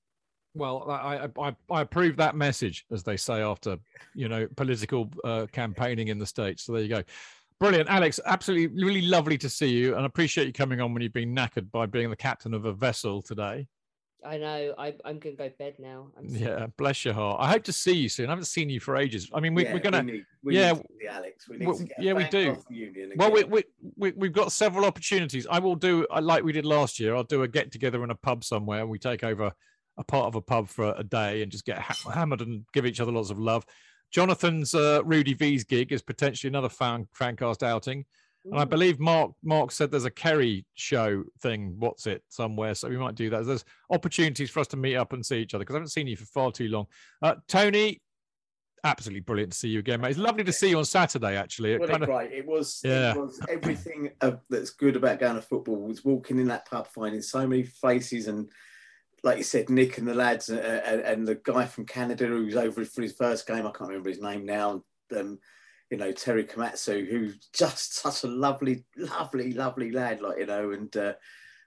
[0.54, 3.80] Well, I, I I I approve that message, as they say after
[4.14, 6.64] you know political uh, campaigning in the states.
[6.64, 7.04] So there you go.
[7.60, 8.20] Brilliant, Alex.
[8.26, 11.36] Absolutely, really lovely to see you, and I appreciate you coming on when you've been
[11.36, 13.68] knackered by being the captain of a vessel today.
[14.26, 14.74] I know.
[14.78, 16.10] I, I'm gonna go bed now.
[16.18, 16.26] I'm.
[16.28, 17.38] Yeah, bless your heart.
[17.40, 18.28] I hope to see you soon.
[18.28, 19.30] I haven't seen you for ages.
[19.34, 20.04] I mean, we, Yeah, we're gonna.
[20.04, 21.48] We need, we yeah, to see Alex.
[21.48, 22.52] We need w- to get a yeah, we do.
[22.52, 23.64] Fancast Union Well, we, we,
[23.96, 25.48] we, we've got several opportunities.
[25.50, 28.10] I will do, uh, like we did last year, I'll do a get together in
[28.10, 28.82] a pub somewhere.
[28.82, 29.52] And we take over
[29.98, 33.00] a part of a pub for a day and just get hammered and give each
[33.00, 33.66] other lots of love.
[34.12, 38.06] Jonathan's uh, Rudy V's gig is potentially another fan, fancast outing.
[38.50, 41.76] And I believe Mark Mark said there's a Kerry show thing.
[41.80, 42.76] What's it somewhere?
[42.76, 43.46] So we might do that.
[43.46, 46.08] There's opportunities for us to meet up and see each other because I haven't seen
[46.08, 46.86] you for far too long.
[47.22, 48.02] Uh, Tony,
[48.86, 50.12] absolutely brilliant to see you again, mate.
[50.12, 51.36] It's lovely to see you on Saturday.
[51.36, 52.32] Actually, It kind of- right.
[52.32, 53.12] It was, Yeah.
[53.16, 56.88] it was everything uh, that's good about going to football was walking in that pub,
[56.88, 58.50] finding so many faces, and
[59.28, 62.56] like you said, Nick and the lads, uh, and, and the guy from Canada who's
[62.56, 63.68] over for his first game.
[63.68, 64.84] I can't remember his name now.
[65.16, 65.40] Um,
[65.90, 70.22] you know Terry Komatsu, who's just such a lovely, lovely, lovely lad.
[70.22, 71.14] Like you know, and uh,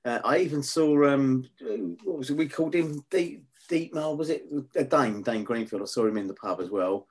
[0.06, 1.44] uh, I even saw um,
[2.02, 2.36] what was it?
[2.36, 4.16] We called him Deep Deepmar.
[4.16, 4.46] Was it
[4.78, 5.82] uh, Dane Dane Greenfield?
[5.82, 7.06] I saw him in the pub as well.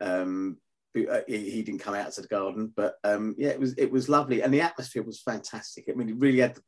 [0.00, 0.58] Um,
[0.96, 3.90] uh, he, he didn't come out to the garden, but um, yeah, it was it
[3.90, 5.84] was lovely, and the atmosphere was fantastic.
[5.88, 6.58] I mean, it really had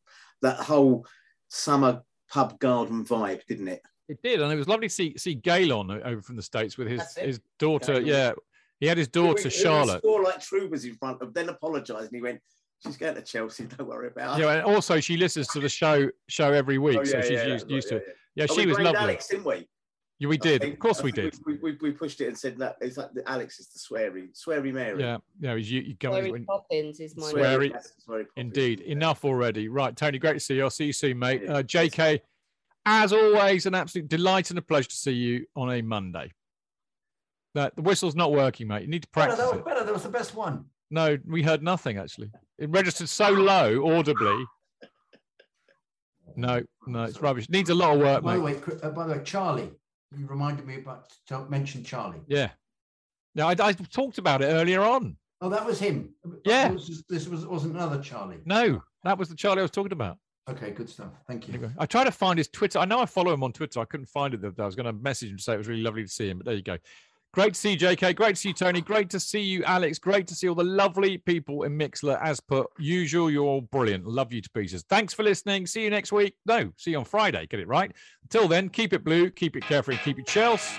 [0.43, 1.05] that whole
[1.49, 3.83] summer pub garden vibe, didn't it?
[4.09, 6.89] It did, and it was lovely to see see Galen over from the states with
[6.89, 7.95] his his daughter.
[7.95, 8.07] Galen.
[8.07, 8.33] Yeah,
[8.81, 10.01] he had his daughter Who- who Charlotte.
[10.03, 12.41] swore like troopers in front of, then apologised, and he went,
[12.85, 13.65] "She's going to Chelsea.
[13.79, 16.99] Don't worry about her." Yeah, and also she listens to the show show every week,
[17.01, 18.05] Oh, so she's yeah, used, right, to yeah, it.
[18.09, 18.13] yeah.
[18.37, 18.99] Yeah, she was lovely.
[19.01, 19.69] Alex, didn't we?
[20.21, 20.63] Yeah, we did.
[20.63, 21.35] think- Of course, we did.
[21.45, 24.73] We, we, we pushed it and said that it's like Alex is the sweary, sweary
[24.73, 25.01] Mary.
[25.01, 25.55] Yeah, yeah.
[25.55, 28.81] You, you go Mary when- Poppins is my Swear- Sweary- That's Sweary Poppins, Indeed.
[28.87, 28.93] yeah.
[28.93, 29.69] Enough already.
[29.69, 30.63] Right, Tony, great to see you.
[30.63, 31.49] I'll see you soon, mate.
[31.49, 32.21] Uh, JK,
[32.87, 36.33] as always, an absolute delight and a pleasure to see you on a Monday.
[37.55, 38.83] That the whistle's not working, mate.
[38.83, 39.65] You need to Better, practice that was it.
[39.65, 39.85] better.
[39.85, 40.65] That was the best one.
[40.91, 42.31] No, we heard nothing actually.
[42.59, 44.45] It registered so low audibly.
[46.37, 47.49] No, no, it's rubbish.
[47.49, 49.71] Needs a lot of work, By the way, uh, by the way, Charlie,
[50.19, 52.21] you reminded me about to mention Charlie.
[52.27, 52.51] Yeah.
[53.35, 55.17] Yeah, I, I talked about it earlier on.
[55.41, 56.11] Oh, that was him.
[56.45, 56.69] Yeah.
[56.69, 58.39] This, was- this was wasn't another Charlie.
[58.45, 60.19] No, that was the Charlie I was talking about.
[60.49, 61.09] Okay, good stuff.
[61.27, 61.71] Thank you.
[61.79, 62.79] I tried to find his Twitter.
[62.79, 63.81] I know I follow him on Twitter.
[63.81, 64.43] I couldn't find it.
[64.43, 64.63] the other day.
[64.63, 66.37] I was going to message him to say it was really lovely to see him,
[66.39, 66.77] but there you go.
[67.35, 68.15] Great to see you, JK.
[68.15, 68.81] Great to see you, Tony.
[68.81, 69.99] Great to see you, Alex.
[69.99, 72.17] Great to see all the lovely people in Mixlr.
[72.23, 74.07] As per usual, you're all brilliant.
[74.07, 74.85] Love you to pieces.
[74.89, 75.67] Thanks for listening.
[75.67, 76.37] See you next week.
[76.47, 77.49] No, see you on Friday.
[77.49, 77.91] Get it right.
[78.23, 80.79] Until then, keep it blue, keep it carefree, keep it Chelsea.